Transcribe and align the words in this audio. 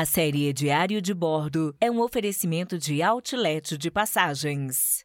A 0.00 0.06
série 0.06 0.50
Diário 0.54 1.02
de 1.02 1.12
Bordo 1.12 1.76
é 1.78 1.90
um 1.90 2.00
oferecimento 2.00 2.78
de 2.78 3.02
outlet 3.02 3.76
de 3.76 3.90
passagens. 3.90 5.04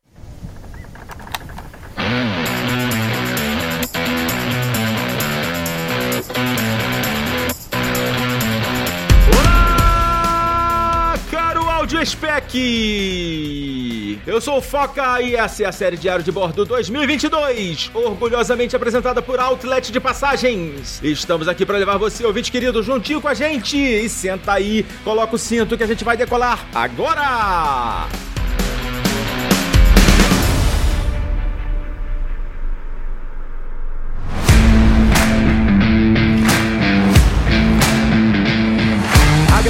Spec! 12.05 12.55
Eu 14.27 14.39
sou 14.39 14.57
o 14.57 14.61
Foca 14.61 15.21
e 15.21 15.35
essa 15.35 15.63
é 15.63 15.65
a 15.65 15.71
série 15.71 15.97
Diário 15.97 16.23
de 16.23 16.31
Bordo 16.31 16.63
2022, 16.65 17.89
orgulhosamente 17.93 18.75
apresentada 18.75 19.21
por 19.21 19.39
Outlet 19.39 19.91
de 19.91 19.99
Passagens. 19.99 20.99
Estamos 21.03 21.47
aqui 21.47 21.65
para 21.65 21.77
levar 21.77 21.97
você, 21.97 22.25
ouvinte 22.25 22.52
querido, 22.52 22.83
juntinho 22.83 23.20
com 23.20 23.27
a 23.27 23.33
gente. 23.33 23.77
E 23.77 24.07
senta 24.07 24.53
aí, 24.53 24.85
coloca 25.03 25.35
o 25.35 25.39
cinto 25.39 25.75
que 25.75 25.83
a 25.83 25.88
gente 25.88 26.03
vai 26.03 26.15
decolar 26.15 26.65
agora! 26.73 28.08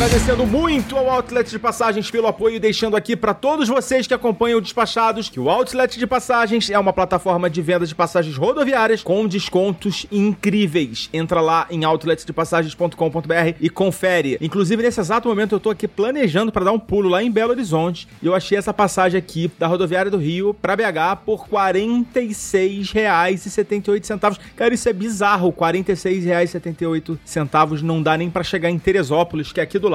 Agradecendo 0.05 0.45
muito 0.45 0.95
ao 0.95 1.09
Outlet 1.09 1.49
de 1.49 1.57
Passagens 1.57 2.11
pelo 2.11 2.27
apoio 2.27 2.57
e 2.57 2.59
deixando 2.59 2.95
aqui 2.95 3.15
para 3.15 3.33
todos 3.33 3.67
vocês 3.67 4.05
que 4.05 4.13
acompanham 4.13 4.59
o 4.59 4.61
Despachados 4.61 5.29
que 5.29 5.39
o 5.39 5.49
Outlet 5.49 5.97
de 5.97 6.05
Passagens 6.05 6.69
é 6.69 6.77
uma 6.77 6.93
plataforma 6.93 7.49
de 7.49 7.59
venda 7.59 7.87
de 7.87 7.95
passagens 7.95 8.37
rodoviárias 8.37 9.01
com 9.01 9.25
descontos 9.25 10.05
incríveis. 10.11 11.09
Entra 11.11 11.41
lá 11.41 11.65
em 11.71 11.85
outletdepassagens.com.br 11.85 13.55
e 13.59 13.67
confere. 13.67 14.37
Inclusive, 14.39 14.83
nesse 14.83 14.99
exato 14.99 15.27
momento, 15.27 15.55
eu 15.55 15.59
tô 15.59 15.71
aqui 15.71 15.87
planejando 15.87 16.51
para 16.51 16.65
dar 16.65 16.71
um 16.71 16.77
pulo 16.77 17.09
lá 17.09 17.23
em 17.23 17.31
Belo 17.31 17.49
Horizonte 17.49 18.07
e 18.21 18.27
eu 18.27 18.35
achei 18.35 18.59
essa 18.59 18.71
passagem 18.71 19.17
aqui 19.17 19.49
da 19.57 19.65
rodoviária 19.65 20.11
do 20.11 20.19
Rio 20.19 20.53
para 20.53 20.75
BH 20.75 21.23
por 21.25 21.45
R$ 21.45 21.47
46,78. 21.81 24.37
Cara, 24.55 24.71
isso 24.71 24.87
é 24.87 24.93
bizarro. 24.93 25.49
R$ 25.49 25.55
46,78 25.55 27.81
não 27.81 28.03
dá 28.03 28.15
nem 28.15 28.29
para 28.29 28.43
chegar 28.43 28.69
em 28.69 28.77
Teresópolis, 28.77 29.51
que 29.51 29.59
é 29.59 29.63
aqui 29.63 29.79
do 29.79 29.89
lado. 29.89 29.94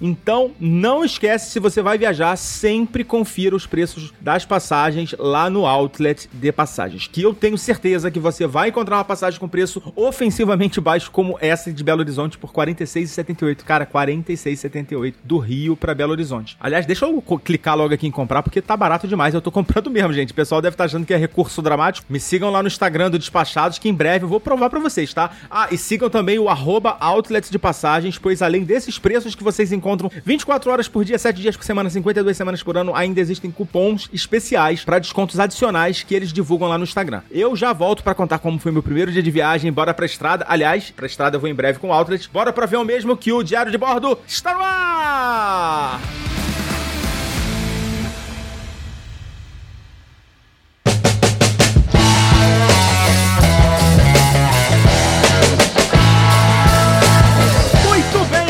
Então, 0.00 0.52
não 0.60 1.04
esquece, 1.04 1.50
se 1.50 1.58
você 1.58 1.82
vai 1.82 1.98
viajar, 1.98 2.36
sempre 2.36 3.04
confira 3.04 3.56
os 3.56 3.66
preços 3.66 4.12
das 4.20 4.44
passagens 4.44 5.14
lá 5.18 5.48
no 5.48 5.66
outlet 5.66 6.28
de 6.32 6.52
passagens. 6.52 7.08
Que 7.10 7.22
eu 7.22 7.34
tenho 7.34 7.56
certeza 7.56 8.10
que 8.10 8.20
você 8.20 8.46
vai 8.46 8.68
encontrar 8.68 8.96
uma 8.96 9.04
passagem 9.04 9.40
com 9.40 9.48
preço 9.48 9.82
ofensivamente 9.96 10.80
baixo, 10.80 11.10
como 11.10 11.38
essa 11.40 11.72
de 11.72 11.84
Belo 11.84 12.00
Horizonte, 12.00 12.38
por 12.38 12.50
R$ 12.50 12.72
46,78. 12.72 13.64
Cara, 13.64 13.84
R$ 13.84 13.90
46,78 13.90 15.14
do 15.24 15.38
Rio 15.38 15.76
para 15.76 15.94
Belo 15.94 16.12
Horizonte. 16.12 16.56
Aliás, 16.60 16.86
deixa 16.86 17.06
eu 17.06 17.22
clicar 17.42 17.76
logo 17.76 17.94
aqui 17.94 18.06
em 18.06 18.10
comprar, 18.10 18.42
porque 18.42 18.60
tá 18.60 18.76
barato 18.76 19.08
demais. 19.08 19.34
Eu 19.34 19.40
tô 19.40 19.50
comprando 19.50 19.90
mesmo, 19.90 20.12
gente. 20.12 20.32
O 20.32 20.34
pessoal 20.34 20.60
deve 20.60 20.74
estar 20.74 20.84
achando 20.84 21.06
que 21.06 21.14
é 21.14 21.16
recurso 21.16 21.62
dramático. 21.62 22.06
Me 22.10 22.20
sigam 22.20 22.50
lá 22.50 22.62
no 22.62 22.68
Instagram 22.68 23.10
do 23.10 23.18
Despachados, 23.18 23.78
que 23.78 23.88
em 23.88 23.94
breve 23.94 24.24
eu 24.24 24.28
vou 24.28 24.40
provar 24.40 24.70
para 24.70 24.80
vocês, 24.80 25.12
tá? 25.12 25.30
Ah, 25.50 25.68
e 25.70 25.78
sigam 25.78 26.10
também 26.10 26.38
o 26.38 26.48
arroba 26.48 26.96
outlet 27.00 27.50
de 27.50 27.58
passagens, 27.58 28.18
pois 28.18 28.42
além 28.42 28.64
desses 28.64 28.98
preços 28.98 29.34
que 29.38 29.44
vocês 29.44 29.72
encontram 29.72 30.10
24 30.24 30.70
horas 30.70 30.88
por 30.88 31.04
dia, 31.04 31.18
7 31.18 31.40
dias 31.40 31.56
por 31.56 31.64
semana, 31.64 31.88
52 31.88 32.36
semanas 32.36 32.62
por 32.62 32.76
ano, 32.76 32.94
ainda 32.94 33.20
existem 33.20 33.50
cupons 33.50 34.08
especiais 34.12 34.84
para 34.84 34.98
descontos 34.98 35.40
adicionais 35.40 36.02
que 36.02 36.14
eles 36.14 36.32
divulgam 36.32 36.68
lá 36.68 36.76
no 36.76 36.84
Instagram. 36.84 37.22
Eu 37.30 37.56
já 37.56 37.72
volto 37.72 38.02
para 38.02 38.14
contar 38.14 38.38
como 38.38 38.58
foi 38.58 38.72
meu 38.72 38.82
primeiro 38.82 39.10
dia 39.10 39.22
de 39.22 39.30
viagem, 39.30 39.72
bora 39.72 39.94
pra 39.94 40.06
estrada. 40.06 40.44
Aliás, 40.48 40.90
pra 40.90 41.06
estrada 41.06 41.36
eu 41.36 41.40
vou 41.40 41.48
em 41.48 41.54
breve 41.54 41.78
com 41.78 41.88
o 41.88 41.92
Outlet. 41.92 42.28
Bora 42.30 42.52
pra 42.52 42.66
ver 42.66 42.76
o 42.76 42.84
mesmo 42.84 43.16
que 43.16 43.32
o 43.32 43.42
Diário 43.42 43.72
de 43.72 43.78
Bordo 43.78 44.18
está 44.26 44.52
no 44.52 44.60
ar! 44.60 46.27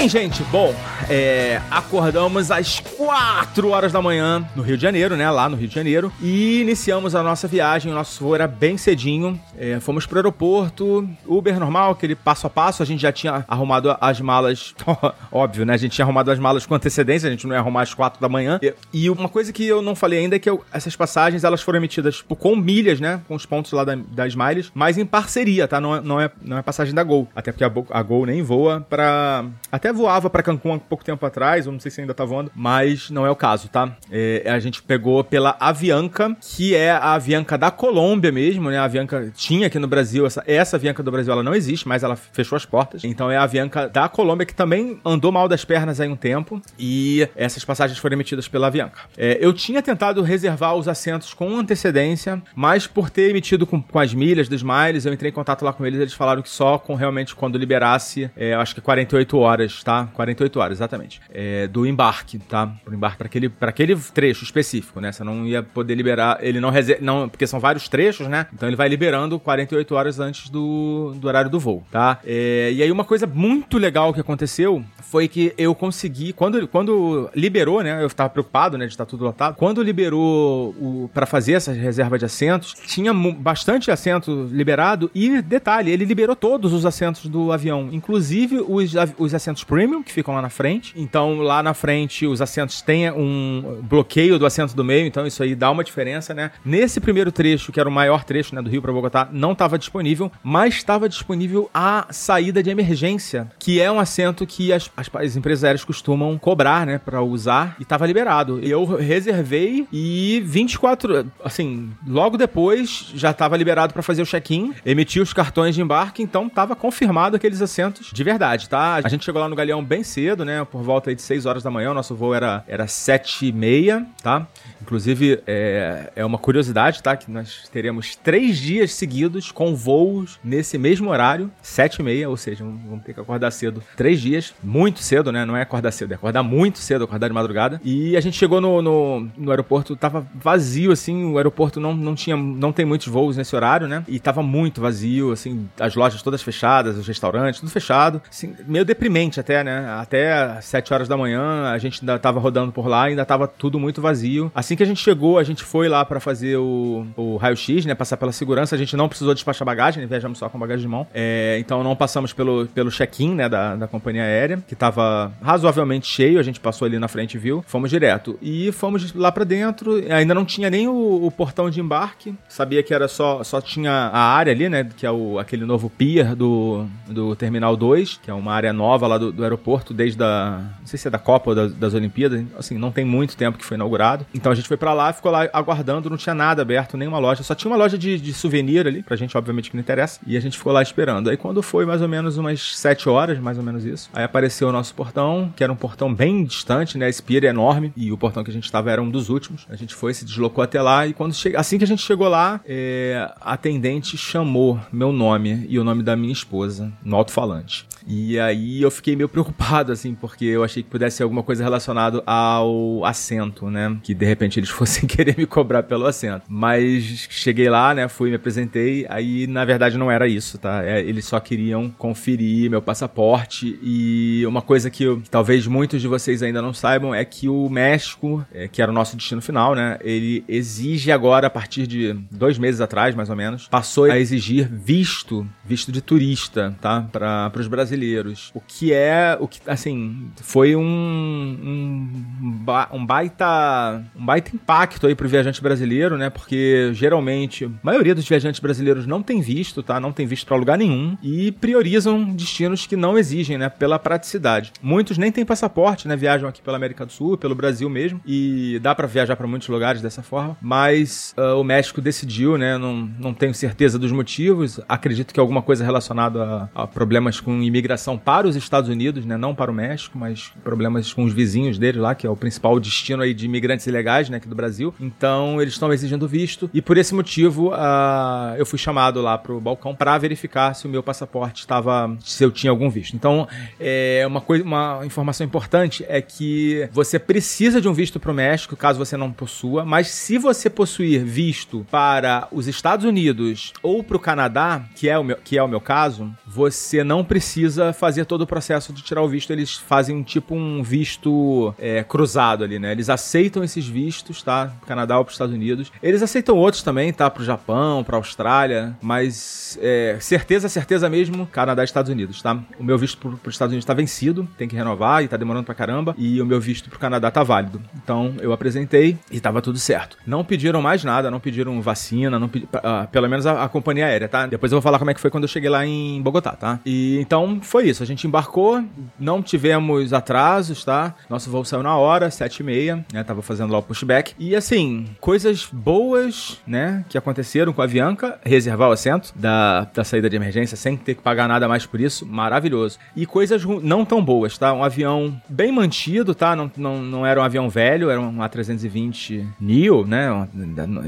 Gente. 0.08 0.42
Bom, 0.44 0.74
é, 1.10 1.60
acordamos 1.70 2.50
às 2.50 2.80
4 2.80 3.70
horas 3.70 3.92
da 3.92 4.02
manhã 4.02 4.46
no 4.54 4.62
Rio 4.62 4.76
de 4.76 4.82
Janeiro, 4.82 5.16
né? 5.16 5.30
Lá 5.30 5.48
no 5.48 5.56
Rio 5.56 5.66
de 5.66 5.74
Janeiro. 5.74 6.12
E 6.20 6.60
iniciamos 6.60 7.14
a 7.14 7.22
nossa 7.22 7.48
viagem. 7.48 7.90
O 7.90 7.94
nosso 7.94 8.22
voo 8.22 8.34
era 8.34 8.46
bem 8.46 8.76
cedinho. 8.76 9.40
É, 9.56 9.80
fomos 9.80 10.04
pro 10.04 10.18
aeroporto. 10.18 11.08
Uber 11.26 11.58
normal, 11.58 11.92
aquele 11.92 12.14
passo 12.14 12.46
a 12.46 12.50
passo. 12.50 12.82
A 12.82 12.86
gente 12.86 13.00
já 13.00 13.10
tinha 13.10 13.44
arrumado 13.48 13.96
as 14.00 14.20
malas. 14.20 14.74
Óbvio, 15.32 15.64
né? 15.64 15.74
A 15.74 15.76
gente 15.78 15.92
tinha 15.92 16.04
arrumado 16.04 16.30
as 16.30 16.38
malas 16.38 16.66
com 16.66 16.74
antecedência. 16.74 17.26
A 17.26 17.30
gente 17.30 17.46
não 17.46 17.54
ia 17.54 17.60
arrumar 17.60 17.82
às 17.82 17.94
4 17.94 18.20
da 18.20 18.28
manhã. 18.28 18.60
E, 18.92 19.08
uma 19.08 19.30
coisa 19.30 19.50
que 19.50 19.66
eu 19.66 19.80
não 19.80 19.94
falei 19.94 20.18
ainda 20.18 20.36
é 20.36 20.38
que 20.38 20.50
eu, 20.50 20.62
essas 20.72 20.94
passagens 20.94 21.42
elas 21.42 21.62
foram 21.62 21.78
emitidas 21.78 22.22
com 22.22 22.54
milhas, 22.54 23.00
né? 23.00 23.20
Com 23.26 23.34
os 23.34 23.46
pontos 23.46 23.72
lá 23.72 23.82
da, 23.82 23.94
das 23.94 24.34
miles, 24.34 24.70
mas 24.74 24.98
em 24.98 25.06
parceria, 25.06 25.66
tá? 25.66 25.80
Não 25.80 25.96
é, 25.96 26.00
não 26.02 26.20
é, 26.20 26.30
não 26.42 26.58
é 26.58 26.62
passagem 26.62 26.94
da 26.94 27.02
Gol. 27.02 27.26
Até 27.34 27.50
porque 27.50 27.64
a, 27.64 27.72
a 27.90 28.02
Gol 28.02 28.26
nem 28.26 28.42
voa 28.42 28.86
pra. 28.88 29.46
Até 29.72 29.92
voava 29.92 30.28
pra 30.28 30.42
Cancún 30.42 30.74
há 30.74 30.78
pouco 30.78 30.97
tempo 31.04 31.24
atrás, 31.24 31.66
eu 31.66 31.72
não 31.72 31.80
sei 31.80 31.90
se 31.90 32.00
ainda 32.00 32.14
tá 32.14 32.24
voando, 32.24 32.50
mas 32.54 33.10
não 33.10 33.26
é 33.26 33.30
o 33.30 33.36
caso, 33.36 33.68
tá? 33.68 33.96
É, 34.10 34.42
a 34.46 34.58
gente 34.58 34.82
pegou 34.82 35.22
pela 35.24 35.56
Avianca, 35.60 36.36
que 36.40 36.74
é 36.74 36.90
a 36.90 37.14
Avianca 37.14 37.56
da 37.56 37.70
Colômbia 37.70 38.32
mesmo, 38.32 38.70
né? 38.70 38.78
A 38.78 38.84
Avianca 38.84 39.32
tinha 39.36 39.66
aqui 39.66 39.78
no 39.78 39.86
Brasil, 39.86 40.26
essa, 40.26 40.42
essa 40.46 40.76
Avianca 40.76 41.02
do 41.02 41.10
Brasil 41.10 41.32
ela 41.32 41.42
não 41.42 41.54
existe, 41.54 41.86
mas 41.86 42.02
ela 42.02 42.16
fechou 42.16 42.56
as 42.56 42.64
portas. 42.64 43.04
Então 43.04 43.30
é 43.30 43.36
a 43.36 43.42
Avianca 43.42 43.88
da 43.88 44.08
Colômbia, 44.08 44.46
que 44.46 44.54
também 44.54 45.00
andou 45.04 45.32
mal 45.32 45.48
das 45.48 45.64
pernas 45.64 46.00
aí 46.00 46.08
um 46.08 46.16
tempo, 46.16 46.60
e 46.78 47.28
essas 47.36 47.64
passagens 47.64 47.98
foram 47.98 48.14
emitidas 48.14 48.48
pela 48.48 48.66
Avianca. 48.68 49.00
É, 49.16 49.38
eu 49.40 49.52
tinha 49.52 49.82
tentado 49.82 50.22
reservar 50.22 50.74
os 50.74 50.88
assentos 50.88 51.34
com 51.34 51.56
antecedência, 51.56 52.42
mas 52.54 52.86
por 52.86 53.10
ter 53.10 53.30
emitido 53.30 53.66
com, 53.66 53.80
com 53.80 53.98
as 53.98 54.14
milhas 54.14 54.48
dos 54.48 54.62
miles, 54.62 55.04
eu 55.04 55.12
entrei 55.12 55.30
em 55.30 55.34
contato 55.34 55.64
lá 55.64 55.72
com 55.72 55.84
eles, 55.86 56.00
eles 56.00 56.14
falaram 56.14 56.42
que 56.42 56.48
só 56.48 56.78
com 56.78 56.94
realmente 56.94 57.34
quando 57.34 57.58
liberasse, 57.58 58.30
é, 58.36 58.54
acho 58.54 58.74
que 58.74 58.80
48 58.80 59.38
horas, 59.38 59.82
tá? 59.82 60.08
48 60.14 60.60
horas, 60.60 60.80
exatamente. 60.88 61.20
É, 61.32 61.66
do 61.66 61.86
embarque, 61.86 62.38
tá? 62.38 62.66
Pro 62.84 62.94
embarque 62.94 63.18
para 63.18 63.26
aquele, 63.26 63.52
aquele 63.60 63.96
trecho 63.96 64.44
específico, 64.44 65.00
né? 65.00 65.12
Você 65.12 65.22
não 65.22 65.46
ia 65.46 65.62
poder 65.62 65.94
liberar, 65.94 66.38
ele 66.40 66.60
não 66.60 66.70
reserva, 66.70 67.04
não, 67.04 67.28
porque 67.28 67.46
são 67.46 67.60
vários 67.60 67.88
trechos, 67.88 68.26
né? 68.26 68.46
Então 68.52 68.68
ele 68.68 68.76
vai 68.76 68.88
liberando 68.88 69.38
48 69.38 69.94
horas 69.94 70.18
antes 70.18 70.48
do, 70.48 71.14
do 71.16 71.28
horário 71.28 71.50
do 71.50 71.60
voo, 71.60 71.84
tá? 71.90 72.18
É, 72.24 72.72
e 72.72 72.82
aí 72.82 72.90
uma 72.90 73.04
coisa 73.04 73.26
muito 73.26 73.78
legal 73.78 74.12
que 74.12 74.20
aconteceu 74.20 74.84
foi 75.02 75.28
que 75.28 75.54
eu 75.56 75.74
consegui, 75.74 76.32
quando, 76.32 76.66
quando 76.68 77.30
liberou, 77.34 77.82
né? 77.82 78.02
Eu 78.02 78.10
tava 78.10 78.30
preocupado, 78.30 78.76
né? 78.76 78.86
De 78.86 78.92
estar 78.92 79.06
tudo 79.06 79.24
lotado. 79.24 79.54
Quando 79.56 79.82
liberou 79.82 81.10
para 81.12 81.26
fazer 81.26 81.52
essa 81.52 81.72
reserva 81.72 82.18
de 82.18 82.24
assentos, 82.24 82.74
tinha 82.86 83.12
bastante 83.12 83.90
assento 83.90 84.48
liberado 84.50 85.10
e, 85.14 85.40
detalhe, 85.42 85.90
ele 85.90 86.04
liberou 86.04 86.34
todos 86.36 86.72
os 86.72 86.84
assentos 86.84 87.26
do 87.26 87.52
avião, 87.52 87.88
inclusive 87.92 88.58
os, 88.66 88.92
os 89.18 89.34
assentos 89.34 89.64
premium, 89.64 90.02
que 90.02 90.12
ficam 90.12 90.34
lá 90.34 90.42
na 90.42 90.50
frente. 90.50 90.77
Então, 90.96 91.38
lá 91.40 91.62
na 91.62 91.74
frente, 91.74 92.26
os 92.26 92.40
assentos 92.40 92.80
têm 92.82 93.10
um 93.10 93.80
bloqueio 93.82 94.38
do 94.38 94.46
assento 94.46 94.74
do 94.74 94.84
meio, 94.84 95.06
então 95.06 95.26
isso 95.26 95.42
aí 95.42 95.54
dá 95.54 95.70
uma 95.70 95.84
diferença, 95.84 96.34
né? 96.34 96.50
Nesse 96.64 97.00
primeiro 97.00 97.30
trecho, 97.32 97.72
que 97.72 97.80
era 97.80 97.88
o 97.88 97.92
maior 97.92 98.24
trecho, 98.24 98.54
né, 98.54 98.62
do 98.62 98.70
Rio 98.70 98.82
para 98.82 98.92
Bogotá, 98.92 99.28
não 99.32 99.52
estava 99.52 99.78
disponível, 99.78 100.30
mas 100.42 100.74
estava 100.74 101.08
disponível 101.08 101.70
a 101.72 102.06
saída 102.10 102.62
de 102.62 102.70
emergência, 102.70 103.50
que 103.58 103.80
é 103.80 103.90
um 103.90 103.98
assento 103.98 104.46
que 104.46 104.72
as, 104.72 104.90
as, 104.96 105.10
as 105.14 105.36
empresas 105.36 105.64
aéreas 105.64 105.84
costumam 105.84 106.36
cobrar, 106.38 106.86
né, 106.86 106.98
para 106.98 107.22
usar, 107.22 107.76
e 107.78 107.82
estava 107.82 108.06
liberado. 108.06 108.60
Eu 108.62 108.84
reservei 108.84 109.86
e 109.92 110.42
24, 110.44 111.26
assim, 111.44 111.90
logo 112.06 112.36
depois 112.36 113.10
já 113.14 113.30
estava 113.30 113.56
liberado 113.56 113.92
para 113.92 114.02
fazer 114.02 114.22
o 114.22 114.26
check-in, 114.26 114.74
emitir 114.84 115.22
os 115.22 115.32
cartões 115.32 115.74
de 115.74 115.82
embarque, 115.82 116.22
então 116.22 116.46
estava 116.46 116.74
confirmado 116.76 117.36
aqueles 117.36 117.60
assentos 117.60 118.10
de 118.12 118.24
verdade, 118.24 118.68
tá? 118.68 118.94
A 118.94 119.08
gente 119.08 119.24
chegou 119.24 119.40
lá 119.40 119.48
no 119.48 119.56
Galeão 119.56 119.82
bem 119.82 120.02
cedo, 120.02 120.44
né, 120.44 120.57
por 120.64 120.82
volta 120.82 121.14
de 121.14 121.22
6 121.22 121.46
horas 121.46 121.62
da 121.62 121.70
manhã, 121.70 121.90
o 121.90 121.94
nosso 121.94 122.14
voo 122.14 122.34
era, 122.34 122.64
era 122.66 122.86
7 122.86 123.46
e 123.46 123.52
meia, 123.52 124.06
tá? 124.22 124.46
Inclusive, 124.80 125.42
é, 125.46 126.12
é 126.16 126.24
uma 126.24 126.38
curiosidade, 126.38 127.02
tá? 127.02 127.16
Que 127.16 127.30
nós 127.30 127.68
teremos 127.72 128.16
três 128.16 128.58
dias 128.58 128.92
seguidos 128.92 129.50
com 129.50 129.74
voos 129.74 130.38
nesse 130.42 130.78
mesmo 130.78 131.10
horário, 131.10 131.50
7 131.62 131.96
e 131.96 132.02
meia, 132.02 132.28
ou 132.28 132.36
seja, 132.36 132.64
vamos 132.64 133.04
ter 133.04 133.14
que 133.14 133.20
acordar 133.20 133.50
cedo 133.50 133.82
três 133.96 134.20
dias, 134.20 134.54
muito 134.62 135.00
cedo, 135.00 135.32
né? 135.32 135.44
Não 135.44 135.56
é 135.56 135.62
acordar 135.62 135.92
cedo, 135.92 136.12
é 136.12 136.14
acordar 136.14 136.42
muito 136.42 136.78
cedo, 136.78 137.04
acordar 137.04 137.28
de 137.28 137.34
madrugada. 137.34 137.80
E 137.84 138.16
a 138.16 138.20
gente 138.20 138.36
chegou 138.36 138.60
no, 138.60 138.80
no, 138.80 139.28
no 139.36 139.50
aeroporto, 139.50 139.96
tava 139.96 140.26
vazio, 140.34 140.92
assim, 140.92 141.32
o 141.32 141.36
aeroporto 141.36 141.80
não, 141.80 141.94
não 141.94 142.14
tinha, 142.14 142.36
não 142.36 142.72
tem 142.72 142.84
muitos 142.84 143.08
voos 143.08 143.36
nesse 143.36 143.54
horário, 143.54 143.86
né? 143.86 144.04
E 144.08 144.18
tava 144.18 144.42
muito 144.42 144.80
vazio, 144.80 145.32
assim, 145.32 145.68
as 145.78 145.94
lojas 145.94 146.22
todas 146.22 146.42
fechadas, 146.42 146.96
os 146.96 147.06
restaurantes, 147.06 147.60
tudo 147.60 147.70
fechado, 147.70 148.22
assim, 148.28 148.54
meio 148.66 148.84
deprimente 148.84 149.40
até, 149.40 149.62
né? 149.62 149.86
Até 150.00 150.47
7 150.60 150.92
horas 150.92 151.08
da 151.08 151.16
manhã, 151.16 151.70
a 151.70 151.78
gente 151.78 152.00
ainda 152.00 152.18
tava 152.18 152.40
rodando 152.40 152.72
por 152.72 152.86
lá, 152.86 153.04
ainda 153.04 153.24
tava 153.24 153.46
tudo 153.46 153.78
muito 153.78 154.00
vazio. 154.00 154.50
Assim 154.54 154.76
que 154.76 154.82
a 154.82 154.86
gente 154.86 155.02
chegou, 155.02 155.38
a 155.38 155.44
gente 155.44 155.62
foi 155.62 155.88
lá 155.88 156.04
para 156.04 156.20
fazer 156.20 156.56
o, 156.56 157.06
o 157.16 157.36
raio-x, 157.36 157.84
né? 157.84 157.94
Passar 157.94 158.16
pela 158.16 158.32
segurança. 158.32 158.74
A 158.74 158.78
gente 158.78 158.96
não 158.96 159.08
precisou 159.08 159.34
despachar 159.34 159.66
bagagem, 159.66 160.02
né? 160.02 160.08
viajamos 160.08 160.38
só 160.38 160.48
com 160.48 160.58
bagagem 160.58 160.82
de 160.82 160.88
mão. 160.88 161.06
É, 161.14 161.56
então 161.60 161.82
não 161.82 161.94
passamos 161.94 162.32
pelo, 162.32 162.66
pelo 162.68 162.90
check-in, 162.90 163.34
né? 163.34 163.48
Da, 163.48 163.76
da 163.76 163.86
companhia 163.86 164.22
aérea, 164.22 164.62
que 164.66 164.74
tava 164.74 165.32
razoavelmente 165.42 166.06
cheio. 166.06 166.38
A 166.38 166.42
gente 166.42 166.60
passou 166.60 166.86
ali 166.86 166.98
na 166.98 167.08
frente 167.08 167.34
e 167.34 167.38
viu. 167.38 167.64
Fomos 167.66 167.90
direto. 167.90 168.38
E 168.40 168.72
fomos 168.72 169.12
lá 169.14 169.30
para 169.30 169.44
dentro. 169.44 170.02
Ainda 170.10 170.34
não 170.34 170.44
tinha 170.44 170.70
nem 170.70 170.88
o, 170.88 171.26
o, 171.26 171.30
portão 171.30 171.70
de 171.70 171.80
embarque. 171.80 172.34
Sabia 172.48 172.82
que 172.82 172.94
era 172.94 173.08
só, 173.08 173.42
só 173.44 173.60
tinha 173.60 173.92
a 173.92 174.20
área 174.20 174.52
ali, 174.52 174.68
né? 174.68 174.88
Que 174.96 175.06
é 175.06 175.10
o, 175.10 175.38
aquele 175.38 175.64
novo 175.64 175.90
pier 175.90 176.34
do, 176.34 176.86
do 177.06 177.36
Terminal 177.36 177.76
2, 177.76 178.20
que 178.22 178.30
é 178.30 178.34
uma 178.34 178.52
área 178.52 178.72
nova 178.72 179.06
lá 179.06 179.18
do, 179.18 179.32
do 179.32 179.42
aeroporto, 179.42 179.92
desde 179.92 180.22
a. 180.22 180.37
Não 180.80 180.86
sei 180.86 180.98
se 180.98 181.08
é 181.08 181.10
da 181.10 181.18
Copa 181.18 181.50
ou 181.50 181.56
das, 181.56 181.72
das 181.74 181.94
Olimpíadas. 181.94 182.44
Assim, 182.58 182.76
não 182.78 182.90
tem 182.90 183.04
muito 183.04 183.36
tempo 183.36 183.58
que 183.58 183.64
foi 183.64 183.76
inaugurado. 183.76 184.26
Então 184.34 184.52
a 184.52 184.54
gente 184.54 184.68
foi 184.68 184.76
para 184.76 184.92
lá, 184.92 185.12
ficou 185.12 185.30
lá 185.30 185.48
aguardando, 185.52 186.10
não 186.10 186.16
tinha 186.16 186.34
nada 186.34 186.62
aberto, 186.62 186.96
nenhuma 186.96 187.18
loja. 187.18 187.42
Só 187.42 187.54
tinha 187.54 187.70
uma 187.70 187.76
loja 187.76 187.98
de, 187.98 188.18
de 188.20 188.32
souvenir 188.32 188.86
ali, 188.86 189.02
pra 189.02 189.16
gente, 189.16 189.36
obviamente, 189.36 189.70
que 189.70 189.76
não 189.76 189.80
interessa. 189.80 190.20
E 190.26 190.36
a 190.36 190.40
gente 190.40 190.56
ficou 190.56 190.72
lá 190.72 190.82
esperando. 190.82 191.30
Aí 191.30 191.36
quando 191.36 191.62
foi 191.62 191.84
mais 191.84 192.02
ou 192.02 192.08
menos 192.08 192.36
umas 192.36 192.76
7 192.76 193.08
horas, 193.08 193.38
mais 193.38 193.58
ou 193.58 193.64
menos 193.64 193.84
isso, 193.84 194.10
aí 194.12 194.24
apareceu 194.24 194.68
o 194.68 194.72
nosso 194.72 194.94
portão, 194.94 195.52
que 195.56 195.62
era 195.62 195.72
um 195.72 195.76
portão 195.76 196.12
bem 196.12 196.44
distante, 196.44 196.98
né? 196.98 197.08
Esse 197.08 197.22
pier 197.22 197.44
é 197.44 197.48
enorme. 197.48 197.92
E 197.96 198.12
o 198.12 198.18
portão 198.18 198.44
que 198.44 198.50
a 198.50 198.54
gente 198.54 198.64
estava 198.64 198.90
era 198.90 199.02
um 199.02 199.10
dos 199.10 199.28
últimos. 199.28 199.66
A 199.68 199.76
gente 199.76 199.94
foi, 199.94 200.14
se 200.14 200.24
deslocou 200.24 200.62
até 200.62 200.80
lá. 200.80 201.06
E 201.06 201.12
quando 201.12 201.34
che... 201.34 201.54
assim 201.56 201.78
que 201.78 201.84
a 201.84 201.86
gente 201.86 202.02
chegou 202.02 202.28
lá, 202.28 202.60
é... 202.66 203.30
a 203.40 203.54
atendente 203.54 204.16
chamou 204.16 204.80
meu 204.92 205.12
nome 205.12 205.66
e 205.68 205.78
o 205.78 205.84
nome 205.84 206.02
da 206.02 206.16
minha 206.16 206.32
esposa 206.32 206.92
no 207.02 207.16
alto-falante. 207.16 207.86
E 208.08 208.40
aí 208.40 208.80
eu 208.80 208.90
fiquei 208.90 209.14
meio 209.14 209.28
preocupado, 209.28 209.92
assim, 209.92 210.14
porque 210.14 210.46
eu 210.46 210.64
achei 210.64 210.82
que 210.82 210.88
pudesse 210.88 211.18
ser 211.18 211.24
alguma 211.24 211.42
coisa 211.42 211.62
relacionada 211.62 212.22
ao 212.26 213.04
assento, 213.04 213.70
né? 213.70 213.98
Que 214.02 214.14
de 214.14 214.24
repente 214.24 214.58
eles 214.58 214.70
fossem 214.70 215.06
querer 215.06 215.36
me 215.36 215.44
cobrar 215.44 215.82
pelo 215.82 216.06
assento. 216.06 216.44
Mas 216.48 217.04
cheguei 217.28 217.68
lá, 217.68 217.92
né? 217.92 218.08
Fui, 218.08 218.30
me 218.30 218.36
apresentei. 218.36 219.04
Aí, 219.10 219.46
na 219.46 219.64
verdade, 219.64 219.98
não 219.98 220.10
era 220.10 220.26
isso, 220.26 220.56
tá? 220.56 220.82
É, 220.82 221.00
eles 221.00 221.26
só 221.26 221.38
queriam 221.38 221.90
conferir 221.90 222.70
meu 222.70 222.80
passaporte. 222.80 223.78
E 223.82 224.42
uma 224.46 224.62
coisa 224.62 224.88
que, 224.88 225.04
eu, 225.04 225.22
talvez 225.30 225.66
muitos 225.66 226.00
de 226.00 226.08
vocês 226.08 226.42
ainda 226.42 226.62
não 226.62 226.72
saibam 226.72 227.14
é 227.14 227.24
que 227.26 227.48
o 227.48 227.68
México, 227.68 228.44
é, 228.54 228.66
que 228.68 228.80
era 228.80 228.90
o 228.90 228.94
nosso 228.94 229.16
destino 229.16 229.42
final, 229.42 229.74
né? 229.74 229.98
Ele 230.00 230.42
exige 230.48 231.12
agora, 231.12 231.48
a 231.48 231.50
partir 231.50 231.86
de 231.86 232.14
dois 232.30 232.56
meses 232.56 232.80
atrás, 232.80 233.14
mais 233.14 233.28
ou 233.28 233.36
menos, 233.36 233.68
passou 233.68 234.04
a 234.04 234.18
exigir 234.18 234.66
visto, 234.66 235.46
visto 235.62 235.92
de 235.92 236.00
turista, 236.00 236.74
tá? 236.80 237.06
Para 237.12 237.52
os 237.54 237.68
brasileiros 237.68 237.97
brasileiros. 237.98 238.50
O 238.54 238.60
que 238.60 238.92
é, 238.92 239.36
o 239.38 239.48
que, 239.48 239.60
assim, 239.66 240.30
foi 240.36 240.76
um, 240.76 240.82
um, 240.82 242.66
um 242.92 243.06
baita, 243.06 244.02
um 244.16 244.24
baita 244.24 244.54
impacto 244.54 245.06
aí 245.06 245.14
pro 245.14 245.28
viajante 245.28 245.60
brasileiro, 245.60 246.16
né? 246.16 246.30
Porque 246.30 246.90
geralmente, 246.92 247.64
a 247.64 247.70
maioria 247.82 248.14
dos 248.14 248.26
viajantes 248.26 248.60
brasileiros 248.60 249.06
não 249.06 249.22
tem 249.22 249.40
visto, 249.40 249.82
tá? 249.82 249.98
Não 249.98 250.12
tem 250.12 250.26
visto 250.26 250.46
para 250.46 250.56
lugar 250.56 250.78
nenhum 250.78 251.16
e 251.22 251.52
priorizam 251.52 252.24
destinos 252.24 252.86
que 252.86 252.96
não 252.96 253.18
exigem, 253.18 253.58
né? 253.58 253.68
Pela 253.68 253.98
praticidade. 253.98 254.72
Muitos 254.80 255.18
nem 255.18 255.32
têm 255.32 255.44
passaporte, 255.44 256.06
né? 256.06 256.16
Viajam 256.16 256.48
aqui 256.48 256.62
pela 256.62 256.76
América 256.76 257.04
do 257.04 257.12
Sul, 257.12 257.36
pelo 257.36 257.54
Brasil 257.54 257.90
mesmo 257.90 258.20
e 258.26 258.78
dá 258.80 258.94
para 258.94 259.06
viajar 259.06 259.36
para 259.36 259.46
muitos 259.46 259.68
lugares 259.68 260.00
dessa 260.00 260.22
forma, 260.22 260.56
mas 260.60 261.34
uh, 261.36 261.60
o 261.60 261.64
México 261.64 262.00
decidiu, 262.00 262.56
né? 262.56 262.78
Não, 262.78 263.08
não 263.18 263.34
tenho 263.34 263.54
certeza 263.54 263.98
dos 263.98 264.12
motivos, 264.12 264.80
acredito 264.88 265.32
que 265.34 265.40
alguma 265.40 265.62
coisa 265.62 265.84
relacionada 265.84 266.68
a, 266.74 266.82
a 266.82 266.86
problemas 266.86 267.40
com 267.40 267.62
imigração 267.62 267.77
imigração 267.78 268.18
para 268.18 268.46
os 268.46 268.56
Estados 268.56 268.90
Unidos, 268.90 269.24
né? 269.24 269.36
Não 269.36 269.54
para 269.54 269.70
o 269.70 269.74
México, 269.74 270.18
mas 270.18 270.52
problemas 270.64 271.12
com 271.12 271.24
os 271.24 271.32
vizinhos 271.32 271.78
dele 271.78 271.98
lá, 271.98 272.14
que 272.14 272.26
é 272.26 272.30
o 272.30 272.36
principal 272.36 272.78
destino 272.80 273.22
aí 273.22 273.32
de 273.32 273.46
imigrantes 273.46 273.86
ilegais, 273.86 274.28
né? 274.28 274.38
Aqui 274.38 274.48
do 274.48 274.54
Brasil. 274.54 274.94
Então, 275.00 275.60
eles 275.62 275.74
estão 275.74 275.92
exigindo 275.92 276.26
visto. 276.26 276.68
E 276.74 276.82
por 276.82 276.98
esse 276.98 277.14
motivo, 277.14 277.68
uh, 277.68 278.56
eu 278.56 278.66
fui 278.66 278.78
chamado 278.78 279.22
lá 279.22 279.38
pro 279.38 279.60
balcão 279.60 279.94
para 279.94 280.18
verificar 280.18 280.74
se 280.74 280.86
o 280.86 280.90
meu 280.90 281.02
passaporte 281.02 281.60
estava... 281.60 282.16
se 282.20 282.44
eu 282.44 282.50
tinha 282.50 282.70
algum 282.70 282.90
visto. 282.90 283.14
Então, 283.14 283.46
é 283.78 284.24
uma 284.26 284.40
coisa, 284.40 284.64
uma 284.64 285.00
informação 285.04 285.46
importante 285.46 286.04
é 286.08 286.20
que 286.20 286.88
você 286.92 287.18
precisa 287.18 287.80
de 287.80 287.88
um 287.88 287.92
visto 287.92 288.18
para 288.18 288.32
o 288.32 288.34
México, 288.34 288.76
caso 288.76 288.98
você 288.98 289.16
não 289.16 289.32
possua, 289.32 289.84
mas 289.84 290.08
se 290.08 290.38
você 290.38 290.68
possuir 290.68 291.24
visto 291.24 291.86
para 291.90 292.48
os 292.50 292.66
Estados 292.66 293.04
Unidos 293.04 293.72
ou 293.82 294.02
para 294.02 294.16
o 294.16 294.20
Canadá, 294.20 294.82
que 294.94 295.08
é 295.08 295.18
o 295.18 295.24
meu, 295.24 295.36
que 295.36 295.56
é 295.56 295.62
o 295.62 295.68
meu 295.68 295.80
caso, 295.80 296.32
você 296.46 297.04
não 297.04 297.24
precisa 297.24 297.67
precisa 297.68 297.92
fazer 297.92 298.24
todo 298.24 298.42
o 298.42 298.46
processo 298.46 298.92
de 298.92 299.02
tirar 299.02 299.22
o 299.22 299.28
visto. 299.28 299.52
Eles 299.52 299.76
fazem 299.76 300.22
tipo 300.22 300.54
um 300.54 300.82
visto 300.82 301.74
é, 301.78 302.02
cruzado 302.02 302.64
ali, 302.64 302.78
né? 302.78 302.92
Eles 302.92 303.08
aceitam 303.08 303.62
esses 303.62 303.86
vistos, 303.86 304.42
tá? 304.42 304.72
Canadá 304.86 305.18
ou 305.18 305.24
para 305.24 305.30
os 305.30 305.34
Estados 305.34 305.54
Unidos. 305.54 305.92
Eles 306.02 306.22
aceitam 306.22 306.56
outros 306.56 306.82
também, 306.82 307.12
tá? 307.12 307.30
Pro 307.30 307.44
Japão, 307.44 308.02
pra 308.02 308.16
Austrália. 308.16 308.96
Mas 309.00 309.78
é, 309.80 310.16
certeza, 310.20 310.68
certeza 310.68 311.08
mesmo, 311.08 311.46
Canadá 311.46 311.82
e 311.82 311.84
Estados 311.84 312.10
Unidos, 312.10 312.42
tá? 312.42 312.58
O 312.78 312.84
meu 312.84 312.98
visto 312.98 313.18
para 313.18 313.48
os 313.48 313.54
Estados 313.54 313.72
Unidos 313.72 313.84
tá 313.84 313.94
vencido, 313.94 314.48
tem 314.56 314.66
que 314.66 314.74
renovar 314.74 315.22
e 315.22 315.28
tá 315.28 315.36
demorando 315.36 315.64
pra 315.64 315.74
caramba. 315.74 316.14
E 316.18 316.40
o 316.40 316.46
meu 316.46 316.60
visto 316.60 316.88
pro 316.88 316.98
Canadá 316.98 317.30
tá 317.30 317.42
válido. 317.42 317.80
Então 318.02 318.34
eu 318.40 318.52
apresentei 318.52 319.18
e 319.30 319.40
tava 319.40 319.60
tudo 319.60 319.78
certo. 319.78 320.16
Não 320.26 320.44
pediram 320.44 320.80
mais 320.80 321.04
nada, 321.04 321.30
não 321.30 321.40
pediram 321.40 321.80
vacina, 321.80 322.38
não 322.38 322.48
pedi, 322.48 322.66
uh, 322.66 323.06
pelo 323.08 323.28
menos 323.28 323.46
a, 323.46 323.64
a 323.64 323.68
companhia 323.68 324.06
aérea, 324.06 324.28
tá? 324.28 324.46
Depois 324.46 324.72
eu 324.72 324.76
vou 324.76 324.82
falar 324.82 324.98
como 324.98 325.10
é 325.10 325.14
que 325.14 325.20
foi 325.20 325.30
quando 325.30 325.44
eu 325.44 325.48
cheguei 325.48 325.68
lá 325.68 325.84
em 325.84 326.20
Bogotá, 326.22 326.52
tá? 326.52 326.80
E 326.84 327.18
então 327.20 327.57
foi 327.60 327.88
isso. 327.88 328.02
A 328.02 328.06
gente 328.06 328.26
embarcou, 328.26 328.84
não 329.18 329.42
tivemos 329.42 330.12
atrasos, 330.12 330.84
tá? 330.84 331.14
Nosso 331.28 331.50
voo 331.50 331.64
saiu 331.64 331.82
na 331.82 331.96
hora, 331.96 332.30
sete 332.30 332.60
e 332.60 332.62
meia, 332.62 333.04
né? 333.12 333.24
Tava 333.24 333.42
fazendo 333.42 333.72
lá 333.72 333.78
o 333.78 333.82
pushback. 333.82 334.34
E 334.38 334.54
assim, 334.54 335.06
coisas 335.20 335.68
boas, 335.70 336.60
né? 336.66 337.04
Que 337.08 337.18
aconteceram 337.18 337.72
com 337.72 337.80
a 337.80 337.84
Avianca, 337.84 338.38
reservar 338.44 338.90
o 338.90 338.92
assento 338.92 339.32
da, 339.34 339.84
da 339.84 340.04
saída 340.04 340.28
de 340.28 340.36
emergência 340.36 340.76
sem 340.76 340.96
ter 340.96 341.14
que 341.14 341.22
pagar 341.22 341.48
nada 341.48 341.66
mais 341.68 341.86
por 341.86 342.00
isso, 342.00 342.26
maravilhoso. 342.26 342.98
E 343.16 343.26
coisas 343.26 343.64
não 343.64 344.04
tão 344.04 344.22
boas, 344.22 344.56
tá? 344.58 344.72
Um 344.72 344.84
avião 344.84 345.40
bem 345.48 345.72
mantido, 345.72 346.34
tá? 346.34 346.54
Não, 346.54 346.70
não, 346.76 347.02
não 347.02 347.26
era 347.26 347.40
um 347.40 347.44
avião 347.44 347.68
velho, 347.68 348.10
era 348.10 348.20
um 348.20 348.38
A320 348.38 349.46
Neo, 349.60 350.06
né? 350.06 350.48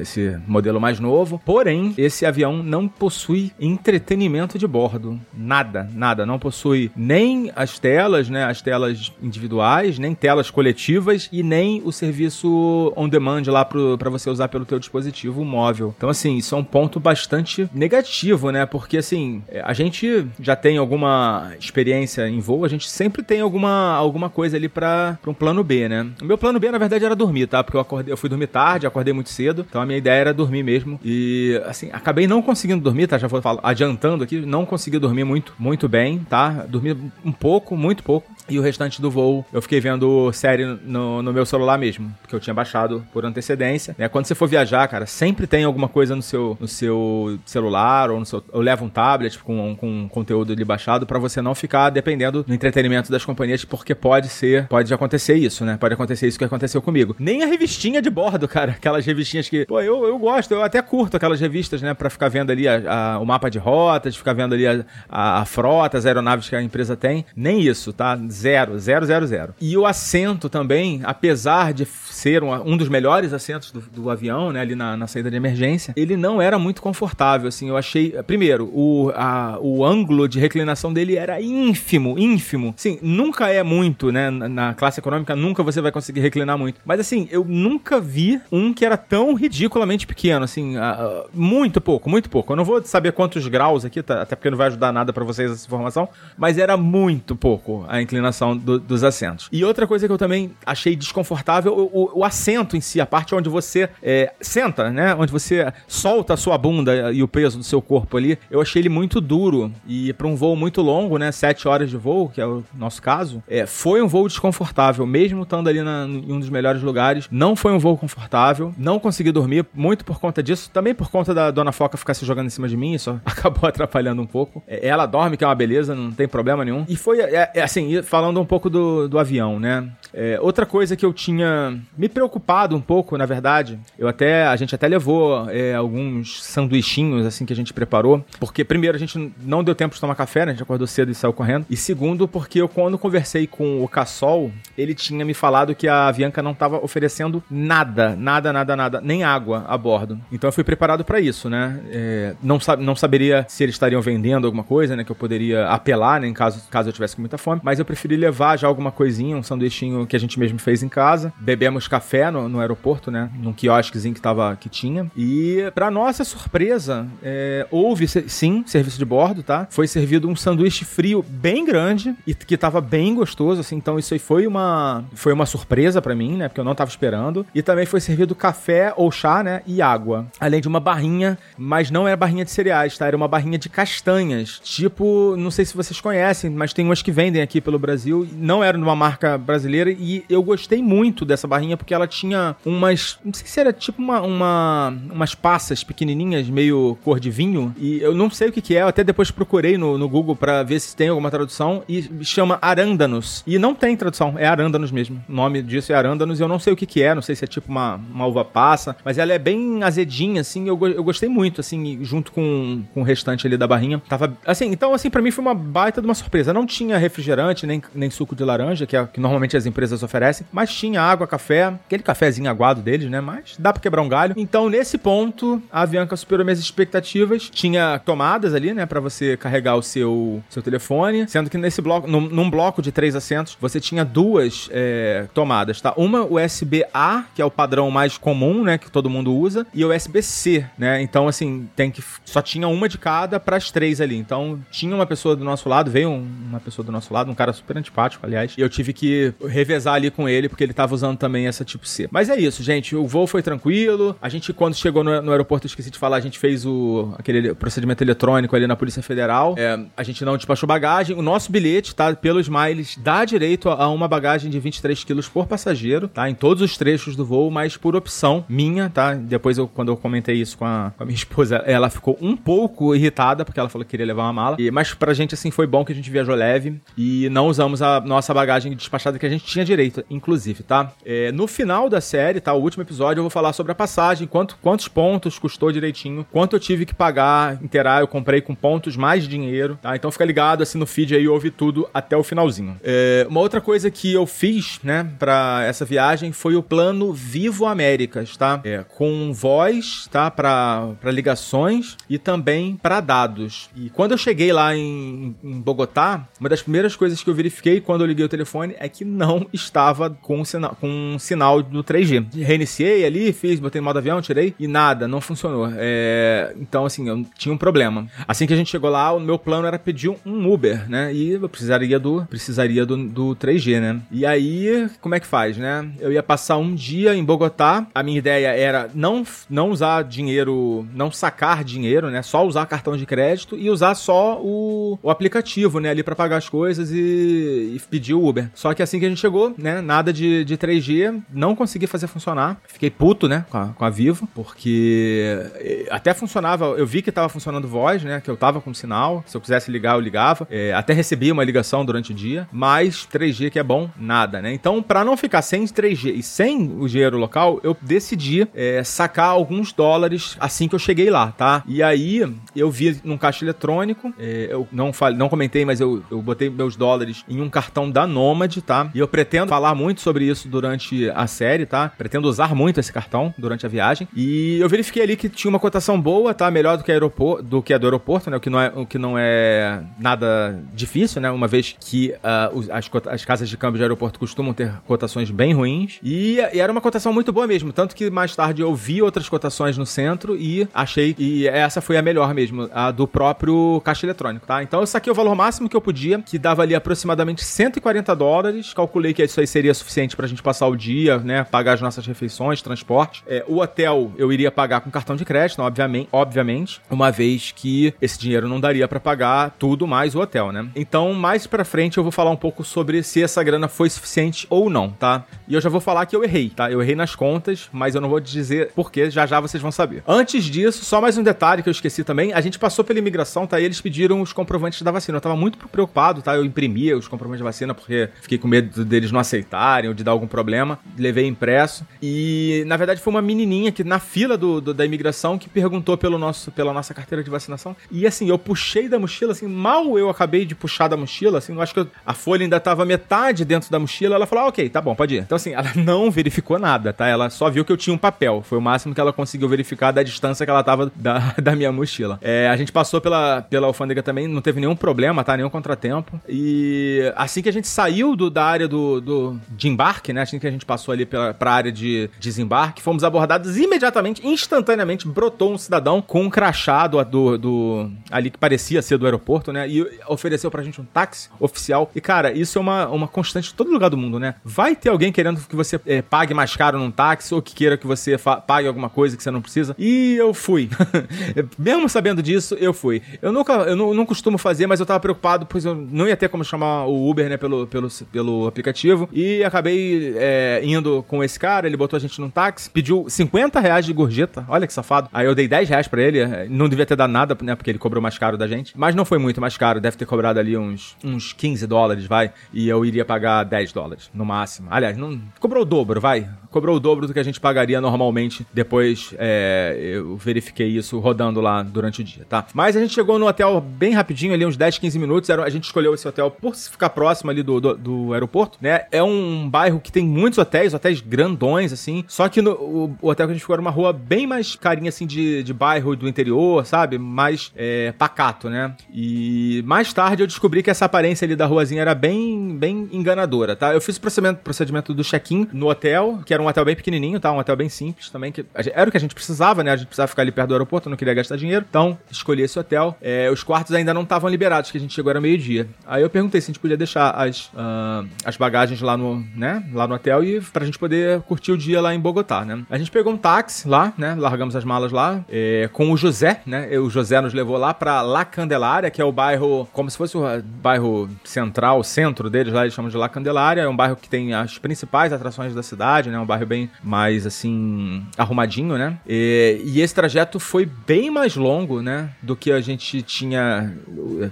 Esse 0.00 0.38
modelo 0.46 0.80
mais 0.80 0.98
novo. 0.98 1.40
Porém, 1.44 1.94
esse 1.96 2.26
avião 2.26 2.62
não 2.62 2.88
possui 2.88 3.52
entretenimento 3.60 4.58
de 4.58 4.66
bordo. 4.66 5.20
Nada, 5.32 5.88
nada. 5.92 6.26
Não 6.26 6.38
possui 6.40 6.90
nem 6.96 7.52
as 7.54 7.78
telas, 7.78 8.28
né, 8.28 8.44
as 8.44 8.60
telas 8.60 9.12
individuais, 9.22 9.98
nem 9.98 10.14
telas 10.14 10.50
coletivas 10.50 11.28
e 11.30 11.42
nem 11.42 11.80
o 11.84 11.92
serviço 11.92 12.92
on 12.96 13.08
demand 13.08 13.42
lá 13.46 13.64
para 13.64 14.10
você 14.10 14.28
usar 14.28 14.48
pelo 14.48 14.64
teu 14.64 14.78
dispositivo 14.78 15.44
móvel. 15.44 15.94
Então 15.96 16.08
assim, 16.08 16.36
isso 16.36 16.54
é 16.54 16.58
um 16.58 16.64
ponto 16.64 16.98
bastante 16.98 17.68
negativo, 17.72 18.50
né? 18.50 18.66
Porque 18.66 18.96
assim, 18.96 19.42
a 19.62 19.72
gente 19.72 20.26
já 20.40 20.56
tem 20.56 20.78
alguma 20.78 21.52
experiência 21.58 22.28
em 22.28 22.40
voo, 22.40 22.64
a 22.64 22.68
gente 22.68 22.88
sempre 22.88 23.22
tem 23.22 23.40
alguma, 23.40 23.94
alguma 23.94 24.30
coisa 24.30 24.56
ali 24.56 24.68
para 24.68 25.18
um 25.26 25.34
plano 25.34 25.62
B, 25.62 25.88
né? 25.88 26.06
O 26.20 26.24
meu 26.24 26.38
plano 26.38 26.58
B 26.58 26.70
na 26.70 26.78
verdade 26.78 27.04
era 27.04 27.14
dormir, 27.14 27.46
tá? 27.46 27.62
Porque 27.62 27.76
eu 27.76 27.80
acordei, 27.80 28.12
eu 28.12 28.16
fui 28.16 28.28
dormir 28.28 28.46
tarde, 28.46 28.86
acordei 28.86 29.12
muito 29.12 29.28
cedo, 29.30 29.64
então 29.68 29.80
a 29.80 29.86
minha 29.86 29.98
ideia 29.98 30.20
era 30.20 30.34
dormir 30.34 30.62
mesmo. 30.62 30.98
E 31.04 31.60
assim, 31.66 31.90
acabei 31.92 32.26
não 32.26 32.40
conseguindo 32.40 32.82
dormir, 32.82 33.06
tá? 33.06 33.18
Já 33.18 33.28
vou 33.28 33.40
falar, 33.42 33.60
adiantando 33.62 34.24
aqui, 34.24 34.40
não 34.40 34.64
consegui 34.64 34.98
dormir 34.98 35.24
muito, 35.24 35.54
muito 35.58 35.88
bem, 35.88 36.24
tá? 36.30 36.64
Dormi 36.68 36.96
um 37.24 37.32
pouco, 37.32 37.76
muito 37.76 38.04
pouco. 38.04 38.30
E 38.50 38.58
o 38.58 38.62
restante 38.62 39.00
do 39.00 39.10
voo 39.10 39.44
eu 39.52 39.62
fiquei 39.62 39.80
vendo 39.80 40.32
série 40.32 40.64
no, 40.64 41.22
no 41.22 41.32
meu 41.32 41.46
celular 41.46 41.78
mesmo, 41.78 42.14
porque 42.20 42.34
eu 42.34 42.40
tinha 42.40 42.52
baixado 42.52 43.04
por 43.12 43.24
antecedência. 43.24 43.94
Né? 43.96 44.08
Quando 44.08 44.26
você 44.26 44.34
for 44.34 44.48
viajar, 44.48 44.86
cara, 44.88 45.06
sempre 45.06 45.46
tem 45.46 45.64
alguma 45.64 45.88
coisa 45.88 46.16
no 46.16 46.22
seu, 46.22 46.56
no 46.60 46.68
seu 46.68 47.38
celular 47.46 48.10
ou 48.10 48.18
no 48.18 48.26
seu. 48.26 48.42
Ou 48.52 48.60
leva 48.60 48.84
um 48.84 48.88
tablet 48.88 49.38
com, 49.38 49.76
com 49.76 50.08
conteúdo 50.08 50.52
ali 50.52 50.64
baixado 50.64 51.06
para 51.06 51.18
você 51.18 51.40
não 51.40 51.54
ficar 51.54 51.90
dependendo 51.90 52.42
do 52.42 52.54
entretenimento 52.54 53.10
das 53.10 53.24
companhias, 53.24 53.64
porque 53.64 53.94
pode 53.94 54.28
ser, 54.28 54.66
pode 54.66 54.92
acontecer 54.92 55.34
isso, 55.34 55.64
né? 55.64 55.76
Pode 55.78 55.94
acontecer 55.94 56.26
isso 56.26 56.38
que 56.38 56.44
aconteceu 56.44 56.82
comigo. 56.82 57.14
Nem 57.18 57.42
a 57.42 57.46
revistinha 57.46 58.02
de 58.02 58.10
bordo, 58.10 58.48
cara, 58.48 58.72
aquelas 58.72 59.06
revistinhas 59.06 59.48
que, 59.48 59.64
pô, 59.66 59.80
eu, 59.80 60.04
eu 60.04 60.18
gosto, 60.18 60.52
eu 60.52 60.62
até 60.62 60.80
curto 60.82 61.16
aquelas 61.16 61.40
revistas, 61.40 61.82
né, 61.82 61.94
para 61.94 62.10
ficar 62.10 62.28
vendo 62.28 62.50
ali 62.50 62.66
a, 62.66 63.14
a, 63.14 63.18
o 63.18 63.26
mapa 63.26 63.50
de 63.50 63.58
rotas, 63.58 64.16
ficar 64.16 64.32
vendo 64.32 64.54
ali 64.54 64.66
a, 64.66 64.84
a, 65.08 65.40
a 65.40 65.44
frota, 65.44 65.98
as 65.98 66.06
aeronaves 66.06 66.48
que 66.48 66.56
a 66.56 66.62
empresa 66.62 66.96
tem. 66.96 67.24
Nem 67.36 67.60
isso, 67.60 67.92
tá? 67.92 68.16
Zero, 68.40 68.78
zero, 68.78 69.04
zero, 69.04 69.26
zero. 69.26 69.54
E 69.60 69.76
o 69.76 69.84
assento 69.84 70.48
também, 70.48 71.00
apesar 71.04 71.74
de 71.74 71.84
ser 71.84 72.42
um, 72.42 72.52
um 72.72 72.76
dos 72.76 72.88
melhores 72.88 73.32
assentos 73.32 73.70
do, 73.70 73.80
do 73.80 74.10
avião, 74.10 74.50
né, 74.52 74.60
ali 74.60 74.74
na, 74.74 74.96
na, 74.96 75.06
saída 75.06 75.30
de 75.30 75.36
emergência, 75.36 75.92
ele 75.96 76.16
não 76.16 76.40
era 76.40 76.58
muito 76.58 76.80
confortável, 76.80 77.48
assim, 77.48 77.68
eu 77.68 77.76
achei, 77.76 78.10
primeiro, 78.26 78.64
o, 78.72 79.12
a, 79.14 79.58
o 79.60 79.84
ângulo 79.84 80.26
de 80.26 80.38
reclinação 80.38 80.92
dele 80.92 81.16
era 81.16 81.40
ínfimo, 81.40 82.18
ínfimo. 82.18 82.74
Sim, 82.76 82.98
nunca 83.02 83.48
é 83.48 83.62
muito, 83.62 84.10
né, 84.10 84.30
na, 84.30 84.48
na 84.48 84.74
classe 84.74 85.00
econômica 85.00 85.36
nunca 85.36 85.62
você 85.62 85.80
vai 85.80 85.92
conseguir 85.92 86.20
reclinar 86.20 86.56
muito. 86.56 86.80
Mas 86.84 87.00
assim, 87.00 87.28
eu 87.30 87.44
nunca 87.44 88.00
vi 88.00 88.40
um 88.50 88.72
que 88.72 88.84
era 88.84 88.96
tão 88.96 89.34
ridiculamente 89.34 90.06
pequeno, 90.06 90.44
assim, 90.44 90.76
uh, 90.76 91.28
muito 91.34 91.80
pouco, 91.80 92.08
muito 92.08 92.30
pouco. 92.30 92.52
Eu 92.52 92.56
não 92.56 92.64
vou 92.64 92.82
saber 92.82 93.12
quantos 93.12 93.46
graus 93.46 93.84
aqui, 93.84 94.02
tá, 94.02 94.22
até 94.22 94.34
porque 94.34 94.50
não 94.50 94.58
vai 94.58 94.68
ajudar 94.68 94.92
nada 94.92 95.12
para 95.12 95.24
vocês 95.24 95.50
essa 95.50 95.66
informação, 95.66 96.08
mas 96.38 96.58
era 96.58 96.76
muito 96.76 97.36
pouco 97.36 97.84
a 97.88 98.00
inclinação 98.00 98.29
do, 98.56 98.78
dos 98.78 99.04
assentos. 99.04 99.48
E 99.52 99.64
outra 99.64 99.86
coisa 99.86 100.06
que 100.06 100.12
eu 100.12 100.18
também 100.18 100.52
achei 100.64 100.96
desconfortável, 100.96 101.72
o, 101.72 102.02
o, 102.02 102.20
o 102.20 102.24
assento 102.24 102.76
em 102.76 102.80
si, 102.80 103.00
a 103.00 103.06
parte 103.06 103.34
onde 103.34 103.48
você 103.48 103.88
é, 104.02 104.32
senta, 104.40 104.90
né? 104.90 105.14
Onde 105.14 105.32
você 105.32 105.72
solta 105.86 106.34
a 106.34 106.36
sua 106.36 106.56
bunda 106.56 107.12
e 107.12 107.22
o 107.22 107.28
peso 107.28 107.58
do 107.58 107.64
seu 107.64 107.80
corpo 107.80 108.16
ali, 108.16 108.38
eu 108.50 108.60
achei 108.60 108.80
ele 108.80 108.88
muito 108.88 109.20
duro. 109.20 109.72
E 109.86 110.12
para 110.12 110.26
um 110.26 110.36
voo 110.36 110.56
muito 110.56 110.80
longo, 110.82 111.18
né? 111.18 111.32
Sete 111.32 111.66
horas 111.66 111.90
de 111.90 111.96
voo, 111.96 112.28
que 112.28 112.40
é 112.40 112.46
o 112.46 112.62
nosso 112.74 113.02
caso, 113.02 113.42
é, 113.48 113.66
foi 113.66 114.02
um 114.02 114.08
voo 114.08 114.28
desconfortável, 114.28 115.06
mesmo 115.06 115.42
estando 115.42 115.68
ali 115.68 115.82
na, 115.82 116.06
em 116.06 116.32
um 116.32 116.38
dos 116.38 116.48
melhores 116.48 116.82
lugares. 116.82 117.28
Não 117.30 117.54
foi 117.56 117.72
um 117.72 117.78
voo 117.78 117.96
confortável, 117.96 118.74
não 118.76 118.98
consegui 118.98 119.32
dormir, 119.32 119.66
muito 119.74 120.04
por 120.04 120.18
conta 120.20 120.42
disso, 120.42 120.70
também 120.70 120.94
por 120.94 121.10
conta 121.10 121.34
da 121.34 121.50
dona 121.50 121.72
Foca 121.72 121.96
ficar 121.96 122.14
se 122.14 122.24
jogando 122.24 122.46
em 122.46 122.50
cima 122.50 122.68
de 122.68 122.76
mim, 122.76 122.94
isso 122.94 123.20
acabou 123.24 123.68
atrapalhando 123.68 124.20
um 124.22 124.26
pouco. 124.26 124.62
É, 124.66 124.86
ela 124.86 125.06
dorme, 125.06 125.36
que 125.36 125.44
é 125.44 125.46
uma 125.46 125.54
beleza, 125.54 125.94
não 125.94 126.10
tem 126.12 126.28
problema 126.28 126.64
nenhum. 126.64 126.84
E 126.88 126.96
foi, 126.96 127.20
é, 127.20 127.50
é, 127.54 127.62
assim, 127.62 128.02
falando 128.10 128.40
um 128.40 128.44
pouco 128.44 128.68
do, 128.68 129.08
do 129.08 129.20
avião, 129.20 129.60
né? 129.60 129.88
É, 130.12 130.36
outra 130.42 130.66
coisa 130.66 130.96
que 130.96 131.06
eu 131.06 131.12
tinha 131.12 131.80
me 131.96 132.08
preocupado 132.08 132.74
um 132.74 132.80
pouco, 132.80 133.16
na 133.16 133.24
verdade, 133.24 133.78
eu 133.96 134.08
até, 134.08 134.48
a 134.48 134.56
gente 134.56 134.74
até 134.74 134.88
levou 134.88 135.48
é, 135.48 135.76
alguns 135.76 136.42
sanduichinhos, 136.42 137.24
assim, 137.24 137.46
que 137.46 137.52
a 137.52 137.56
gente 137.56 137.72
preparou, 137.72 138.24
porque 138.40 138.64
primeiro 138.64 138.96
a 138.96 138.98
gente 138.98 139.32
não 139.40 139.62
deu 139.62 139.76
tempo 139.76 139.94
de 139.94 140.00
tomar 140.00 140.16
café, 140.16 140.40
né? 140.44 140.50
A 140.50 140.54
gente 140.54 140.62
acordou 140.64 140.88
cedo 140.88 141.12
e 141.12 141.14
saiu 141.14 141.32
correndo. 141.32 141.66
E 141.70 141.76
segundo, 141.76 142.26
porque 142.26 142.60
eu 142.60 142.68
quando 142.68 142.98
conversei 142.98 143.46
com 143.46 143.80
o 143.80 143.86
Cassol, 143.86 144.50
ele 144.76 144.92
tinha 144.92 145.24
me 145.24 145.32
falado 145.32 145.72
que 145.72 145.86
a 145.86 146.08
Avianca 146.08 146.42
não 146.42 146.50
estava 146.50 146.84
oferecendo 146.84 147.40
nada, 147.48 148.16
nada, 148.16 148.52
nada, 148.52 148.74
nada, 148.74 149.00
nem 149.00 149.22
água 149.22 149.64
a 149.68 149.78
bordo. 149.78 150.18
Então 150.32 150.48
eu 150.48 150.52
fui 150.52 150.64
preparado 150.64 151.04
para 151.04 151.20
isso, 151.20 151.48
né? 151.48 151.80
É, 151.92 152.34
não, 152.42 152.58
não 152.80 152.96
saberia 152.96 153.46
se 153.48 153.62
eles 153.62 153.76
estariam 153.76 154.02
vendendo 154.02 154.46
alguma 154.46 154.64
coisa, 154.64 154.96
né? 154.96 155.04
Que 155.04 155.12
eu 155.12 155.16
poderia 155.16 155.68
apelar, 155.68 156.20
né? 156.20 156.26
Em 156.26 156.34
caso, 156.34 156.60
caso 156.68 156.88
eu 156.88 156.92
tivesse 156.92 157.14
com 157.14 157.22
muita 157.22 157.38
fome. 157.38 157.60
Mas 157.62 157.78
eu 157.78 157.84
levar 158.08 158.58
já 158.58 158.66
alguma 158.66 158.90
coisinha, 158.90 159.36
um 159.36 159.42
sanduichinho 159.42 160.06
que 160.06 160.16
a 160.16 160.20
gente 160.20 160.38
mesmo 160.38 160.58
fez 160.58 160.82
em 160.82 160.88
casa. 160.88 161.32
Bebemos 161.38 161.88
café 161.88 162.30
no, 162.30 162.48
no 162.48 162.60
aeroporto, 162.60 163.10
né? 163.10 163.30
Num 163.38 163.52
quiosquezinho 163.52 164.14
que, 164.14 164.20
tava, 164.20 164.56
que 164.56 164.68
tinha. 164.68 165.10
E, 165.16 165.70
para 165.74 165.90
nossa 165.90 166.24
surpresa, 166.24 167.06
é, 167.22 167.66
houve 167.70 168.06
sim 168.08 168.64
serviço 168.66 168.98
de 168.98 169.04
bordo, 169.04 169.42
tá? 169.42 169.66
Foi 169.70 169.86
servido 169.86 170.28
um 170.28 170.36
sanduíche 170.36 170.84
frio 170.84 171.24
bem 171.26 171.64
grande 171.64 172.14
e 172.26 172.34
que 172.34 172.56
tava 172.56 172.80
bem 172.80 173.14
gostoso, 173.14 173.60
assim. 173.60 173.76
Então 173.76 173.98
isso 173.98 174.14
aí 174.14 174.20
foi 174.20 174.46
uma, 174.46 175.04
foi 175.14 175.32
uma 175.32 175.46
surpresa 175.46 176.00
para 176.00 176.14
mim, 176.14 176.36
né? 176.36 176.48
Porque 176.48 176.60
eu 176.60 176.64
não 176.64 176.74
tava 176.74 176.90
esperando. 176.90 177.46
E 177.54 177.62
também 177.62 177.86
foi 177.86 178.00
servido 178.00 178.34
café 178.34 178.92
ou 178.96 179.10
chá, 179.10 179.42
né? 179.42 179.62
E 179.66 179.82
água. 179.82 180.26
Além 180.38 180.60
de 180.60 180.68
uma 180.68 180.80
barrinha, 180.80 181.38
mas 181.56 181.90
não 181.90 182.06
era 182.06 182.16
barrinha 182.16 182.44
de 182.44 182.50
cereais, 182.50 182.96
tá? 182.96 183.06
Era 183.06 183.16
uma 183.16 183.28
barrinha 183.28 183.58
de 183.58 183.68
castanhas. 183.68 184.60
Tipo, 184.62 185.34
não 185.36 185.50
sei 185.50 185.64
se 185.64 185.76
vocês 185.76 186.00
conhecem, 186.00 186.50
mas 186.50 186.72
tem 186.72 186.84
umas 186.84 187.02
que 187.02 187.12
vendem 187.12 187.42
aqui 187.42 187.60
pelo 187.60 187.78
Brasil. 187.78 187.89
Não 188.32 188.62
era 188.62 188.76
de 188.76 188.82
uma 188.82 188.96
marca 188.96 189.36
brasileira 189.38 189.90
e 189.90 190.24
eu 190.28 190.42
gostei 190.42 190.82
muito 190.82 191.24
dessa 191.24 191.46
barrinha 191.46 191.76
porque 191.76 191.94
ela 191.94 192.06
tinha 192.06 192.56
umas. 192.64 193.18
Não 193.24 193.32
sei 193.32 193.46
se 193.46 193.60
era 193.60 193.72
tipo 193.72 194.00
uma, 194.00 194.20
uma 194.20 194.94
umas 195.12 195.34
passas 195.34 195.84
pequenininhas, 195.84 196.48
meio 196.48 196.98
cor 197.04 197.20
de 197.20 197.30
vinho. 197.30 197.74
E 197.78 198.00
eu 198.00 198.14
não 198.14 198.30
sei 198.30 198.48
o 198.48 198.52
que, 198.52 198.60
que 198.60 198.76
é, 198.76 198.82
eu 198.82 198.88
até 198.88 199.04
depois 199.04 199.30
procurei 199.30 199.78
no, 199.78 199.96
no 199.96 200.08
Google 200.08 200.36
para 200.36 200.62
ver 200.62 200.80
se 200.80 200.94
tem 200.96 201.08
alguma 201.08 201.30
tradução. 201.30 201.82
E 201.88 202.08
chama 202.22 202.58
arândanos. 202.60 203.42
E 203.46 203.58
não 203.58 203.74
tem 203.74 203.96
tradução, 203.96 204.34
é 204.38 204.46
arândanos 204.46 204.90
mesmo. 204.90 205.22
O 205.28 205.32
nome 205.32 205.62
disso 205.62 205.92
é 205.92 205.96
arândanos 205.96 206.40
eu 206.40 206.48
não 206.48 206.58
sei 206.58 206.72
o 206.72 206.76
que, 206.76 206.86
que 206.86 207.02
é, 207.02 207.14
não 207.14 207.22
sei 207.22 207.34
se 207.34 207.44
é 207.44 207.48
tipo 207.48 207.70
uma, 207.70 207.94
uma 207.96 208.26
uva 208.26 208.44
passa, 208.44 208.96
mas 209.04 209.18
ela 209.18 209.32
é 209.32 209.38
bem 209.38 209.82
azedinha, 209.82 210.40
assim. 210.40 210.68
Eu, 210.68 210.78
eu 210.88 211.02
gostei 211.02 211.28
muito, 211.28 211.60
assim, 211.60 211.98
junto 212.02 212.32
com, 212.32 212.82
com 212.92 213.00
o 213.00 213.04
restante 213.04 213.46
ali 213.46 213.56
da 213.56 213.66
barrinha. 213.66 214.02
Tava. 214.08 214.36
Assim, 214.46 214.66
então, 214.66 214.94
assim, 214.94 215.10
para 215.10 215.22
mim 215.22 215.30
foi 215.30 215.42
uma 215.42 215.54
baita 215.54 216.00
de 216.00 216.06
uma 216.06 216.14
surpresa. 216.14 216.52
Não 216.52 216.66
tinha 216.66 216.98
refrigerante, 216.98 217.66
nem, 217.66 217.79
nem 217.94 218.10
suco 218.10 218.34
de 218.34 218.44
laranja, 218.44 218.86
que 218.86 218.96
é 218.96 219.06
que 219.06 219.20
normalmente 219.20 219.56
as 219.56 219.66
empresas 219.66 220.02
oferecem, 220.02 220.46
mas 220.52 220.72
tinha 220.72 221.02
água, 221.02 221.26
café, 221.26 221.66
aquele 221.66 222.02
cafezinho 222.02 222.50
aguado 222.50 222.80
deles, 222.80 223.10
né? 223.10 223.20
Mas 223.20 223.54
dá 223.58 223.72
pra 223.72 223.82
quebrar 223.82 224.02
um 224.02 224.08
galho. 224.08 224.34
Então, 224.36 224.68
nesse 224.68 224.98
ponto, 224.98 225.62
a 225.70 225.82
Avianca 225.82 226.16
superou 226.16 226.44
minhas 226.44 226.58
expectativas. 226.58 227.48
Tinha 227.50 228.00
tomadas 228.04 228.54
ali, 228.54 228.72
né, 228.72 228.86
para 228.86 229.00
você 229.00 229.36
carregar 229.36 229.76
o 229.76 229.82
seu, 229.82 230.42
seu 230.48 230.62
telefone, 230.62 231.28
sendo 231.28 231.50
que 231.50 231.58
nesse 231.58 231.80
bloco, 231.80 232.06
num, 232.06 232.20
num 232.20 232.50
bloco 232.50 232.82
de 232.82 232.92
três 232.92 233.16
assentos, 233.16 233.56
você 233.60 233.80
tinha 233.80 234.04
duas 234.04 234.68
é, 234.72 235.26
tomadas, 235.34 235.80
tá? 235.80 235.92
Uma 235.96 236.24
USB-A, 236.24 237.24
que 237.34 237.42
é 237.42 237.44
o 237.44 237.50
padrão 237.50 237.90
mais 237.90 238.16
comum, 238.18 238.62
né, 238.64 238.78
que 238.78 238.90
todo 238.90 239.10
mundo 239.10 239.34
usa, 239.34 239.66
e 239.74 239.84
USB-C, 239.84 240.66
né? 240.78 241.00
Então, 241.02 241.28
assim, 241.28 241.68
tem 241.76 241.90
que 241.90 242.02
só 242.24 242.42
tinha 242.42 242.68
uma 242.68 242.88
de 242.88 242.98
cada 242.98 243.38
para 243.40 243.56
as 243.56 243.70
três 243.70 244.00
ali. 244.00 244.16
Então, 244.16 244.60
tinha 244.70 244.94
uma 244.94 245.06
pessoa 245.06 245.36
do 245.36 245.44
nosso 245.44 245.68
lado, 245.68 245.90
veio 245.90 246.10
um, 246.10 246.26
uma 246.48 246.60
pessoa 246.60 246.84
do 246.84 246.92
nosso 246.92 247.12
lado, 247.12 247.30
um 247.30 247.34
cara 247.34 247.52
super 247.52 247.69
antipático, 247.78 248.24
aliás, 248.24 248.54
e 248.56 248.60
eu 248.60 248.68
tive 248.68 248.92
que 248.92 249.32
revezar 249.46 249.94
ali 249.94 250.10
com 250.10 250.28
ele, 250.28 250.48
porque 250.48 250.64
ele 250.64 250.72
tava 250.72 250.94
usando 250.94 251.16
também 251.16 251.46
essa 251.46 251.64
tipo 251.64 251.86
C. 251.86 252.08
Mas 252.10 252.28
é 252.28 252.38
isso, 252.38 252.62
gente. 252.62 252.94
O 252.96 253.06
voo 253.06 253.26
foi 253.26 253.42
tranquilo. 253.42 254.16
A 254.20 254.28
gente, 254.28 254.52
quando 254.52 254.74
chegou 254.74 255.04
no, 255.04 255.20
no 255.22 255.30
aeroporto, 255.30 255.66
esqueci 255.66 255.90
de 255.90 255.98
falar, 255.98 256.16
a 256.16 256.20
gente 256.20 256.38
fez 256.38 256.64
o 256.66 257.12
aquele 257.18 257.54
procedimento 257.54 258.02
eletrônico 258.02 258.54
ali 258.54 258.66
na 258.66 258.76
Polícia 258.76 259.02
Federal. 259.02 259.54
É, 259.58 259.78
a 259.96 260.02
gente 260.02 260.24
não 260.24 260.36
despachou 260.36 260.66
bagagem. 260.66 261.16
O 261.16 261.22
nosso 261.22 261.50
bilhete, 261.50 261.94
tá? 261.94 262.14
Pelos 262.14 262.48
miles, 262.48 262.96
dá 262.98 263.24
direito 263.24 263.68
a 263.68 263.88
uma 263.88 264.08
bagagem 264.08 264.50
de 264.50 264.58
23 264.58 265.04
quilos 265.04 265.28
por 265.28 265.46
passageiro, 265.46 266.08
tá? 266.08 266.28
Em 266.28 266.34
todos 266.34 266.62
os 266.62 266.76
trechos 266.76 267.16
do 267.16 267.24
voo, 267.24 267.50
mas 267.50 267.76
por 267.76 267.94
opção 267.96 268.44
minha, 268.48 268.90
tá? 268.90 269.14
Depois, 269.14 269.58
eu, 269.58 269.68
quando 269.68 269.88
eu 269.88 269.96
comentei 269.96 270.36
isso 270.36 270.58
com 270.58 270.64
a, 270.64 270.92
com 270.96 271.02
a 271.02 271.06
minha 271.06 271.16
esposa, 271.20 271.56
ela 271.66 271.90
ficou 271.90 272.18
um 272.20 272.36
pouco 272.36 272.94
irritada, 272.94 273.44
porque 273.44 273.60
ela 273.60 273.68
falou 273.68 273.84
que 273.84 273.90
queria 273.90 274.06
levar 274.06 274.24
uma 274.24 274.32
mala. 274.32 274.56
E, 274.58 274.70
mas 274.70 274.94
pra 274.94 275.12
gente, 275.14 275.34
assim, 275.34 275.50
foi 275.50 275.66
bom 275.66 275.84
que 275.84 275.92
a 275.92 275.94
gente 275.94 276.10
viajou 276.10 276.34
leve 276.34 276.80
e 276.96 277.28
não 277.30 277.46
usamos 277.46 277.59
a 277.60 278.00
nossa 278.00 278.32
bagagem 278.32 278.74
despachada 278.74 279.18
que 279.18 279.26
a 279.26 279.28
gente 279.28 279.44
tinha 279.44 279.64
direito, 279.64 280.04
inclusive, 280.10 280.62
tá? 280.62 280.92
É, 281.04 281.30
no 281.32 281.46
final 281.46 281.88
da 281.88 282.00
série, 282.00 282.40
tá? 282.40 282.52
O 282.52 282.62
último 282.62 282.82
episódio, 282.82 283.20
eu 283.20 283.24
vou 283.24 283.30
falar 283.30 283.52
sobre 283.52 283.72
a 283.72 283.74
passagem, 283.74 284.26
quanto, 284.26 284.56
quantos 284.62 284.88
pontos 284.88 285.38
custou 285.38 285.70
direitinho, 285.70 286.26
quanto 286.30 286.56
eu 286.56 286.60
tive 286.60 286.86
que 286.86 286.94
pagar 286.94 287.62
inteirar, 287.62 288.00
eu 288.00 288.08
comprei 288.08 288.40
com 288.40 288.54
pontos 288.54 288.96
mais 288.96 289.26
dinheiro, 289.28 289.78
tá? 289.80 289.94
Então 289.94 290.10
fica 290.10 290.24
ligado 290.24 290.62
assim 290.62 290.78
no 290.78 290.86
feed 290.86 291.14
aí, 291.14 291.28
ouve 291.28 291.50
tudo 291.50 291.88
até 291.92 292.16
o 292.16 292.22
finalzinho. 292.22 292.76
É, 292.82 293.26
uma 293.28 293.40
outra 293.40 293.60
coisa 293.60 293.90
que 293.90 294.12
eu 294.12 294.26
fiz, 294.26 294.80
né, 294.82 295.08
pra 295.18 295.62
essa 295.64 295.84
viagem 295.84 296.32
foi 296.32 296.56
o 296.56 296.62
plano 296.62 297.12
Vivo 297.12 297.66
Américas, 297.66 298.36
tá? 298.36 298.60
É, 298.64 298.84
com 298.96 299.32
voz, 299.32 300.08
tá? 300.10 300.30
Pra, 300.30 300.90
pra 301.00 301.10
ligações 301.10 301.96
e 302.08 302.18
também 302.18 302.76
para 302.76 303.00
dados. 303.00 303.68
E 303.76 303.90
quando 303.90 304.12
eu 304.12 304.18
cheguei 304.18 304.52
lá 304.52 304.74
em, 304.74 305.34
em 305.42 305.60
Bogotá, 305.60 306.26
uma 306.38 306.48
das 306.48 306.62
primeiras 306.62 306.96
coisas 306.96 307.22
que 307.22 307.28
eu 307.30 307.34
verifiquei 307.34 307.49
quando 307.84 308.02
eu 308.02 308.06
liguei 308.06 308.24
o 308.24 308.28
telefone 308.28 308.74
é 308.78 308.88
que 308.88 309.04
não 309.04 309.46
estava 309.52 310.10
com, 310.10 310.44
sinal, 310.44 310.76
com 310.80 310.88
um 310.88 311.18
sinal 311.18 311.62
do 311.62 311.82
3G. 311.82 312.26
Reiniciei 312.42 313.04
ali, 313.04 313.32
fiz, 313.32 313.58
botei 313.60 313.80
modo 313.80 313.98
avião, 313.98 314.20
tirei 314.20 314.54
e 314.58 314.66
nada, 314.66 315.06
não 315.06 315.20
funcionou. 315.20 315.68
É, 315.76 316.54
então, 316.58 316.84
assim, 316.84 317.08
eu 317.08 317.24
tinha 317.36 317.54
um 317.54 317.58
problema. 317.58 318.06
Assim 318.26 318.46
que 318.46 318.52
a 318.52 318.56
gente 318.56 318.70
chegou 318.70 318.90
lá, 318.90 319.12
o 319.12 319.20
meu 319.20 319.38
plano 319.38 319.66
era 319.66 319.78
pedir 319.78 320.10
um 320.24 320.52
Uber, 320.52 320.88
né? 320.88 321.12
E 321.12 321.32
eu 321.32 321.48
precisaria 321.48 321.98
do, 321.98 322.24
precisaria 322.26 322.84
do, 322.86 322.96
do 322.96 323.36
3G, 323.36 323.80
né? 323.80 324.00
E 324.10 324.24
aí, 324.24 324.88
como 325.00 325.14
é 325.14 325.20
que 325.20 325.26
faz, 325.26 325.56
né? 325.56 325.88
Eu 325.98 326.12
ia 326.12 326.22
passar 326.22 326.56
um 326.56 326.74
dia 326.74 327.14
em 327.14 327.24
Bogotá. 327.24 327.86
A 327.94 328.02
minha 328.02 328.18
ideia 328.18 328.48
era 328.48 328.90
não, 328.94 329.24
não 329.48 329.70
usar 329.70 330.04
dinheiro, 330.04 330.86
não 330.94 331.10
sacar 331.10 331.64
dinheiro, 331.64 332.10
né? 332.10 332.22
Só 332.22 332.46
usar 332.46 332.66
cartão 332.66 332.96
de 332.96 333.06
crédito 333.06 333.56
e 333.56 333.70
usar 333.70 333.94
só 333.94 334.40
o, 334.40 334.98
o 335.02 335.10
aplicativo, 335.10 335.80
né? 335.80 335.90
Ali 335.90 336.02
para 336.02 336.16
pagar 336.16 336.36
as 336.36 336.48
coisas 336.48 336.90
e, 336.92 337.39
e 337.40 337.80
pedir 337.90 338.14
o 338.14 338.26
Uber. 338.26 338.50
Só 338.54 338.74
que 338.74 338.82
assim 338.82 338.98
que 338.98 339.06
a 339.06 339.08
gente 339.08 339.20
chegou, 339.20 339.54
né? 339.56 339.80
Nada 339.80 340.12
de, 340.12 340.44
de 340.44 340.56
3G, 340.56 341.22
não 341.32 341.54
consegui 341.54 341.86
fazer 341.86 342.06
funcionar. 342.06 342.60
Fiquei 342.66 342.90
puto, 342.90 343.28
né? 343.28 343.44
Com 343.50 343.58
a, 343.58 343.66
com 343.68 343.84
a 343.84 343.90
Vivo, 343.90 344.28
porque 344.34 345.50
eh, 345.56 345.86
até 345.90 346.14
funcionava, 346.14 346.66
eu 346.76 346.86
vi 346.86 347.02
que 347.02 347.12
tava 347.12 347.28
funcionando 347.28 347.66
voz, 347.66 348.02
né? 348.02 348.20
Que 348.20 348.30
eu 348.30 348.36
tava 348.36 348.60
com 348.60 348.72
sinal. 348.74 349.24
Se 349.26 349.36
eu 349.36 349.40
quisesse 349.40 349.70
ligar, 349.70 349.94
eu 349.94 350.00
ligava. 350.00 350.46
É, 350.50 350.72
até 350.72 350.92
recebi 350.92 351.30
uma 351.30 351.44
ligação 351.44 351.84
durante 351.84 352.12
o 352.12 352.14
dia, 352.14 352.48
mas 352.52 353.06
3G 353.10 353.50
que 353.50 353.58
é 353.58 353.62
bom, 353.62 353.90
nada, 353.98 354.40
né? 354.40 354.52
Então, 354.52 354.82
para 354.82 355.04
não 355.04 355.16
ficar 355.16 355.42
sem 355.42 355.64
3G 355.64 356.14
e 356.14 356.22
sem 356.22 356.72
o 356.78 356.88
dinheiro 356.88 357.18
local, 357.18 357.60
eu 357.62 357.76
decidi 357.80 358.46
é, 358.54 358.82
sacar 358.84 359.28
alguns 359.28 359.72
dólares 359.72 360.36
assim 360.40 360.68
que 360.68 360.74
eu 360.74 360.78
cheguei 360.78 361.10
lá, 361.10 361.32
tá? 361.32 361.62
E 361.66 361.82
aí 361.82 362.22
eu 362.54 362.70
vi 362.70 363.00
num 363.04 363.18
caixa 363.18 363.44
eletrônico, 363.44 364.12
é, 364.18 364.48
eu 364.50 364.66
não, 364.72 364.92
falei, 364.92 365.18
não 365.18 365.28
comentei, 365.28 365.64
mas 365.64 365.80
eu, 365.80 366.02
eu 366.10 366.20
botei 366.22 366.50
meus 366.50 366.76
dólares 366.76 367.19
em 367.28 367.40
um 367.40 367.48
cartão 367.48 367.90
da 367.90 368.06
Nomad, 368.06 368.56
tá? 368.58 368.90
E 368.94 368.98
eu 368.98 369.08
pretendo 369.08 369.48
falar 369.48 369.74
muito 369.74 370.00
sobre 370.00 370.24
isso 370.24 370.48
durante 370.48 371.10
a 371.10 371.26
série, 371.26 371.66
tá? 371.66 371.90
Pretendo 371.96 372.28
usar 372.28 372.54
muito 372.54 372.80
esse 372.80 372.92
cartão 372.92 373.34
durante 373.36 373.66
a 373.66 373.68
viagem. 373.68 374.08
E 374.14 374.58
eu 374.58 374.68
verifiquei 374.68 375.02
ali 375.02 375.16
que 375.16 375.28
tinha 375.28 375.48
uma 375.48 375.58
cotação 375.58 376.00
boa, 376.00 376.34
tá? 376.34 376.50
Melhor 376.50 376.76
do 376.76 376.84
que, 376.84 376.92
aeroporto, 376.92 377.42
do 377.42 377.62
que 377.62 377.72
a 377.72 377.78
do 377.78 377.86
aeroporto, 377.86 378.30
né? 378.30 378.36
O 378.36 378.40
que 378.40 378.50
não 378.50 378.60
é, 378.60 378.72
o 378.74 378.86
que 378.86 378.98
não 378.98 379.14
é 379.18 379.82
nada 379.98 380.58
difícil, 380.74 381.20
né? 381.20 381.30
Uma 381.30 381.46
vez 381.46 381.76
que 381.78 382.10
uh, 382.10 382.72
as, 382.72 382.90
as 383.06 383.24
casas 383.24 383.48
de 383.48 383.56
câmbio 383.56 383.78
de 383.78 383.82
aeroporto 383.82 384.18
costumam 384.18 384.52
ter 384.52 384.72
cotações 384.86 385.30
bem 385.30 385.52
ruins. 385.52 385.98
E, 386.02 386.38
e, 386.52 386.60
era 386.60 386.70
uma 386.70 386.80
cotação 386.80 387.12
muito 387.12 387.32
boa 387.32 387.46
mesmo. 387.46 387.72
Tanto 387.72 387.94
que 387.94 388.10
mais 388.10 388.34
tarde 388.34 388.62
eu 388.62 388.74
vi 388.74 389.02
outras 389.02 389.28
cotações 389.28 389.76
no 389.76 389.86
centro 389.86 390.36
e 390.36 390.68
achei 390.74 391.14
que 391.14 391.46
essa 391.48 391.80
foi 391.80 391.96
a 391.96 392.02
melhor 392.02 392.34
mesmo, 392.34 392.68
a 392.72 392.90
do 392.90 393.06
próprio 393.06 393.80
caixa 393.84 394.06
eletrônico, 394.06 394.46
tá? 394.46 394.62
Então 394.62 394.80
eu 394.80 394.86
saquei 394.86 395.10
o 395.10 395.14
valor 395.14 395.34
máximo 395.34 395.68
que 395.68 395.76
eu 395.76 395.80
podia, 395.80 396.20
que 396.20 396.38
dava 396.38 396.62
ali 396.62 396.74
aproximadamente 396.74 397.09
aproximadamente 397.10 397.44
140 397.44 398.14
dólares. 398.14 398.72
Calculei 398.72 399.12
que 399.12 399.22
isso 399.22 399.40
aí 399.40 399.46
seria 399.46 399.74
suficiente 399.74 400.16
pra 400.16 400.26
gente 400.26 400.42
passar 400.42 400.66
o 400.68 400.76
dia, 400.76 401.18
né? 401.18 401.44
Pagar 401.44 401.74
as 401.74 401.80
nossas 401.80 402.06
refeições, 402.06 402.62
transporte. 402.62 403.22
É, 403.26 403.44
o 403.46 403.58
hotel 403.58 404.12
eu 404.16 404.32
iria 404.32 404.50
pagar 404.50 404.80
com 404.80 404.90
cartão 404.90 405.16
de 405.16 405.24
crédito, 405.24 405.60
obviamente, 405.62 406.08
obviamente, 406.12 406.80
uma 406.90 407.10
vez 407.10 407.52
que 407.52 407.92
esse 408.00 408.18
dinheiro 408.18 408.48
não 408.48 408.60
daria 408.60 408.86
para 408.86 409.00
pagar 409.00 409.54
tudo 409.58 409.86
mais 409.86 410.14
o 410.14 410.20
hotel, 410.20 410.52
né? 410.52 410.68
Então, 410.74 411.12
mais 411.12 411.46
pra 411.46 411.64
frente 411.64 411.98
eu 411.98 412.02
vou 412.02 412.12
falar 412.12 412.30
um 412.30 412.36
pouco 412.36 412.64
sobre 412.64 413.02
se 413.02 413.22
essa 413.22 413.42
grana 413.42 413.68
foi 413.68 413.90
suficiente 413.90 414.46
ou 414.48 414.70
não, 414.70 414.90
tá? 414.90 415.24
E 415.48 415.54
eu 415.54 415.60
já 415.60 415.68
vou 415.68 415.80
falar 415.80 416.06
que 416.06 416.14
eu 416.14 416.22
errei, 416.22 416.50
tá? 416.50 416.70
Eu 416.70 416.80
errei 416.80 416.94
nas 416.94 417.14
contas, 417.14 417.68
mas 417.72 417.94
eu 417.94 418.00
não 418.00 418.08
vou 418.08 418.20
dizer 418.20 418.72
porquê, 418.74 419.10
já 419.10 419.26
já 419.26 419.40
vocês 419.40 419.62
vão 419.62 419.72
saber. 419.72 420.02
Antes 420.06 420.44
disso, 420.44 420.84
só 420.84 421.00
mais 421.00 421.18
um 421.18 421.22
detalhe 421.22 421.62
que 421.62 421.68
eu 421.68 421.72
esqueci 421.72 422.04
também, 422.04 422.32
a 422.32 422.40
gente 422.40 422.58
passou 422.58 422.84
pela 422.84 422.98
imigração, 422.98 423.46
tá? 423.46 423.60
E 423.60 423.64
eles 423.64 423.80
pediram 423.80 424.20
os 424.20 424.32
comprovantes 424.32 424.82
da 424.82 424.90
vacina. 424.90 425.16
Eu 425.16 425.22
tava 425.22 425.36
muito 425.36 425.58
preocupado, 425.68 426.22
tá? 426.22 426.36
Eu 426.36 426.44
imprimia 426.44 426.99
os 427.00 427.08
comprovantes 427.08 427.38
de 427.38 427.44
vacina 427.44 427.74
porque 427.74 428.08
fiquei 428.20 428.38
com 428.38 428.48
medo 428.48 428.84
deles 428.84 429.10
não 429.10 429.20
aceitarem 429.20 429.88
ou 429.88 429.94
de 429.94 430.04
dar 430.04 430.12
algum 430.12 430.26
problema. 430.26 430.78
Levei 430.98 431.26
impresso. 431.26 431.86
E, 432.02 432.64
na 432.66 432.76
verdade, 432.76 433.00
foi 433.00 433.12
uma 433.12 433.22
menininha 433.22 433.72
que 433.72 433.82
na 433.82 433.98
fila 433.98 434.36
do, 434.36 434.60
do, 434.60 434.74
da 434.74 434.84
imigração 434.84 435.38
que 435.38 435.48
perguntou 435.48 435.96
pelo 435.96 436.18
nosso, 436.18 436.50
pela 436.50 436.72
nossa 436.72 436.94
carteira 436.94 437.22
de 437.24 437.30
vacinação. 437.30 437.76
E, 437.90 438.06
assim, 438.06 438.28
eu 438.28 438.38
puxei 438.38 438.88
da 438.88 438.98
mochila, 438.98 439.32
assim, 439.32 439.46
mal 439.46 439.98
eu 439.98 440.08
acabei 440.08 440.44
de 440.44 440.54
puxar 440.54 440.88
da 440.88 440.96
mochila, 440.96 441.38
assim, 441.38 441.54
eu 441.54 441.60
acho 441.60 441.74
que 441.74 441.80
eu, 441.80 441.88
a 442.04 442.14
folha 442.14 442.44
ainda 442.44 442.60
tava 442.60 442.84
metade 442.84 443.44
dentro 443.44 443.70
da 443.70 443.78
mochila. 443.78 444.14
Ela 444.14 444.26
falou, 444.26 444.44
ah, 444.44 444.48
ok, 444.48 444.68
tá 444.68 444.80
bom, 444.80 444.94
pode 444.94 445.16
ir. 445.16 445.18
Então, 445.18 445.36
assim, 445.36 445.52
ela 445.52 445.72
não 445.76 446.10
verificou 446.10 446.58
nada, 446.58 446.92
tá? 446.92 447.06
Ela 447.06 447.30
só 447.30 447.50
viu 447.50 447.64
que 447.64 447.72
eu 447.72 447.76
tinha 447.76 447.94
um 447.94 447.98
papel. 447.98 448.42
Foi 448.42 448.58
o 448.58 448.60
máximo 448.60 448.94
que 448.94 449.00
ela 449.00 449.12
conseguiu 449.12 449.48
verificar 449.48 449.92
da 449.92 450.02
distância 450.02 450.44
que 450.44 450.50
ela 450.50 450.62
tava 450.62 450.90
da, 450.94 451.34
da 451.42 451.56
minha 451.56 451.72
mochila. 451.72 452.18
É, 452.22 452.48
a 452.48 452.56
gente 452.56 452.72
passou 452.72 453.00
pela, 453.00 453.42
pela 453.42 453.66
alfândega 453.66 454.02
também, 454.02 454.28
não 454.28 454.40
teve 454.40 454.60
nenhum 454.60 454.76
problema, 454.76 455.24
tá? 455.24 455.36
Nenhum 455.36 455.50
contratempo. 455.50 456.20
E 456.28 456.89
assim 457.16 457.42
que 457.42 457.48
a 457.48 457.52
gente 457.52 457.68
saiu 457.68 458.16
do, 458.16 458.30
da 458.30 458.44
área 458.44 458.68
do, 458.68 459.00
do, 459.00 459.40
de 459.50 459.68
embarque, 459.68 460.12
né? 460.12 460.22
Assim 460.22 460.38
que 460.38 460.46
a 460.46 460.50
gente 460.50 460.64
passou 460.64 460.92
ali 460.92 461.06
pela, 461.06 461.34
pra 461.34 461.52
área 461.52 461.72
de 461.72 462.10
desembarque, 462.18 462.82
fomos 462.82 463.04
abordados 463.04 463.56
imediatamente, 463.56 464.26
instantaneamente, 464.26 465.06
brotou 465.06 465.52
um 465.52 465.58
cidadão 465.58 466.00
com 466.00 466.22
um 466.22 466.30
crachá 466.30 466.86
do, 466.86 467.02
do, 467.04 467.38
do, 467.38 467.90
ali 468.10 468.30
que 468.30 468.38
parecia 468.38 468.82
ser 468.82 468.98
do 468.98 469.04
aeroporto, 469.04 469.52
né? 469.52 469.68
E 469.68 469.86
ofereceu 470.06 470.50
pra 470.50 470.62
gente 470.62 470.80
um 470.80 470.84
táxi 470.84 471.28
oficial. 471.38 471.90
E, 471.94 472.00
cara, 472.00 472.32
isso 472.32 472.58
é 472.58 472.60
uma, 472.60 472.88
uma 472.88 473.08
constante 473.08 473.52
em 473.52 473.56
todo 473.56 473.70
lugar 473.70 473.90
do 473.90 473.96
mundo, 473.96 474.18
né? 474.18 474.34
Vai 474.44 474.74
ter 474.76 474.88
alguém 474.88 475.12
querendo 475.12 475.40
que 475.40 475.56
você 475.56 475.80
é, 475.86 476.02
pague 476.02 476.34
mais 476.34 476.54
caro 476.56 476.78
num 476.78 476.90
táxi 476.90 477.34
ou 477.34 477.42
que 477.42 477.54
queira 477.54 477.76
que 477.76 477.86
você 477.86 478.16
pague 478.46 478.66
alguma 478.66 478.88
coisa 478.88 479.16
que 479.16 479.22
você 479.22 479.30
não 479.30 479.40
precisa. 479.40 479.74
E 479.78 480.16
eu 480.16 480.32
fui. 480.32 480.68
Mesmo 481.58 481.88
sabendo 481.88 482.22
disso, 482.22 482.54
eu 482.60 482.72
fui. 482.72 483.02
Eu 483.20 483.32
nunca, 483.32 483.52
eu 483.52 483.76
não, 483.76 483.94
não 483.94 484.06
costumo 484.06 484.38
fazer, 484.38 484.66
mas 484.66 484.80
eu 484.80 484.86
tava 484.86 485.00
preocupado, 485.00 485.46
pois 485.46 485.64
eu 485.64 485.74
não 485.74 486.06
ia 486.06 486.16
ter 486.16 486.28
como 486.28 486.44
chamar 486.44 486.79
o 486.84 487.10
Uber, 487.10 487.28
né, 487.28 487.36
pelo, 487.36 487.66
pelo, 487.66 487.88
pelo 488.12 488.46
aplicativo. 488.46 489.08
E 489.12 489.42
acabei 489.44 490.14
é, 490.16 490.60
indo 490.62 491.02
com 491.08 491.22
esse 491.22 491.38
cara, 491.38 491.66
ele 491.66 491.76
botou 491.76 491.96
a 491.96 492.00
gente 492.00 492.20
num 492.20 492.30
táxi, 492.30 492.70
pediu 492.70 493.06
50 493.08 493.60
reais 493.60 493.84
de 493.84 493.92
gorjeta. 493.92 494.44
Olha 494.48 494.66
que 494.66 494.72
safado. 494.72 495.08
Aí 495.12 495.26
eu 495.26 495.34
dei 495.34 495.48
10 495.48 495.68
reais 495.68 495.88
pra 495.88 496.02
ele, 496.02 496.18
é, 496.18 496.46
não 496.48 496.68
devia 496.68 496.86
ter 496.86 496.96
dado 496.96 497.10
nada, 497.10 497.36
né, 497.42 497.54
porque 497.54 497.70
ele 497.70 497.78
cobrou 497.78 498.02
mais 498.02 498.18
caro 498.18 498.36
da 498.36 498.46
gente. 498.46 498.72
Mas 498.76 498.94
não 498.94 499.04
foi 499.04 499.18
muito 499.18 499.40
mais 499.40 499.56
caro, 499.56 499.80
deve 499.80 499.96
ter 499.96 500.06
cobrado 500.06 500.38
ali 500.38 500.56
uns, 500.56 500.96
uns 501.04 501.32
15 501.32 501.66
dólares, 501.66 502.06
vai. 502.06 502.32
E 502.52 502.68
eu 502.68 502.84
iria 502.84 503.04
pagar 503.04 503.44
10 503.44 503.72
dólares, 503.72 504.10
no 504.14 504.24
máximo. 504.24 504.68
Aliás, 504.70 504.96
não 504.96 505.20
cobrou 505.38 505.62
o 505.62 505.66
dobro, 505.66 506.00
vai. 506.00 506.28
Cobrou 506.50 506.76
o 506.76 506.80
dobro 506.80 507.06
do 507.06 507.12
que 507.12 507.18
a 507.20 507.22
gente 507.22 507.40
pagaria 507.40 507.80
normalmente. 507.80 508.46
Depois 508.52 509.14
é, 509.18 509.76
eu 509.78 510.16
verifiquei 510.16 510.68
isso 510.68 510.98
rodando 510.98 511.40
lá 511.40 511.62
durante 511.62 512.00
o 512.00 512.04
dia, 512.04 512.24
tá? 512.28 512.46
Mas 512.52 512.76
a 512.76 512.80
gente 512.80 512.92
chegou 512.94 513.18
no 513.18 513.26
hotel 513.26 513.60
bem 513.60 513.92
rapidinho, 513.92 514.34
ali 514.34 514.44
uns 514.44 514.56
10, 514.56 514.78
15 514.78 514.98
minutos. 514.98 515.30
A 515.30 515.48
gente 515.48 515.64
escolheu 515.64 515.94
esse 515.94 516.06
hotel 516.06 516.30
por 516.30 516.54
ficar 516.56 516.90
próximo 516.90 517.30
ali 517.30 517.42
do, 517.42 517.60
do, 517.60 517.76
do 517.76 518.12
aeroporto, 518.12 518.58
né? 518.60 518.82
É 518.90 519.02
um 519.02 519.48
bairro 519.48 519.80
que 519.80 519.92
tem 519.92 520.04
muitos 520.04 520.38
hotéis, 520.38 520.74
hotéis 520.74 521.00
grandões, 521.00 521.72
assim. 521.72 522.04
Só 522.08 522.28
que 522.28 522.42
no, 522.42 522.52
o, 522.52 522.96
o, 523.00 523.08
hotel 523.08 523.26
que 523.26 523.32
a 523.32 523.34
gente 523.34 523.42
ficou 523.42 523.54
era 523.54 523.60
uma 523.60 523.70
rua 523.70 523.92
bem 523.92 524.26
mais 524.26 524.56
carinha, 524.56 524.88
assim, 524.88 525.06
de, 525.06 525.42
de 525.42 525.54
bairro 525.54 525.94
do 525.94 526.08
interior, 526.08 526.66
sabe? 526.66 526.98
Mais 526.98 527.52
é, 527.56 527.92
pacato, 527.92 528.50
né? 528.50 528.74
E 528.92 529.62
mais 529.66 529.92
tarde 529.92 530.22
eu 530.22 530.26
descobri 530.26 530.62
que 530.62 530.70
essa 530.70 530.84
aparência 530.84 531.24
ali 531.24 531.36
da 531.36 531.46
ruazinha 531.46 531.82
era 531.82 531.94
bem, 531.94 532.56
bem 532.56 532.88
enganadora, 532.92 533.54
tá? 533.54 533.72
Eu 533.72 533.80
fiz 533.80 533.96
o 533.96 534.00
procedimento, 534.00 534.40
procedimento 534.40 534.92
do 534.92 535.04
check-in 535.04 535.48
no 535.52 535.68
hotel, 535.68 536.20
que 536.24 536.34
era 536.34 536.39
um 536.40 536.46
hotel 536.46 536.64
bem 536.64 536.76
pequenininho, 536.76 537.20
tá? 537.20 537.32
Um 537.32 537.38
hotel 537.38 537.56
bem 537.56 537.68
simples 537.68 538.10
também, 538.10 538.32
que 538.32 538.44
era 538.72 538.88
o 538.88 538.90
que 538.90 538.96
a 538.96 539.00
gente 539.00 539.14
precisava, 539.14 539.62
né? 539.62 539.72
A 539.72 539.76
gente 539.76 539.86
precisava 539.86 540.08
ficar 540.08 540.22
ali 540.22 540.32
perto 540.32 540.48
do 540.48 540.54
aeroporto, 540.54 540.90
não 540.90 540.96
queria 540.96 541.14
gastar 541.14 541.36
dinheiro. 541.36 541.64
Então, 541.68 541.98
escolhi 542.10 542.42
esse 542.42 542.58
hotel. 542.58 542.96
É, 543.00 543.30
os 543.30 543.42
quartos 543.42 543.74
ainda 543.74 543.92
não 543.94 544.02
estavam 544.02 544.28
liberados, 544.28 544.70
que 544.70 544.78
a 544.78 544.80
gente 544.80 544.94
chegou 544.94 545.10
era 545.10 545.20
meio-dia. 545.20 545.68
Aí 545.86 546.02
eu 546.02 546.10
perguntei 546.10 546.40
se 546.40 546.50
a 546.50 546.52
gente 546.52 546.60
podia 546.60 546.76
deixar 546.76 547.10
as, 547.10 547.46
uh, 547.46 548.08
as 548.24 548.36
bagagens 548.36 548.80
lá 548.80 548.96
no, 548.96 549.24
né? 549.34 549.64
Lá 549.72 549.86
no 549.86 549.94
hotel 549.94 550.24
e 550.24 550.40
pra 550.40 550.64
gente 550.64 550.78
poder 550.78 551.20
curtir 551.22 551.52
o 551.52 551.58
dia 551.58 551.80
lá 551.80 551.94
em 551.94 552.00
Bogotá, 552.00 552.44
né? 552.44 552.64
A 552.70 552.78
gente 552.78 552.90
pegou 552.90 553.12
um 553.12 553.16
táxi 553.16 553.68
lá, 553.68 553.92
né? 553.96 554.14
Largamos 554.18 554.56
as 554.56 554.64
malas 554.64 554.92
lá, 554.92 555.24
é, 555.28 555.68
com 555.72 555.92
o 555.92 555.96
José, 555.96 556.40
né? 556.46 556.78
O 556.78 556.90
José 556.90 557.20
nos 557.20 557.34
levou 557.34 557.56
lá 557.56 557.74
pra 557.74 558.00
La 558.02 558.24
Candelária, 558.24 558.90
que 558.90 559.00
é 559.00 559.04
o 559.04 559.12
bairro, 559.12 559.68
como 559.72 559.90
se 559.90 559.96
fosse 559.96 560.16
o 560.16 560.22
bairro 560.42 561.08
central, 561.24 561.82
centro 561.82 562.30
deles 562.30 562.52
lá, 562.52 562.62
eles 562.62 562.74
chamam 562.74 562.90
de 562.90 562.96
La 562.96 563.08
Candelária. 563.08 563.62
É 563.62 563.68
um 563.68 563.76
bairro 563.76 563.96
que 563.96 564.08
tem 564.08 564.34
as 564.34 564.58
principais 564.58 565.12
atrações 565.12 565.54
da 565.54 565.62
cidade, 565.62 566.10
né? 566.10 566.18
Um 566.18 566.26
bairro 566.30 566.46
bem 566.46 566.70
mais, 566.82 567.26
assim, 567.26 568.04
arrumadinho, 568.16 568.78
né? 568.78 568.98
E, 569.06 569.60
e 569.64 569.80
esse 569.80 569.94
trajeto 569.94 570.38
foi 570.38 570.64
bem 570.86 571.10
mais 571.10 571.36
longo, 571.36 571.82
né? 571.82 572.10
Do 572.22 572.36
que 572.36 572.52
a 572.52 572.60
gente 572.60 573.02
tinha 573.02 573.74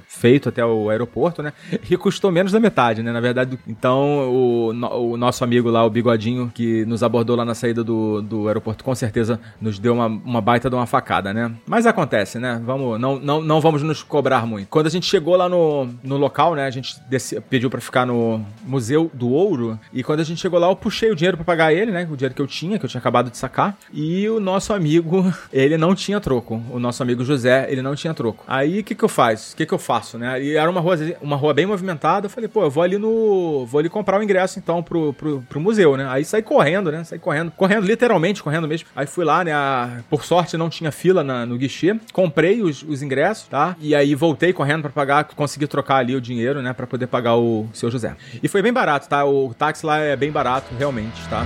feito 0.07 0.49
até 0.49 0.65
o 0.65 0.91
aeroporto, 0.91 1.43
né? 1.43 1.53
E 1.91 1.97
custou 1.97 2.31
menos 2.31 2.53
da 2.53 2.61
metade, 2.61 3.03
né? 3.03 3.11
Na 3.13 3.21
verdade, 3.21 3.59
então 3.67 4.31
o, 4.31 4.69
o 4.69 5.17
nosso 5.17 5.43
amigo 5.43 5.71
lá, 5.71 5.85
o 5.85 5.91
Bigodinho, 5.91 6.51
que 6.55 6.85
nos 6.85 7.03
abordou 7.03 7.35
lá 7.37 7.45
na 7.45 7.55
saída 7.55 7.83
do, 7.83 8.23
do 8.23 8.47
aeroporto, 8.47 8.85
com 8.85 8.95
certeza 8.95 9.41
nos 9.61 9.79
deu 9.79 9.95
uma, 9.95 10.07
uma 10.07 10.41
baita 10.41 10.69
de 10.71 10.77
uma 10.77 10.87
facada, 10.87 11.33
né? 11.33 11.53
Mas 11.67 11.87
acontece, 11.87 12.39
né? 12.39 12.61
Vamos, 12.65 13.01
não, 13.01 13.19
não, 13.19 13.43
não 13.43 13.61
vamos 13.61 13.83
nos 13.83 14.03
cobrar 14.03 14.47
muito. 14.47 14.69
Quando 14.69 14.87
a 14.87 14.91
gente 14.91 15.07
chegou 15.07 15.37
lá 15.37 15.49
no, 15.49 15.89
no 16.03 16.17
local, 16.17 16.55
né? 16.55 16.67
A 16.67 16.71
gente 16.71 16.97
pediu 17.51 17.71
para 17.71 17.81
ficar 17.81 18.07
no 18.07 18.45
Museu 18.65 19.11
do 19.13 19.31
Ouro. 19.31 19.79
E 19.93 20.03
quando 20.03 20.21
a 20.21 20.25
gente 20.25 20.41
chegou 20.41 20.59
lá, 20.59 20.69
eu 20.69 20.77
puxei 20.77 21.11
o 21.11 21.17
dinheiro 21.17 21.37
para 21.37 21.45
pagar 21.45 21.73
ele, 21.73 21.88
né? 21.90 22.07
O 22.11 22.16
dinheiro 22.16 22.35
que 22.35 22.42
eu 22.42 22.46
tinha, 22.46 22.79
que 22.79 22.85
eu 22.85 22.88
tinha 22.88 23.01
acabado 23.01 23.31
de 23.31 23.37
sacar. 23.37 23.77
E 23.92 24.29
o 24.29 24.40
nosso 24.40 24.72
amigo, 24.72 25.33
ele 25.53 25.77
não 25.77 25.94
tinha 25.94 26.20
troco. 26.20 26.62
O 26.70 26.79
nosso 26.79 27.03
amigo 27.03 27.24
José, 27.24 27.66
ele 27.70 27.83
não 27.83 27.94
tinha 27.94 28.14
troco. 28.14 28.44
Aí 28.46 28.81
o 28.81 28.85
que 28.85 28.94
que 28.94 29.05
eu 29.05 29.09
faço? 29.09 29.55
O 29.55 29.57
que 29.57 29.66
que 29.66 29.72
eu 29.72 29.79
faço, 29.79 30.18
né? 30.18 30.42
E 30.42 30.57
era 30.57 30.70
uma 30.70 30.81
rua, 30.81 30.96
uma 31.20 31.37
rua 31.37 31.55
bem 31.55 31.66
movimentada. 31.66 32.27
Eu 32.27 32.31
falei, 32.31 32.48
pô, 32.48 32.62
eu 32.62 32.70
vou 32.70 32.83
ali 32.83 32.98
no. 32.98 33.66
Vou 33.66 33.79
ali 33.79 33.88
comprar 33.88 34.20
o 34.20 34.22
ingresso 34.22 34.59
então 34.59 34.83
pro, 34.83 35.12
pro, 35.12 35.42
pro 35.48 35.61
museu, 35.61 35.96
né? 35.96 36.07
Aí 36.09 36.24
saí 36.24 36.42
correndo, 36.42 36.90
né? 36.90 37.05
Saí 37.05 37.18
correndo. 37.18 37.51
Correndo, 37.53 37.85
literalmente, 37.87 38.42
correndo 38.42 38.68
mesmo. 38.68 38.88
Aí 38.94 39.07
fui 39.07 39.24
lá, 39.24 39.44
né? 39.44 39.53
A, 39.53 40.01
por 40.09 40.24
sorte 40.24 40.57
não 40.57 40.68
tinha 40.68 40.92
fila 40.92 41.22
na, 41.22 41.46
no 41.46 41.57
guichê. 41.57 41.98
Comprei 42.12 42.62
os, 42.62 42.83
os 42.83 43.03
ingressos, 43.03 43.48
tá? 43.48 43.77
E 43.81 43.94
aí 43.94 44.14
voltei 44.14 44.53
correndo 44.53 44.83
para 44.83 44.90
pagar, 44.90 45.24
consegui 45.24 45.66
trocar 45.66 45.96
ali 45.96 46.14
o 46.14 46.20
dinheiro, 46.20 46.62
né? 46.62 46.72
Pra 46.72 46.87
poder 46.87 47.07
pagar 47.07 47.37
o 47.37 47.66
seu 47.72 47.90
José. 47.90 48.16
E 48.42 48.48
foi 48.48 48.62
bem 48.62 48.72
barato, 48.72 49.09
tá? 49.09 49.24
O 49.24 49.55
táxi 49.55 49.85
lá 49.85 49.98
é 49.98 50.16
bem 50.16 50.31
barato, 50.31 50.74
realmente, 50.79 51.20
tá? 51.29 51.44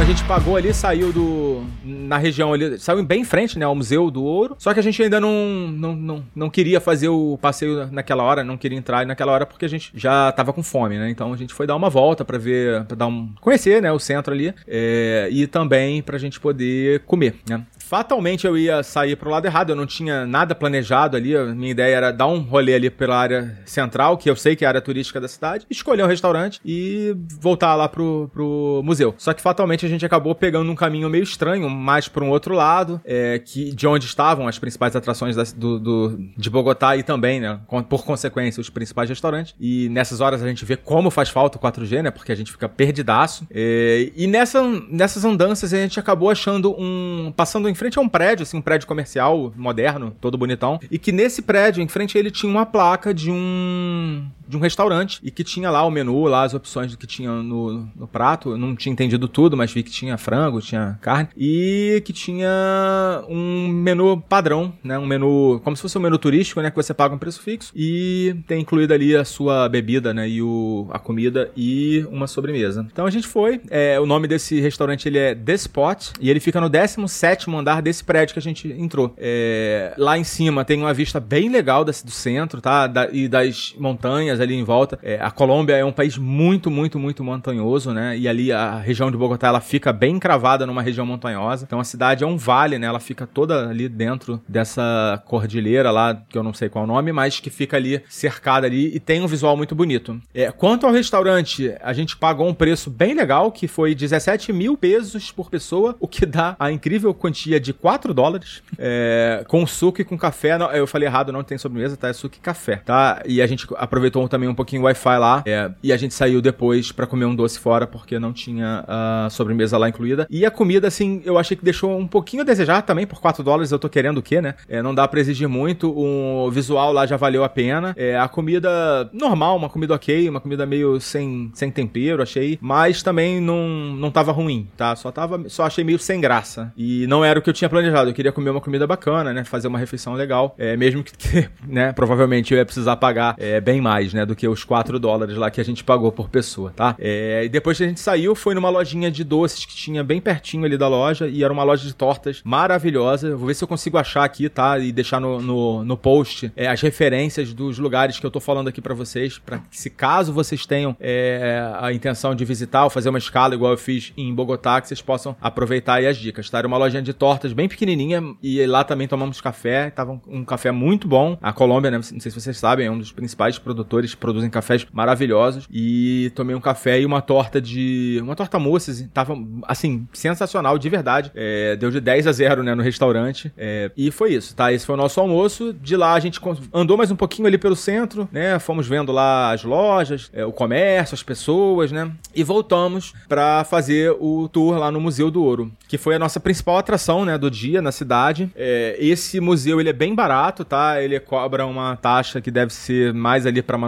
A 0.00 0.04
gente 0.04 0.24
pagou 0.24 0.56
ali, 0.56 0.72
saiu 0.72 1.12
do. 1.12 1.62
na 1.84 2.16
região 2.16 2.54
ali, 2.54 2.78
saiu 2.78 3.04
bem 3.04 3.20
em 3.20 3.24
frente, 3.24 3.58
né? 3.58 3.66
Ao 3.66 3.74
Museu 3.74 4.10
do 4.10 4.24
Ouro. 4.24 4.56
Só 4.58 4.72
que 4.72 4.80
a 4.80 4.82
gente 4.82 5.00
ainda 5.02 5.20
não, 5.20 5.68
não, 5.68 5.94
não, 5.94 6.24
não 6.34 6.50
queria 6.50 6.80
fazer 6.80 7.08
o 7.08 7.38
passeio 7.40 7.86
naquela 7.92 8.22
hora, 8.22 8.42
não 8.42 8.56
queria 8.56 8.78
entrar 8.78 9.04
naquela 9.04 9.30
hora 9.30 9.44
porque 9.44 9.66
a 9.66 9.68
gente 9.68 9.92
já 9.94 10.32
tava 10.32 10.54
com 10.54 10.62
fome, 10.62 10.98
né? 10.98 11.10
Então 11.10 11.32
a 11.32 11.36
gente 11.36 11.52
foi 11.52 11.66
dar 11.66 11.76
uma 11.76 11.90
volta 11.90 12.24
para 12.24 12.38
ver, 12.38 12.84
para 12.84 12.96
dar 12.96 13.06
um. 13.08 13.30
conhecer, 13.42 13.82
né? 13.82 13.92
O 13.92 13.98
centro 13.98 14.32
ali. 14.32 14.54
É, 14.66 15.28
e 15.30 15.46
também 15.46 16.00
pra 16.00 16.16
gente 16.16 16.40
poder 16.40 17.00
comer, 17.00 17.36
né? 17.46 17.62
Fatalmente 17.90 18.46
eu 18.46 18.56
ia 18.56 18.84
sair 18.84 19.16
pro 19.16 19.28
lado 19.28 19.46
errado, 19.46 19.70
eu 19.70 19.76
não 19.76 19.84
tinha 19.84 20.24
nada 20.24 20.54
planejado 20.54 21.16
ali, 21.16 21.36
a 21.36 21.46
minha 21.46 21.72
ideia 21.72 21.96
era 21.96 22.12
dar 22.12 22.28
um 22.28 22.38
rolê 22.38 22.74
ali 22.74 22.88
pela 22.88 23.16
área 23.16 23.58
central, 23.64 24.16
que 24.16 24.30
eu 24.30 24.36
sei 24.36 24.54
que 24.54 24.64
é 24.64 24.68
a 24.68 24.70
área 24.70 24.80
turística 24.80 25.20
da 25.20 25.26
cidade, 25.26 25.66
escolher 25.68 26.04
um 26.04 26.06
restaurante 26.06 26.60
e 26.64 27.12
voltar 27.40 27.74
lá 27.74 27.88
pro, 27.88 28.30
pro 28.32 28.80
museu. 28.84 29.12
Só 29.18 29.32
que 29.32 29.42
fatalmente 29.42 29.84
a 29.84 29.88
gente 29.88 30.06
acabou 30.06 30.36
pegando 30.36 30.70
um 30.70 30.74
caminho 30.76 31.10
meio 31.10 31.24
estranho, 31.24 31.68
mais 31.68 32.06
para 32.06 32.22
um 32.22 32.30
outro 32.30 32.54
lado, 32.54 33.00
é, 33.04 33.40
que 33.40 33.74
de 33.74 33.88
onde 33.88 34.06
estavam 34.06 34.46
as 34.46 34.56
principais 34.56 34.94
atrações 34.94 35.34
da, 35.34 35.42
do, 35.56 35.80
do, 35.80 36.18
de 36.36 36.48
Bogotá 36.48 36.96
e 36.96 37.02
também, 37.02 37.40
né, 37.40 37.58
por 37.88 38.04
consequência, 38.04 38.60
os 38.60 38.70
principais 38.70 39.08
restaurantes. 39.08 39.52
E 39.58 39.88
nessas 39.88 40.20
horas 40.20 40.44
a 40.44 40.46
gente 40.46 40.64
vê 40.64 40.76
como 40.76 41.10
faz 41.10 41.28
falta 41.28 41.58
o 41.58 41.60
4G, 41.60 42.02
né, 42.02 42.12
porque 42.12 42.30
a 42.30 42.36
gente 42.36 42.52
fica 42.52 42.68
perdidaço. 42.68 43.48
É, 43.50 44.12
e 44.14 44.28
nessa, 44.28 44.62
nessas 44.88 45.24
andanças 45.24 45.74
a 45.74 45.76
gente 45.76 45.98
acabou 45.98 46.30
achando 46.30 46.72
um, 46.78 47.32
passando 47.36 47.68
em 47.68 47.79
frente 47.80 47.98
a 47.98 48.02
um 48.02 48.08
prédio, 48.08 48.42
assim, 48.42 48.58
um 48.58 48.60
prédio 48.60 48.86
comercial 48.86 49.54
moderno, 49.56 50.14
todo 50.20 50.36
bonitão, 50.36 50.78
e 50.90 50.98
que 50.98 51.10
nesse 51.10 51.40
prédio, 51.40 51.82
em 51.82 51.88
frente 51.88 52.14
a 52.14 52.20
ele, 52.20 52.30
tinha 52.30 52.50
uma 52.50 52.66
placa 52.66 53.14
de 53.14 53.30
um 53.30 54.28
de 54.50 54.56
um 54.56 54.60
restaurante 54.60 55.20
e 55.22 55.30
que 55.30 55.44
tinha 55.44 55.70
lá 55.70 55.84
o 55.84 55.90
menu, 55.90 56.24
lá 56.24 56.42
as 56.42 56.52
opções 56.52 56.90
do 56.90 56.98
que 56.98 57.06
tinha 57.06 57.30
no, 57.30 57.88
no 57.96 58.08
prato. 58.08 58.50
Eu 58.50 58.58
não 58.58 58.74
tinha 58.74 58.92
entendido 58.92 59.28
tudo, 59.28 59.56
mas 59.56 59.72
vi 59.72 59.82
que 59.82 59.90
tinha 59.90 60.18
frango, 60.18 60.60
tinha 60.60 60.98
carne 61.00 61.28
e 61.36 62.02
que 62.04 62.12
tinha 62.12 63.24
um 63.28 63.68
menu 63.68 64.20
padrão, 64.28 64.72
né? 64.82 64.98
Um 64.98 65.06
menu 65.06 65.60
como 65.62 65.76
se 65.76 65.82
fosse 65.82 65.96
um 65.96 66.00
menu 66.00 66.18
turístico, 66.18 66.60
né? 66.60 66.70
Que 66.70 66.76
você 66.76 66.92
paga 66.92 67.14
um 67.14 67.18
preço 67.18 67.40
fixo 67.40 67.72
e 67.74 68.34
tem 68.46 68.60
incluído 68.60 68.92
ali 68.92 69.16
a 69.16 69.24
sua 69.24 69.68
bebida, 69.68 70.12
né? 70.12 70.28
E 70.28 70.42
o, 70.42 70.88
a 70.90 70.98
comida 70.98 71.50
e 71.56 72.04
uma 72.10 72.26
sobremesa. 72.26 72.86
Então 72.92 73.06
a 73.06 73.10
gente 73.10 73.28
foi. 73.28 73.60
É, 73.70 74.00
o 74.00 74.06
nome 74.06 74.26
desse 74.26 74.60
restaurante 74.60 75.06
ele 75.06 75.18
é 75.18 75.34
The 75.34 75.54
Spot 75.54 76.10
e 76.20 76.28
ele 76.28 76.40
fica 76.40 76.60
no 76.60 76.68
17 76.68 77.50
andar 77.50 77.80
desse 77.80 78.02
prédio 78.02 78.32
que 78.32 78.38
a 78.38 78.42
gente 78.42 78.68
entrou. 78.68 79.14
É, 79.16 79.94
lá 79.96 80.18
em 80.18 80.24
cima 80.24 80.64
tem 80.64 80.80
uma 80.80 80.92
vista 80.92 81.20
bem 81.20 81.48
legal 81.48 81.84
do 81.84 81.92
centro, 81.92 82.60
tá? 82.60 82.86
Da, 82.86 83.08
e 83.12 83.28
das 83.28 83.74
montanhas 83.78 84.39
ali 84.40 84.54
em 84.54 84.64
volta. 84.64 84.98
É, 85.02 85.18
a 85.20 85.30
Colômbia 85.30 85.76
é 85.76 85.84
um 85.84 85.92
país 85.92 86.16
muito, 86.16 86.70
muito, 86.70 86.98
muito 86.98 87.22
montanhoso, 87.24 87.92
né? 87.92 88.16
E 88.16 88.28
ali 88.28 88.52
a 88.52 88.78
região 88.78 89.10
de 89.10 89.16
Bogotá 89.16 89.48
ela 89.48 89.60
fica 89.60 89.92
bem 89.92 90.16
encravada 90.16 90.66
numa 90.66 90.82
região 90.82 91.06
montanhosa. 91.06 91.64
Então 91.66 91.80
a 91.80 91.84
cidade 91.84 92.24
é 92.24 92.26
um 92.26 92.36
vale, 92.36 92.78
né? 92.78 92.86
Ela 92.86 93.00
fica 93.00 93.26
toda 93.26 93.68
ali 93.68 93.88
dentro 93.88 94.40
dessa 94.48 95.22
cordilheira 95.26 95.90
lá, 95.90 96.14
que 96.28 96.36
eu 96.36 96.42
não 96.42 96.52
sei 96.52 96.68
qual 96.68 96.84
é 96.84 96.86
o 96.86 96.88
nome, 96.88 97.12
mas 97.12 97.40
que 97.40 97.50
fica 97.50 97.76
ali 97.76 98.02
cercada 98.08 98.66
ali 98.66 98.94
e 98.94 99.00
tem 99.00 99.22
um 99.22 99.26
visual 99.26 99.56
muito 99.56 99.74
bonito. 99.74 100.20
É, 100.34 100.50
quanto 100.50 100.86
ao 100.86 100.92
restaurante, 100.92 101.74
a 101.82 101.92
gente 101.92 102.16
pagou 102.16 102.48
um 102.48 102.54
preço 102.54 102.90
bem 102.90 103.14
legal, 103.14 103.50
que 103.50 103.66
foi 103.68 103.94
17 103.94 104.52
mil 104.52 104.76
pesos 104.76 105.30
por 105.32 105.50
pessoa, 105.50 105.96
o 106.00 106.08
que 106.08 106.26
dá 106.26 106.56
a 106.58 106.70
incrível 106.70 107.12
quantia 107.14 107.60
de 107.60 107.72
4 107.72 108.12
dólares, 108.14 108.62
é, 108.78 109.44
com 109.48 109.66
suco 109.66 110.00
e 110.00 110.04
com 110.04 110.18
café. 110.18 110.58
Não, 110.58 110.70
eu 110.72 110.86
falei 110.86 111.08
errado, 111.08 111.32
não 111.32 111.42
tem 111.42 111.58
sobremesa, 111.58 111.96
tá? 111.96 112.08
É 112.08 112.12
suco 112.12 112.36
e 112.36 112.40
café, 112.40 112.76
tá? 112.76 113.22
E 113.26 113.40
a 113.40 113.46
gente 113.46 113.66
aproveitou 113.76 114.22
também 114.30 114.48
um 114.48 114.54
pouquinho 114.54 114.82
Wi-Fi 114.82 115.18
lá, 115.18 115.42
é, 115.46 115.70
e 115.82 115.92
a 115.92 115.96
gente 115.96 116.14
saiu 116.14 116.40
depois 116.40 116.92
para 116.92 117.06
comer 117.06 117.26
um 117.26 117.34
doce 117.34 117.58
fora, 117.58 117.86
porque 117.86 118.18
não 118.18 118.32
tinha 118.32 118.84
a 118.86 119.28
sobremesa 119.30 119.76
lá 119.76 119.88
incluída. 119.88 120.26
E 120.30 120.46
a 120.46 120.50
comida, 120.50 120.88
assim, 120.88 121.20
eu 121.24 121.38
achei 121.38 121.56
que 121.56 121.64
deixou 121.64 121.98
um 121.98 122.06
pouquinho 122.06 122.42
a 122.42 122.46
desejar 122.46 122.82
também, 122.82 123.06
por 123.06 123.20
4 123.20 123.42
dólares 123.42 123.70
eu 123.70 123.78
tô 123.78 123.88
querendo 123.88 124.18
o 124.18 124.22
quê, 124.22 124.40
né? 124.40 124.54
É, 124.68 124.80
não 124.80 124.94
dá 124.94 125.06
pra 125.06 125.20
exigir 125.20 125.48
muito, 125.48 125.90
o 125.90 126.50
visual 126.50 126.92
lá 126.92 127.04
já 127.06 127.16
valeu 127.16 127.44
a 127.44 127.48
pena. 127.48 127.94
É, 127.96 128.18
a 128.18 128.28
comida 128.28 129.10
normal, 129.12 129.56
uma 129.56 129.68
comida 129.68 129.94
ok, 129.94 130.28
uma 130.28 130.40
comida 130.40 130.64
meio 130.64 131.00
sem, 131.00 131.50
sem 131.54 131.70
tempero, 131.70 132.22
achei, 132.22 132.58
mas 132.60 133.02
também 133.02 133.40
não, 133.40 133.66
não 133.96 134.10
tava 134.10 134.32
ruim, 134.32 134.68
tá? 134.76 134.94
Só 134.94 135.10
tava, 135.10 135.48
só 135.48 135.64
achei 135.64 135.82
meio 135.84 135.98
sem 135.98 136.20
graça. 136.20 136.72
E 136.76 137.06
não 137.06 137.24
era 137.24 137.38
o 137.38 137.42
que 137.42 137.50
eu 137.50 137.54
tinha 137.54 137.68
planejado, 137.68 138.10
eu 138.10 138.14
queria 138.14 138.32
comer 138.32 138.50
uma 138.50 138.60
comida 138.60 138.86
bacana, 138.86 139.32
né? 139.32 139.44
Fazer 139.44 139.68
uma 139.68 139.78
refeição 139.78 140.14
legal, 140.14 140.54
é, 140.58 140.76
mesmo 140.76 141.02
que, 141.02 141.48
né, 141.66 141.92
provavelmente 141.92 142.52
eu 142.52 142.58
ia 142.58 142.64
precisar 142.64 142.96
pagar 142.96 143.34
é, 143.38 143.60
bem 143.60 143.80
mais, 143.80 144.09
né, 144.12 144.24
do 144.26 144.34
que 144.36 144.46
os 144.46 144.64
4 144.64 144.98
dólares 144.98 145.36
lá 145.36 145.50
que 145.50 145.60
a 145.60 145.64
gente 145.64 145.84
pagou 145.84 146.10
por 146.12 146.28
pessoa, 146.28 146.72
tá? 146.74 146.94
É, 146.98 147.44
e 147.44 147.48
depois 147.48 147.78
que 147.78 147.84
a 147.84 147.88
gente 147.88 148.00
saiu, 148.00 148.34
foi 148.34 148.54
numa 148.54 148.70
lojinha 148.70 149.10
de 149.10 149.24
doces 149.24 149.64
que 149.64 149.74
tinha 149.74 150.02
bem 150.02 150.20
pertinho 150.20 150.64
ali 150.64 150.76
da 150.76 150.88
loja 150.88 151.28
e 151.28 151.42
era 151.42 151.52
uma 151.52 151.62
loja 151.62 151.86
de 151.86 151.94
tortas 151.94 152.40
maravilhosa. 152.44 153.36
Vou 153.36 153.46
ver 153.46 153.54
se 153.54 153.64
eu 153.64 153.68
consigo 153.68 153.98
achar 153.98 154.24
aqui, 154.24 154.48
tá? 154.48 154.78
E 154.78 154.92
deixar 154.92 155.20
no, 155.20 155.40
no, 155.40 155.84
no 155.84 155.96
post 155.96 156.52
é, 156.56 156.66
as 156.66 156.80
referências 156.80 157.52
dos 157.52 157.78
lugares 157.78 158.18
que 158.18 158.26
eu 158.26 158.30
tô 158.30 158.40
falando 158.40 158.68
aqui 158.68 158.80
para 158.80 158.94
vocês, 158.94 159.38
para 159.38 159.58
que 159.58 159.78
se 159.78 159.90
caso 159.90 160.32
vocês 160.32 160.66
tenham 160.66 160.96
é, 161.00 161.72
a 161.78 161.92
intenção 161.92 162.34
de 162.34 162.44
visitar 162.44 162.84
ou 162.84 162.90
fazer 162.90 163.08
uma 163.08 163.18
escala 163.18 163.54
igual 163.54 163.72
eu 163.72 163.78
fiz 163.78 164.12
em 164.16 164.34
Bogotá, 164.34 164.80
que 164.80 164.88
vocês 164.88 165.02
possam 165.02 165.36
aproveitar 165.40 165.94
aí 165.94 166.06
as 166.06 166.16
dicas, 166.16 166.48
tá? 166.48 166.58
Era 166.58 166.66
uma 166.66 166.78
lojinha 166.78 167.02
de 167.02 167.12
tortas 167.12 167.52
bem 167.52 167.68
pequenininha 167.68 168.22
e 168.42 168.64
lá 168.66 168.84
também 168.84 169.08
tomamos 169.08 169.40
café, 169.40 169.90
tava 169.90 170.12
um, 170.12 170.20
um 170.26 170.44
café 170.44 170.70
muito 170.70 171.06
bom. 171.06 171.36
A 171.42 171.52
Colômbia, 171.52 171.90
né? 171.90 171.96
Não 171.98 172.20
sei 172.20 172.30
se 172.30 172.40
vocês 172.40 172.56
sabem, 172.56 172.86
é 172.86 172.90
um 172.90 172.98
dos 172.98 173.12
principais 173.12 173.58
produtores, 173.58 173.99
produzem 174.14 174.50
cafés 174.50 174.86
maravilhosos 174.92 175.66
e 175.70 176.32
tomei 176.34 176.54
um 176.54 176.60
café 176.60 177.00
e 177.00 177.06
uma 177.06 177.20
torta 177.20 177.60
de 177.60 178.18
uma 178.22 178.34
torta 178.34 178.58
moça, 178.58 178.92
tava 179.12 179.36
assim, 179.64 180.06
sensacional 180.12 180.78
de 180.78 180.88
verdade. 180.88 181.30
É, 181.34 181.76
deu 181.76 181.90
de 181.90 182.00
10 182.00 182.26
a 182.26 182.32
0, 182.32 182.62
né, 182.62 182.74
no 182.74 182.82
restaurante. 182.82 183.52
É, 183.56 183.90
e 183.96 184.10
foi 184.10 184.34
isso, 184.34 184.54
tá? 184.54 184.72
Esse 184.72 184.86
foi 184.86 184.94
o 184.94 184.98
nosso 184.98 185.20
almoço. 185.20 185.72
De 185.72 185.96
lá 185.96 186.14
a 186.14 186.20
gente 186.20 186.40
andou 186.72 186.96
mais 186.96 187.10
um 187.10 187.16
pouquinho 187.16 187.46
ali 187.46 187.58
pelo 187.58 187.76
centro, 187.76 188.28
né? 188.32 188.58
Fomos 188.58 188.86
vendo 188.86 189.12
lá 189.12 189.52
as 189.52 189.64
lojas, 189.64 190.30
é, 190.32 190.44
o 190.44 190.52
comércio, 190.52 191.14
as 191.14 191.22
pessoas, 191.22 191.92
né? 191.92 192.10
E 192.34 192.42
voltamos 192.42 193.12
para 193.28 193.64
fazer 193.64 194.14
o 194.18 194.48
tour 194.48 194.78
lá 194.78 194.90
no 194.90 195.00
Museu 195.00 195.30
do 195.30 195.42
Ouro, 195.42 195.70
que 195.88 195.98
foi 195.98 196.14
a 196.14 196.18
nossa 196.18 196.40
principal 196.40 196.78
atração, 196.78 197.24
né, 197.24 197.36
do 197.36 197.50
dia 197.50 197.82
na 197.82 197.92
cidade. 197.92 198.50
É, 198.54 198.96
esse 198.98 199.40
museu 199.40 199.80
ele 199.80 199.88
é 199.88 199.92
bem 199.92 200.14
barato, 200.14 200.64
tá? 200.64 201.02
Ele 201.02 201.18
cobra 201.20 201.66
uma 201.66 201.96
taxa 201.96 202.40
que 202.40 202.50
deve 202.50 202.72
ser 202.72 203.12
mais 203.12 203.46
ali 203.46 203.62
para 203.62 203.78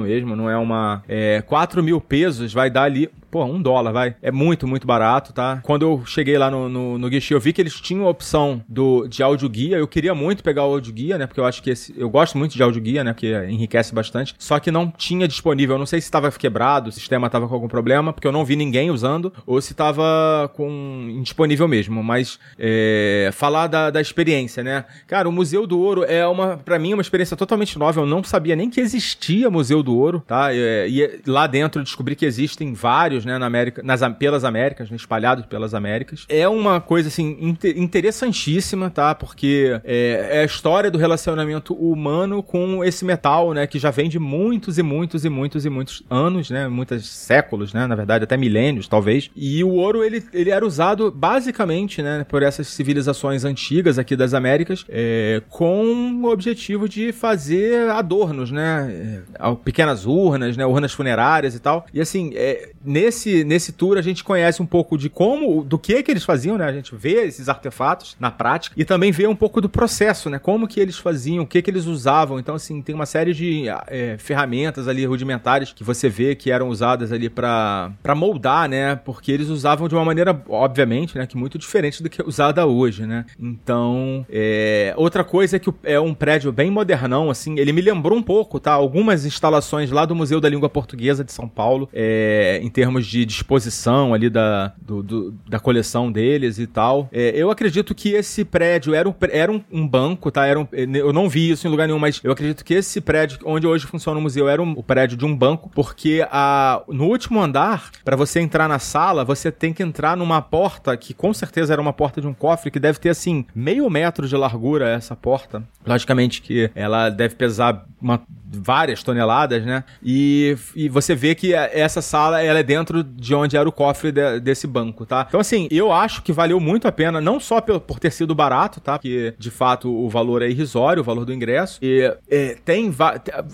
mesmo, 0.00 0.36
não 0.36 0.48
é 0.48 0.56
uma 0.56 1.02
é, 1.08 1.42
4 1.42 1.82
mil 1.82 2.00
pesos 2.00 2.52
vai 2.52 2.70
dar 2.70 2.84
ali 2.84 3.10
pô, 3.32 3.42
um 3.46 3.60
dólar, 3.62 3.92
vai. 3.92 4.14
É 4.20 4.30
muito, 4.30 4.68
muito 4.68 4.86
barato, 4.86 5.32
tá? 5.32 5.58
Quando 5.62 5.86
eu 5.86 6.04
cheguei 6.04 6.36
lá 6.36 6.50
no, 6.50 6.68
no, 6.68 6.98
no 6.98 7.08
guichê, 7.08 7.32
eu 7.34 7.40
vi 7.40 7.50
que 7.54 7.62
eles 7.62 7.80
tinham 7.80 8.06
a 8.06 8.10
opção 8.10 8.62
do, 8.68 9.08
de 9.08 9.22
áudio 9.22 9.48
guia. 9.48 9.78
Eu 9.78 9.88
queria 9.88 10.14
muito 10.14 10.44
pegar 10.44 10.66
o 10.66 10.72
áudio 10.74 10.92
guia, 10.92 11.16
né? 11.16 11.26
Porque 11.26 11.40
eu 11.40 11.46
acho 11.46 11.62
que 11.62 11.70
esse, 11.70 11.94
eu 11.96 12.10
gosto 12.10 12.36
muito 12.36 12.54
de 12.54 12.62
áudio 12.62 12.82
guia, 12.82 13.02
né? 13.02 13.14
Porque 13.14 13.32
enriquece 13.48 13.94
bastante. 13.94 14.34
Só 14.38 14.60
que 14.60 14.70
não 14.70 14.90
tinha 14.90 15.26
disponível. 15.26 15.76
Eu 15.76 15.78
não 15.78 15.86
sei 15.86 15.98
se 15.98 16.08
estava 16.08 16.30
quebrado, 16.30 16.90
o 16.90 16.92
sistema 16.92 17.26
estava 17.26 17.48
com 17.48 17.54
algum 17.54 17.68
problema, 17.68 18.12
porque 18.12 18.28
eu 18.28 18.32
não 18.32 18.44
vi 18.44 18.54
ninguém 18.54 18.90
usando, 18.90 19.32
ou 19.46 19.58
se 19.62 19.72
estava 19.72 20.50
com 20.54 21.06
indisponível 21.08 21.66
mesmo. 21.66 22.04
Mas 22.04 22.38
é, 22.58 23.30
falar 23.32 23.66
da, 23.66 23.88
da 23.88 24.00
experiência, 24.02 24.62
né? 24.62 24.84
Cara, 25.06 25.26
o 25.26 25.32
Museu 25.32 25.66
do 25.66 25.80
Ouro 25.80 26.04
é 26.04 26.26
uma, 26.26 26.58
para 26.58 26.78
mim, 26.78 26.92
uma 26.92 27.00
experiência 27.00 27.34
totalmente 27.34 27.78
nova. 27.78 27.98
Eu 27.98 28.06
não 28.06 28.22
sabia 28.22 28.54
nem 28.54 28.68
que 28.68 28.78
existia 28.78 29.48
Museu 29.48 29.82
do 29.82 29.96
Ouro, 29.96 30.22
tá? 30.26 30.52
E, 30.52 30.58
e 30.90 31.20
lá 31.26 31.46
dentro 31.46 31.80
eu 31.80 31.84
descobri 31.84 32.14
que 32.14 32.26
existem 32.26 32.74
vários 32.74 33.21
né, 33.24 33.38
na 33.38 33.46
América, 33.46 33.82
nas, 33.82 34.00
pelas 34.18 34.44
Américas, 34.44 34.90
né, 34.90 34.96
espalhados 34.96 35.46
pelas 35.46 35.74
Américas. 35.74 36.24
É 36.28 36.48
uma 36.48 36.80
coisa, 36.80 37.08
assim, 37.08 37.56
interessantíssima, 37.76 38.90
tá? 38.90 39.14
Porque 39.14 39.80
é, 39.84 40.28
é, 40.32 40.40
a 40.40 40.44
história 40.44 40.90
do 40.90 40.98
relacionamento 40.98 41.74
humano 41.74 42.42
com 42.42 42.84
esse 42.84 43.04
metal, 43.04 43.52
né, 43.52 43.66
que 43.66 43.78
já 43.78 43.90
vem 43.90 44.08
de 44.08 44.18
muitos 44.18 44.78
e 44.78 44.82
muitos 44.82 45.24
e 45.24 45.28
muitos 45.28 45.64
e 45.64 45.70
muitos 45.70 46.02
anos, 46.10 46.50
né, 46.50 46.68
muitos 46.68 47.08
séculos, 47.08 47.72
né, 47.72 47.86
na 47.86 47.94
verdade, 47.94 48.24
até 48.24 48.36
milênios, 48.36 48.88
talvez. 48.88 49.30
E 49.34 49.62
o 49.62 49.70
ouro, 49.70 50.02
ele, 50.02 50.22
ele 50.32 50.50
era 50.50 50.66
usado 50.66 51.10
basicamente, 51.10 52.02
né, 52.02 52.24
por 52.28 52.42
essas 52.42 52.68
civilizações 52.68 53.44
antigas 53.44 53.98
aqui 53.98 54.16
das 54.16 54.34
Américas, 54.34 54.84
é, 54.88 55.42
com 55.48 56.20
o 56.22 56.30
objetivo 56.30 56.88
de 56.88 57.12
fazer 57.12 57.90
adornos, 57.90 58.50
né, 58.50 59.22
é, 59.38 59.54
pequenas 59.64 60.06
urnas, 60.06 60.56
né, 60.56 60.66
urnas 60.66 60.92
funerárias 60.92 61.54
e 61.54 61.60
tal. 61.60 61.86
E 61.92 62.00
assim, 62.00 62.32
é, 62.34 62.70
nesse 62.84 63.11
nesse, 63.12 63.44
nesse 63.44 63.72
tour 63.72 63.98
a 63.98 64.02
gente 64.02 64.24
conhece 64.24 64.62
um 64.62 64.66
pouco 64.66 64.96
de 64.96 65.10
como, 65.10 65.62
do 65.62 65.78
que 65.78 66.02
que 66.02 66.10
eles 66.10 66.24
faziam, 66.24 66.56
né? 66.56 66.64
A 66.64 66.72
gente 66.72 66.94
vê 66.96 67.24
esses 67.24 67.48
artefatos 67.48 68.16
na 68.18 68.30
prática 68.30 68.74
e 68.78 68.84
também 68.84 69.12
vê 69.12 69.26
um 69.26 69.36
pouco 69.36 69.60
do 69.60 69.68
processo, 69.68 70.30
né? 70.30 70.38
Como 70.38 70.66
que 70.66 70.80
eles 70.80 70.98
faziam, 70.98 71.44
o 71.44 71.46
que 71.46 71.60
que 71.60 71.70
eles 71.70 71.84
usavam. 71.84 72.38
Então, 72.38 72.54
assim, 72.54 72.80
tem 72.80 72.94
uma 72.94 73.06
série 73.06 73.34
de 73.34 73.64
é, 73.86 74.16
ferramentas 74.18 74.88
ali 74.88 75.04
rudimentares 75.04 75.72
que 75.72 75.84
você 75.84 76.08
vê 76.08 76.34
que 76.34 76.50
eram 76.50 76.68
usadas 76.68 77.12
ali 77.12 77.28
para 77.28 78.14
moldar, 78.16 78.68
né? 78.68 78.96
Porque 78.96 79.30
eles 79.30 79.48
usavam 79.48 79.86
de 79.88 79.94
uma 79.94 80.04
maneira, 80.04 80.42
obviamente, 80.48 81.18
né? 81.18 81.26
Que 81.26 81.36
muito 81.36 81.58
diferente 81.58 82.02
do 82.02 82.08
que 82.08 82.22
é 82.22 82.24
usada 82.24 82.66
hoje, 82.66 83.06
né? 83.06 83.26
Então, 83.38 84.24
é, 84.30 84.94
outra 84.96 85.22
coisa 85.22 85.56
é 85.56 85.58
que 85.58 85.72
é 85.84 86.00
um 86.00 86.14
prédio 86.14 86.50
bem 86.50 86.70
modernão, 86.70 87.30
assim, 87.30 87.58
ele 87.58 87.72
me 87.72 87.82
lembrou 87.82 88.16
um 88.16 88.22
pouco, 88.22 88.58
tá? 88.58 88.72
Algumas 88.72 89.26
instalações 89.26 89.90
lá 89.90 90.06
do 90.06 90.14
Museu 90.14 90.40
da 90.40 90.48
Língua 90.48 90.68
Portuguesa 90.68 91.22
de 91.22 91.32
São 91.32 91.48
Paulo, 91.48 91.88
é, 91.92 92.58
em 92.62 92.70
termos 92.70 93.01
termos 93.02 93.06
de 93.06 93.24
disposição 93.24 94.14
ali 94.14 94.30
da, 94.30 94.72
do, 94.80 95.02
do, 95.02 95.34
da 95.48 95.58
coleção 95.58 96.10
deles 96.10 96.58
e 96.58 96.66
tal. 96.66 97.08
É, 97.12 97.32
eu 97.34 97.50
acredito 97.50 97.94
que 97.94 98.10
esse 98.10 98.44
prédio 98.44 98.94
era 98.94 99.08
um, 99.08 99.14
era 99.30 99.52
um, 99.70 99.86
banco, 99.86 100.30
tá? 100.30 100.46
Era 100.46 100.60
um, 100.60 100.68
eu 100.72 101.12
não 101.12 101.28
vi 101.28 101.50
isso 101.50 101.66
em 101.66 101.70
lugar 101.70 101.86
nenhum, 101.86 101.98
mas 101.98 102.20
eu 102.22 102.32
acredito 102.32 102.64
que 102.64 102.74
esse 102.74 103.00
prédio, 103.00 103.38
onde 103.44 103.66
hoje 103.66 103.86
funciona 103.86 104.18
o 104.18 104.22
museu, 104.22 104.48
era 104.48 104.62
um, 104.62 104.72
o 104.72 104.82
prédio 104.82 105.16
de 105.16 105.24
um 105.24 105.36
banco, 105.36 105.70
porque 105.74 106.24
a, 106.30 106.82
no 106.88 107.06
último 107.06 107.40
andar, 107.40 107.90
para 108.04 108.16
você 108.16 108.40
entrar 108.40 108.68
na 108.68 108.78
sala, 108.78 109.24
você 109.24 109.50
tem 109.50 109.72
que 109.72 109.82
entrar 109.82 110.16
numa 110.16 110.40
porta 110.40 110.96
que 110.96 111.12
com 111.12 111.32
certeza 111.34 111.72
era 111.72 111.82
uma 111.82 111.92
porta 111.92 112.20
de 112.20 112.26
um 112.26 112.34
cofre 112.34 112.70
que 112.70 112.80
deve 112.80 112.98
ter 112.98 113.10
assim 113.10 113.44
meio 113.54 113.88
metro 113.90 114.28
de 114.28 114.36
largura 114.36 114.88
essa 114.88 115.16
porta. 115.16 115.62
Logicamente 115.84 116.40
que 116.40 116.70
ela 116.74 117.10
deve 117.10 117.34
pesar 117.34 117.84
uma, 118.00 118.20
várias 118.52 119.02
toneladas, 119.02 119.64
né? 119.64 119.84
E, 120.02 120.56
e 120.74 120.88
você 120.88 121.14
vê 121.14 121.34
que 121.34 121.54
essa 121.54 122.02
sala 122.02 122.42
ela 122.42 122.58
é 122.58 122.62
dentro 122.62 122.91
dentro 122.92 123.02
de 123.02 123.34
onde 123.34 123.56
era 123.56 123.68
o 123.68 123.72
cofre 123.72 124.12
de, 124.12 124.40
desse 124.40 124.66
banco, 124.66 125.06
tá? 125.06 125.24
Então, 125.26 125.40
assim, 125.40 125.66
eu 125.70 125.90
acho 125.90 126.22
que 126.22 126.32
valeu 126.32 126.60
muito 126.60 126.86
a 126.86 126.92
pena, 126.92 127.20
não 127.20 127.40
só 127.40 127.60
por, 127.60 127.80
por 127.80 127.98
ter 127.98 128.12
sido 128.12 128.34
barato, 128.34 128.80
tá? 128.80 128.98
Porque, 128.98 129.34
de 129.38 129.50
fato, 129.50 129.90
o 129.90 130.08
valor 130.08 130.42
é 130.42 130.48
irrisório, 130.48 131.00
o 131.00 131.04
valor 131.04 131.24
do 131.24 131.32
ingresso. 131.32 131.78
E 131.82 132.14
é, 132.30 132.56
tem... 132.64 132.94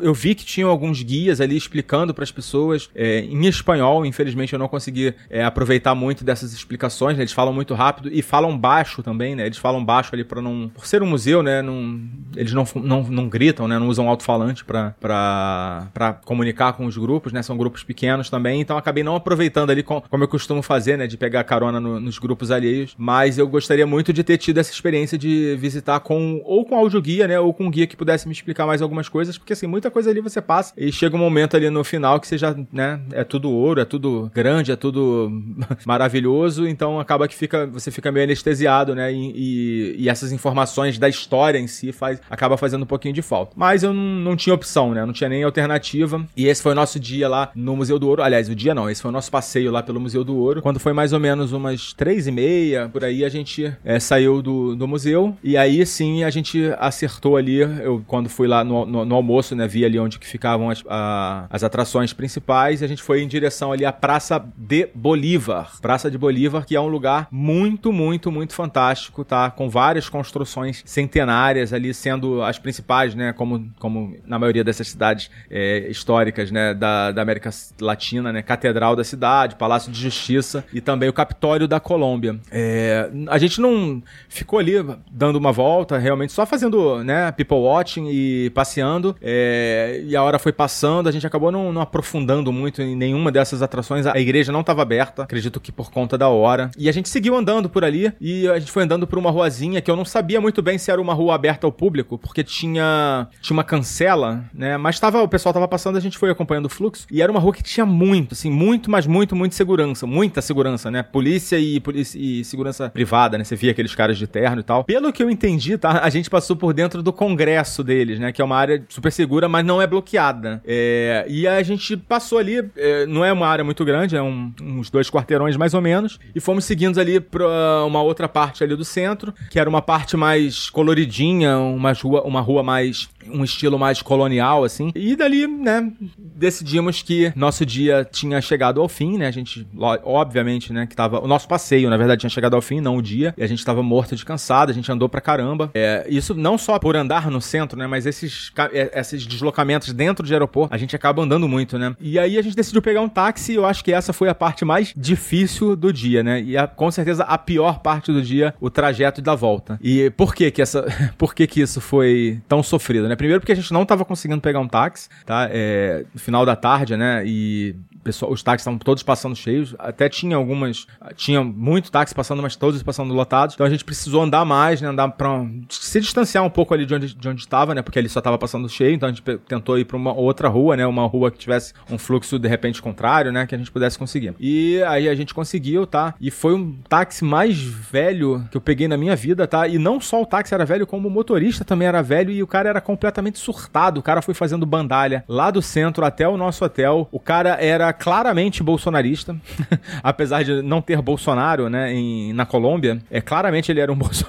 Eu 0.00 0.12
vi 0.12 0.34
que 0.34 0.44
tinham 0.44 0.68
alguns 0.68 1.02
guias 1.02 1.40
ali 1.40 1.56
explicando 1.56 2.12
para 2.12 2.24
as 2.24 2.32
pessoas 2.32 2.90
é, 2.94 3.20
em 3.20 3.46
espanhol. 3.46 4.04
Infelizmente, 4.04 4.52
eu 4.52 4.58
não 4.58 4.68
consegui 4.68 5.14
é, 5.30 5.44
aproveitar 5.44 5.94
muito 5.94 6.24
dessas 6.24 6.52
explicações, 6.52 7.16
né? 7.16 7.22
Eles 7.22 7.32
falam 7.32 7.52
muito 7.52 7.74
rápido 7.74 8.08
e 8.12 8.22
falam 8.22 8.56
baixo 8.58 9.02
também, 9.02 9.36
né? 9.36 9.46
Eles 9.46 9.58
falam 9.58 9.84
baixo 9.84 10.10
ali 10.14 10.24
para 10.24 10.42
não... 10.42 10.70
Por 10.74 10.86
ser 10.86 11.02
um 11.02 11.06
museu, 11.06 11.42
né? 11.42 11.62
Não, 11.62 12.00
eles 12.36 12.52
não, 12.52 12.66
não, 12.74 13.02
não 13.02 13.28
gritam, 13.28 13.68
né? 13.68 13.78
Não 13.78 13.88
usam 13.88 14.08
alto-falante 14.08 14.64
para 14.64 16.20
comunicar 16.24 16.72
com 16.72 16.86
os 16.86 16.96
grupos, 16.96 17.32
né? 17.32 17.42
São 17.42 17.56
grupos 17.56 17.82
pequenos 17.82 18.30
também, 18.30 18.60
então 18.60 18.76
acabei 18.76 19.04
não 19.04 19.14
aproveitando 19.18 19.70
ali 19.70 19.82
com, 19.82 20.00
como 20.00 20.24
eu 20.24 20.28
costumo 20.28 20.62
fazer, 20.62 20.96
né? 20.96 21.06
De 21.06 21.16
pegar 21.16 21.44
carona 21.44 21.78
no, 21.78 22.00
nos 22.00 22.18
grupos 22.18 22.50
alheios, 22.50 22.94
mas 22.96 23.38
eu 23.38 23.46
gostaria 23.46 23.86
muito 23.86 24.12
de 24.12 24.24
ter 24.24 24.38
tido 24.38 24.58
essa 24.58 24.72
experiência 24.72 25.18
de 25.18 25.56
visitar 25.56 26.00
com 26.00 26.40
ou 26.44 26.64
com 26.64 26.76
audioguia, 26.76 27.28
né? 27.28 27.38
Ou 27.38 27.52
com 27.52 27.66
um 27.66 27.70
guia 27.70 27.86
que 27.86 27.96
pudesse 27.96 28.26
me 28.26 28.32
explicar 28.32 28.66
mais 28.66 28.82
algumas 28.82 29.08
coisas, 29.08 29.36
porque 29.36 29.52
assim, 29.52 29.66
muita 29.66 29.90
coisa 29.90 30.10
ali 30.10 30.20
você 30.20 30.40
passa 30.40 30.72
e 30.76 30.90
chega 30.90 31.16
um 31.16 31.18
momento 31.18 31.56
ali 31.56 31.68
no 31.70 31.84
final 31.84 32.20
que 32.20 32.26
você 32.26 32.38
já, 32.38 32.54
né? 32.72 33.00
É 33.12 33.24
tudo 33.24 33.50
ouro, 33.50 33.80
é 33.80 33.84
tudo 33.84 34.30
grande, 34.34 34.72
é 34.72 34.76
tudo 34.76 35.30
maravilhoso, 35.84 36.66
então 36.66 37.00
acaba 37.00 37.28
que 37.28 37.34
fica, 37.34 37.66
você 37.66 37.90
fica 37.90 38.10
meio 38.10 38.24
anestesiado, 38.24 38.94
né? 38.94 39.12
E, 39.12 39.32
e, 39.34 39.96
e 40.04 40.08
essas 40.08 40.32
informações 40.32 40.98
da 40.98 41.08
história 41.08 41.58
em 41.58 41.66
si 41.66 41.92
faz, 41.92 42.20
acaba 42.30 42.56
fazendo 42.56 42.82
um 42.82 42.86
pouquinho 42.86 43.14
de 43.14 43.22
falta. 43.22 43.52
Mas 43.56 43.82
eu 43.82 43.92
não, 43.92 44.02
não 44.02 44.36
tinha 44.36 44.54
opção, 44.54 44.92
né? 44.94 45.04
Não 45.04 45.12
tinha 45.12 45.28
nem 45.28 45.42
alternativa. 45.42 46.24
E 46.36 46.46
esse 46.46 46.62
foi 46.62 46.72
o 46.72 46.74
nosso 46.74 46.98
dia 47.00 47.28
lá 47.28 47.50
no 47.54 47.76
Museu 47.76 47.98
do 47.98 48.08
Ouro. 48.08 48.22
Aliás, 48.22 48.48
o 48.48 48.54
dia 48.54 48.74
não, 48.74 48.88
esse 48.88 49.02
foi 49.02 49.07
o 49.08 49.12
nosso 49.12 49.30
passeio 49.30 49.70
lá 49.70 49.82
pelo 49.82 50.00
Museu 50.00 50.24
do 50.24 50.36
Ouro. 50.36 50.62
Quando 50.62 50.78
foi 50.78 50.92
mais 50.92 51.12
ou 51.12 51.20
menos 51.20 51.52
umas 51.52 51.92
três 51.92 52.26
e 52.26 52.30
meia, 52.30 52.88
por 52.88 53.04
aí, 53.04 53.24
a 53.24 53.28
gente 53.28 53.72
é, 53.84 53.98
saiu 53.98 54.42
do, 54.42 54.76
do 54.76 54.86
museu. 54.86 55.36
E 55.42 55.56
aí 55.56 55.84
sim 55.84 56.24
a 56.24 56.30
gente 56.30 56.70
acertou 56.78 57.36
ali. 57.36 57.58
Eu, 57.58 58.02
quando 58.06 58.28
fui 58.28 58.46
lá 58.46 58.62
no, 58.62 58.84
no, 58.86 59.04
no 59.04 59.14
almoço, 59.14 59.54
né? 59.54 59.66
Vi 59.66 59.84
ali 59.84 59.98
onde 59.98 60.18
que 60.18 60.26
ficavam 60.26 60.70
as, 60.70 60.82
a, 60.88 61.46
as 61.50 61.64
atrações 61.64 62.12
principais. 62.12 62.80
E 62.80 62.84
a 62.84 62.88
gente 62.88 63.02
foi 63.02 63.22
em 63.22 63.28
direção 63.28 63.72
ali 63.72 63.84
à 63.84 63.92
Praça 63.92 64.44
de 64.56 64.88
Bolívar. 64.94 65.80
Praça 65.80 66.10
de 66.10 66.18
Bolívar, 66.18 66.66
que 66.66 66.76
é 66.76 66.80
um 66.80 66.88
lugar 66.88 67.28
muito, 67.30 67.92
muito, 67.92 68.30
muito 68.30 68.54
fantástico, 68.54 69.24
tá? 69.24 69.50
Com 69.50 69.68
várias 69.68 70.08
construções 70.08 70.82
centenárias 70.84 71.72
ali 71.72 71.92
sendo 71.94 72.42
as 72.42 72.58
principais, 72.58 73.14
né? 73.14 73.32
Como, 73.32 73.70
como 73.78 74.16
na 74.26 74.38
maioria 74.38 74.64
dessas 74.64 74.88
cidades 74.88 75.30
é, 75.50 75.88
históricas, 75.88 76.50
né? 76.50 76.74
Da, 76.74 77.12
da 77.12 77.22
América 77.22 77.50
Latina, 77.80 78.32
né? 78.32 78.42
Catedral 78.42 78.96
da 78.98 79.04
cidade, 79.04 79.56
Palácio 79.56 79.90
de 79.90 80.00
Justiça 80.00 80.64
e 80.72 80.80
também 80.80 81.08
o 81.08 81.12
Capitólio 81.12 81.66
da 81.66 81.80
Colômbia. 81.80 82.38
É, 82.50 83.10
a 83.28 83.38
gente 83.38 83.60
não 83.60 84.02
ficou 84.28 84.58
ali 84.58 84.74
dando 85.10 85.36
uma 85.36 85.52
volta, 85.52 85.96
realmente 85.96 86.32
só 86.32 86.44
fazendo, 86.44 87.02
né? 87.02 87.32
People 87.32 87.56
watching 87.56 88.08
e 88.10 88.50
passeando. 88.50 89.16
É, 89.22 90.02
e 90.04 90.14
a 90.14 90.22
hora 90.22 90.38
foi 90.38 90.52
passando, 90.52 91.08
a 91.08 91.12
gente 91.12 91.26
acabou 91.26 91.50
não, 91.50 91.72
não 91.72 91.80
aprofundando 91.80 92.52
muito 92.52 92.82
em 92.82 92.94
nenhuma 92.94 93.32
dessas 93.32 93.62
atrações. 93.62 94.06
A 94.06 94.18
igreja 94.18 94.52
não 94.52 94.60
estava 94.60 94.82
aberta, 94.82 95.22
acredito 95.22 95.60
que 95.60 95.72
por 95.72 95.90
conta 95.90 96.18
da 96.18 96.28
hora. 96.28 96.70
E 96.76 96.88
a 96.88 96.92
gente 96.92 97.08
seguiu 97.08 97.36
andando 97.36 97.68
por 97.68 97.84
ali 97.84 98.12
e 98.20 98.48
a 98.48 98.58
gente 98.58 98.70
foi 98.70 98.82
andando 98.82 99.06
por 99.06 99.18
uma 99.18 99.30
ruazinha 99.30 99.80
que 99.80 99.90
eu 99.90 99.96
não 99.96 100.04
sabia 100.04 100.40
muito 100.40 100.60
bem 100.60 100.76
se 100.78 100.90
era 100.90 101.00
uma 101.00 101.14
rua 101.14 101.34
aberta 101.34 101.66
ao 101.66 101.72
público, 101.72 102.18
porque 102.18 102.42
tinha, 102.42 103.28
tinha 103.40 103.54
uma 103.54 103.64
cancela, 103.64 104.44
né? 104.52 104.76
Mas 104.76 104.98
tava, 104.98 105.22
o 105.22 105.28
pessoal 105.28 105.52
tava 105.52 105.68
passando, 105.68 105.96
a 105.96 106.00
gente 106.00 106.18
foi 106.18 106.30
acompanhando 106.30 106.66
o 106.66 106.68
fluxo. 106.68 107.06
E 107.10 107.22
era 107.22 107.30
uma 107.30 107.40
rua 107.40 107.52
que 107.52 107.62
tinha 107.62 107.86
muito, 107.86 108.34
assim, 108.34 108.50
muito, 108.50 108.87
mas 108.90 109.06
muito, 109.06 109.36
muito 109.36 109.54
segurança. 109.54 110.06
Muita 110.06 110.40
segurança, 110.40 110.90
né? 110.90 111.02
Polícia 111.02 111.58
e, 111.58 111.80
polícia 111.80 112.18
e 112.18 112.44
segurança 112.44 112.90
privada, 112.90 113.38
né? 113.38 113.44
Você 113.44 113.56
via 113.56 113.70
aqueles 113.70 113.94
caras 113.94 114.18
de 114.18 114.26
terno 114.26 114.60
e 114.60 114.62
tal. 114.64 114.84
Pelo 114.84 115.12
que 115.12 115.22
eu 115.22 115.30
entendi, 115.30 115.76
tá? 115.76 116.00
A 116.02 116.10
gente 116.10 116.30
passou 116.30 116.56
por 116.56 116.72
dentro 116.72 117.02
do 117.02 117.12
congresso 117.12 117.84
deles, 117.84 118.18
né? 118.18 118.32
Que 118.32 118.42
é 118.42 118.44
uma 118.44 118.56
área 118.56 118.84
super 118.88 119.12
segura, 119.12 119.48
mas 119.48 119.64
não 119.64 119.80
é 119.80 119.86
bloqueada. 119.86 120.62
É, 120.66 121.26
e 121.28 121.46
a 121.46 121.62
gente 121.62 121.96
passou 121.96 122.38
ali, 122.38 122.64
é, 122.76 123.06
não 123.06 123.24
é 123.24 123.32
uma 123.32 123.46
área 123.46 123.64
muito 123.64 123.84
grande, 123.84 124.16
é 124.16 124.22
um, 124.22 124.52
uns 124.60 124.90
dois 124.90 125.10
quarteirões 125.10 125.56
mais 125.56 125.74
ou 125.74 125.80
menos, 125.80 126.18
e 126.34 126.40
fomos 126.40 126.64
seguindo 126.64 127.00
ali 127.00 127.20
pra 127.20 127.84
uma 127.84 128.02
outra 128.02 128.28
parte 128.28 128.62
ali 128.64 128.74
do 128.74 128.84
centro, 128.84 129.34
que 129.50 129.58
era 129.58 129.68
uma 129.68 129.82
parte 129.82 130.16
mais 130.16 130.70
coloridinha, 130.70 131.58
uma 131.58 131.92
rua, 131.92 132.22
uma 132.22 132.40
rua 132.40 132.62
mais 132.62 133.08
um 133.30 133.44
estilo 133.44 133.78
mais 133.78 134.02
colonial, 134.02 134.64
assim. 134.64 134.90
E 134.94 135.14
dali, 135.14 135.46
né, 135.46 135.92
decidimos 136.18 137.02
que 137.02 137.32
nosso 137.36 137.64
dia 137.64 138.06
tinha 138.10 138.40
chegado 138.40 138.77
ao 138.80 138.88
fim, 138.88 139.18
né? 139.18 139.26
A 139.26 139.30
gente, 139.30 139.66
obviamente, 140.04 140.72
né, 140.72 140.86
que 140.86 140.96
tava. 140.96 141.22
O 141.22 141.26
nosso 141.26 141.48
passeio, 141.48 141.90
na 141.90 141.96
verdade, 141.96 142.20
tinha 142.20 142.30
chegado 142.30 142.54
ao 142.54 142.62
fim, 142.62 142.80
não 142.80 142.96
o 142.96 143.02
dia. 143.02 143.34
E 143.36 143.42
a 143.42 143.46
gente 143.46 143.64
tava 143.64 143.82
morto 143.82 144.16
de 144.16 144.24
cansado, 144.24 144.70
a 144.70 144.74
gente 144.74 144.90
andou 144.90 145.08
pra 145.08 145.20
caramba. 145.20 145.70
É, 145.74 146.06
isso 146.08 146.34
não 146.34 146.58
só 146.58 146.78
por 146.78 146.96
andar 146.96 147.30
no 147.30 147.40
centro, 147.40 147.78
né? 147.78 147.86
Mas 147.86 148.06
esses, 148.06 148.52
é, 148.72 148.98
esses 148.98 149.26
deslocamentos 149.26 149.92
dentro 149.92 150.26
de 150.26 150.32
aeroporto, 150.32 150.74
a 150.74 150.78
gente 150.78 150.94
acaba 150.94 151.22
andando 151.22 151.48
muito, 151.48 151.78
né? 151.78 151.94
E 152.00 152.18
aí 152.18 152.38
a 152.38 152.42
gente 152.42 152.56
decidiu 152.56 152.82
pegar 152.82 153.00
um 153.00 153.08
táxi 153.08 153.52
e 153.52 153.54
eu 153.56 153.64
acho 153.64 153.84
que 153.84 153.92
essa 153.92 154.12
foi 154.12 154.28
a 154.28 154.34
parte 154.34 154.64
mais 154.64 154.92
difícil 154.96 155.76
do 155.76 155.92
dia, 155.92 156.22
né? 156.22 156.42
E 156.42 156.56
a, 156.56 156.66
com 156.66 156.90
certeza 156.90 157.24
a 157.24 157.38
pior 157.38 157.80
parte 157.80 158.12
do 158.12 158.22
dia, 158.22 158.54
o 158.60 158.70
trajeto 158.70 159.20
da 159.20 159.34
volta. 159.34 159.78
E 159.82 160.10
por 160.10 160.34
que 160.34 160.50
que 160.50 160.62
essa. 160.62 160.86
por 161.16 161.34
que 161.34 161.46
que 161.46 161.60
isso 161.60 161.80
foi 161.80 162.40
tão 162.48 162.62
sofrido, 162.62 163.08
né? 163.08 163.16
Primeiro 163.16 163.40
porque 163.40 163.52
a 163.52 163.56
gente 163.56 163.72
não 163.72 163.82
estava 163.82 164.04
conseguindo 164.04 164.40
pegar 164.40 164.60
um 164.60 164.68
táxi, 164.68 165.08
tá? 165.24 165.48
É, 165.50 166.04
no 166.12 166.20
final 166.20 166.44
da 166.44 166.56
tarde, 166.56 166.96
né? 166.96 167.22
E 167.26 167.74
pessoal, 168.08 168.32
os 168.32 168.42
táxis 168.42 168.62
estavam 168.62 168.78
todos 168.78 169.02
passando 169.02 169.36
cheios. 169.36 169.74
Até 169.78 170.08
tinha 170.08 170.34
algumas. 170.36 170.86
Tinha 171.14 171.44
muito 171.44 171.90
táxi 171.92 172.14
passando, 172.14 172.40
mas 172.40 172.56
todos 172.56 172.82
passando 172.82 173.12
lotados. 173.12 173.54
Então 173.54 173.66
a 173.66 173.70
gente 173.70 173.84
precisou 173.84 174.22
andar 174.22 174.44
mais, 174.46 174.80
né? 174.80 174.88
Andar 174.88 175.08
pra 175.10 175.44
se 175.68 176.00
distanciar 176.00 176.42
um 176.42 176.50
pouco 176.50 176.72
ali 176.72 176.86
de 176.86 176.94
onde, 176.94 177.14
de 177.14 177.28
onde 177.28 177.40
estava, 177.42 177.74
né? 177.74 177.82
Porque 177.82 177.98
ali 177.98 178.08
só 178.08 178.20
estava 178.20 178.38
passando 178.38 178.68
cheio. 178.68 178.94
Então 178.94 179.08
a 179.08 179.12
gente 179.12 179.22
tentou 179.46 179.78
ir 179.78 179.84
para 179.84 179.96
uma 179.96 180.12
outra 180.12 180.48
rua, 180.48 180.74
né? 180.76 180.86
Uma 180.86 181.06
rua 181.06 181.30
que 181.30 181.38
tivesse 181.38 181.74
um 181.90 181.98
fluxo 181.98 182.38
de 182.38 182.48
repente 182.48 182.80
contrário, 182.80 183.30
né? 183.30 183.46
Que 183.46 183.54
a 183.54 183.58
gente 183.58 183.70
pudesse 183.70 183.98
conseguir. 183.98 184.34
E 184.40 184.82
aí 184.84 185.06
a 185.08 185.14
gente 185.14 185.34
conseguiu, 185.34 185.86
tá? 185.86 186.14
E 186.18 186.30
foi 186.30 186.54
um 186.54 186.78
táxi 186.88 187.24
mais 187.24 187.58
velho 187.58 188.46
que 188.50 188.56
eu 188.56 188.60
peguei 188.60 188.88
na 188.88 188.96
minha 188.96 189.14
vida, 189.14 189.46
tá? 189.46 189.68
E 189.68 189.78
não 189.78 190.00
só 190.00 190.22
o 190.22 190.26
táxi 190.26 190.54
era 190.54 190.64
velho, 190.64 190.86
como 190.86 191.08
o 191.08 191.10
motorista 191.10 191.62
também 191.62 191.86
era 191.86 192.02
velho 192.02 192.30
e 192.30 192.42
o 192.42 192.46
cara 192.46 192.70
era 192.70 192.80
completamente 192.80 193.38
surtado. 193.38 194.00
O 194.00 194.02
cara 194.02 194.22
foi 194.22 194.32
fazendo 194.32 194.64
bandalha 194.64 195.24
lá 195.28 195.50
do 195.50 195.60
centro 195.60 196.06
até 196.06 196.26
o 196.26 196.38
nosso 196.38 196.64
hotel. 196.64 197.06
O 197.12 197.20
cara 197.20 197.58
era 197.60 197.92
claramente 197.98 198.62
bolsonarista, 198.62 199.36
apesar 200.02 200.44
de 200.44 200.62
não 200.62 200.80
ter 200.80 201.00
Bolsonaro, 201.02 201.68
né, 201.68 201.92
em, 201.92 202.32
na 202.32 202.46
Colômbia, 202.46 203.00
é 203.10 203.20
claramente 203.20 203.70
ele 203.70 203.80
era 203.80 203.92
um, 203.92 203.96
bolso, 203.98 204.26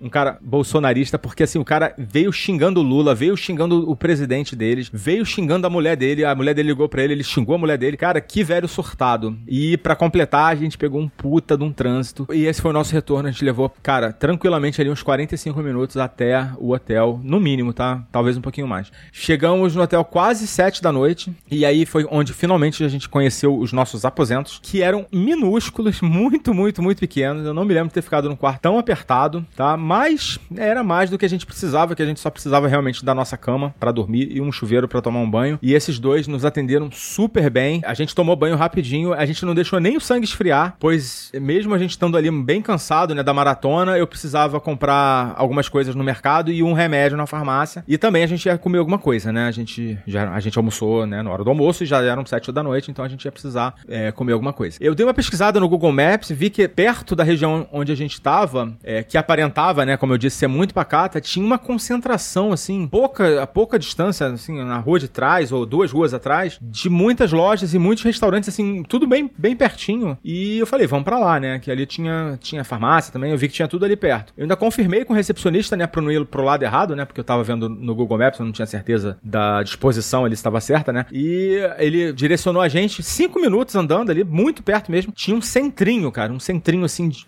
um 0.00 0.08
cara 0.08 0.38
bolsonarista, 0.40 1.18
porque 1.18 1.42
assim, 1.44 1.58
o 1.58 1.64
cara 1.64 1.94
veio 1.96 2.32
xingando 2.32 2.80
o 2.80 2.82
Lula, 2.82 3.14
veio 3.14 3.36
xingando 3.36 3.88
o 3.88 3.96
presidente 3.96 4.56
deles, 4.56 4.90
veio 4.92 5.24
xingando 5.24 5.66
a 5.66 5.70
mulher 5.70 5.96
dele, 5.96 6.24
a 6.24 6.34
mulher 6.34 6.54
dele 6.54 6.68
ligou 6.68 6.88
pra 6.88 7.02
ele, 7.02 7.14
ele 7.14 7.24
xingou 7.24 7.54
a 7.54 7.58
mulher 7.58 7.78
dele, 7.78 7.96
cara, 7.96 8.20
que 8.20 8.42
velho 8.42 8.68
surtado. 8.68 9.36
E 9.46 9.76
para 9.76 9.94
completar, 9.94 10.52
a 10.52 10.54
gente 10.54 10.76
pegou 10.76 11.00
um 11.00 11.08
puta 11.08 11.56
de 11.56 11.64
um 11.64 11.72
trânsito, 11.72 12.26
e 12.32 12.46
esse 12.46 12.60
foi 12.60 12.70
o 12.70 12.74
nosso 12.74 12.92
retorno, 12.92 13.28
a 13.28 13.32
gente 13.32 13.44
levou, 13.44 13.72
cara, 13.82 14.12
tranquilamente 14.12 14.80
ali 14.80 14.90
uns 14.90 15.02
45 15.02 15.60
minutos 15.60 15.96
até 15.96 16.50
o 16.58 16.72
hotel, 16.72 17.20
no 17.22 17.40
mínimo, 17.40 17.72
tá? 17.72 18.04
Talvez 18.10 18.36
um 18.36 18.40
pouquinho 18.40 18.66
mais. 18.66 18.90
Chegamos 19.12 19.76
no 19.76 19.82
hotel 19.82 20.04
quase 20.04 20.46
7 20.46 20.82
da 20.82 20.92
noite, 20.92 21.32
e 21.50 21.64
aí 21.64 21.86
foi 21.86 22.06
onde 22.10 22.32
finalmente 22.32 22.82
a 22.84 22.88
gente 22.88 23.01
conheceu 23.08 23.56
os 23.56 23.72
nossos 23.72 24.04
aposentos, 24.04 24.60
que 24.62 24.82
eram 24.82 25.06
minúsculos, 25.12 26.00
muito, 26.00 26.54
muito, 26.54 26.82
muito 26.82 26.98
pequenos. 26.98 27.44
Eu 27.44 27.54
não 27.54 27.64
me 27.64 27.74
lembro 27.74 27.88
de 27.88 27.94
ter 27.94 28.02
ficado 28.02 28.28
num 28.28 28.36
quarto 28.36 28.60
tão 28.60 28.78
apertado, 28.78 29.44
tá? 29.56 29.76
Mas 29.76 30.38
era 30.56 30.82
mais 30.82 31.10
do 31.10 31.18
que 31.18 31.24
a 31.24 31.28
gente 31.28 31.46
precisava, 31.46 31.94
que 31.94 32.02
a 32.02 32.06
gente 32.06 32.20
só 32.20 32.30
precisava 32.30 32.68
realmente 32.68 33.04
da 33.04 33.14
nossa 33.14 33.36
cama 33.36 33.74
para 33.78 33.92
dormir 33.92 34.28
e 34.30 34.40
um 34.40 34.52
chuveiro 34.52 34.86
para 34.88 35.00
tomar 35.00 35.20
um 35.20 35.30
banho. 35.30 35.58
E 35.62 35.74
esses 35.74 35.98
dois 35.98 36.26
nos 36.26 36.44
atenderam 36.44 36.90
super 36.90 37.50
bem. 37.50 37.82
A 37.84 37.94
gente 37.94 38.14
tomou 38.14 38.36
banho 38.36 38.56
rapidinho, 38.56 39.12
a 39.12 39.24
gente 39.26 39.44
não 39.44 39.54
deixou 39.54 39.80
nem 39.80 39.96
o 39.96 40.00
sangue 40.00 40.24
esfriar, 40.24 40.76
pois 40.78 41.30
mesmo 41.34 41.74
a 41.74 41.78
gente 41.78 41.90
estando 41.90 42.16
ali 42.16 42.30
bem 42.30 42.62
cansado, 42.62 43.14
né, 43.14 43.22
da 43.22 43.34
maratona, 43.34 43.98
eu 43.98 44.06
precisava 44.06 44.60
comprar 44.60 45.34
algumas 45.36 45.68
coisas 45.68 45.94
no 45.94 46.04
mercado 46.04 46.50
e 46.50 46.62
um 46.62 46.72
remédio 46.72 47.16
na 47.16 47.26
farmácia. 47.26 47.84
E 47.86 47.98
também 47.98 48.22
a 48.22 48.26
gente 48.26 48.46
ia 48.46 48.56
comer 48.56 48.78
alguma 48.78 48.98
coisa, 48.98 49.32
né? 49.32 49.46
A 49.46 49.50
gente 49.50 49.98
já 50.06 50.30
a 50.32 50.40
gente 50.40 50.56
almoçou, 50.56 51.06
né, 51.06 51.22
na 51.22 51.30
hora 51.30 51.44
do 51.44 51.50
almoço 51.50 51.82
e 51.82 51.86
já 51.86 52.00
eram 52.02 52.24
sete 52.24 52.52
da 52.52 52.62
noite, 52.62 52.90
então 52.92 53.04
a 53.04 53.08
gente 53.08 53.24
ia 53.24 53.32
precisar 53.32 53.74
é, 53.88 54.12
comer 54.12 54.32
alguma 54.32 54.52
coisa. 54.52 54.76
Eu 54.80 54.94
dei 54.94 55.04
uma 55.04 55.14
pesquisada 55.14 55.58
no 55.58 55.68
Google 55.68 55.92
Maps, 55.92 56.30
vi 56.30 56.50
que 56.50 56.66
perto 56.68 57.16
da 57.16 57.24
região 57.24 57.66
onde 57.72 57.90
a 57.90 57.94
gente 57.94 58.12
estava, 58.12 58.72
é, 58.84 59.02
que 59.02 59.18
aparentava, 59.18 59.84
né, 59.84 59.96
como 59.96 60.12
eu 60.12 60.18
disse, 60.18 60.36
ser 60.36 60.46
muito 60.46 60.74
pacata, 60.74 61.20
tinha 61.20 61.44
uma 61.44 61.58
concentração, 61.58 62.52
assim, 62.52 62.86
pouca, 62.86 63.42
a 63.42 63.46
pouca 63.46 63.78
distância, 63.78 64.26
assim, 64.26 64.62
na 64.62 64.78
rua 64.78 64.98
de 64.98 65.08
trás, 65.08 65.50
ou 65.50 65.64
duas 65.66 65.90
ruas 65.90 66.14
atrás, 66.14 66.58
de 66.60 66.88
muitas 66.88 67.32
lojas 67.32 67.74
e 67.74 67.78
muitos 67.78 68.04
restaurantes, 68.04 68.48
assim, 68.48 68.82
tudo 68.82 69.06
bem, 69.06 69.30
bem 69.36 69.56
pertinho. 69.56 70.18
E 70.22 70.58
eu 70.58 70.66
falei, 70.66 70.86
vamos 70.86 71.04
para 71.04 71.18
lá, 71.18 71.40
né, 71.40 71.58
que 71.58 71.70
ali 71.70 71.86
tinha, 71.86 72.38
tinha 72.40 72.64
farmácia 72.64 73.12
também, 73.12 73.30
eu 73.30 73.38
vi 73.38 73.48
que 73.48 73.54
tinha 73.54 73.68
tudo 73.68 73.84
ali 73.84 73.96
perto. 73.96 74.32
Eu 74.36 74.42
ainda 74.42 74.56
confirmei 74.56 75.04
com 75.04 75.12
o 75.12 75.16
recepcionista, 75.16 75.76
né, 75.76 75.86
pra 75.86 76.02
não 76.02 76.10
ir 76.10 76.24
pro 76.26 76.42
lado 76.42 76.62
errado, 76.62 76.94
né, 76.94 77.04
porque 77.04 77.20
eu 77.20 77.24
tava 77.24 77.42
vendo 77.42 77.68
no 77.68 77.94
Google 77.94 78.18
Maps, 78.18 78.38
eu 78.38 78.46
não 78.46 78.52
tinha 78.52 78.66
certeza 78.66 79.16
da 79.22 79.62
disposição, 79.62 80.26
ele 80.26 80.34
estava 80.34 80.60
certa, 80.60 80.92
né, 80.92 81.06
e 81.12 81.58
ele 81.78 82.12
direcionou 82.12 82.60
a 82.60 82.68
gente 82.68 82.81
gente, 82.82 83.02
cinco 83.02 83.40
minutos 83.40 83.74
andando 83.74 84.10
ali, 84.10 84.24
muito 84.24 84.62
perto 84.62 84.90
mesmo, 84.90 85.12
tinha 85.12 85.36
um 85.36 85.42
centrinho, 85.42 86.10
cara, 86.10 86.32
um 86.32 86.40
centrinho 86.40 86.84
assim, 86.84 87.08
de, 87.08 87.26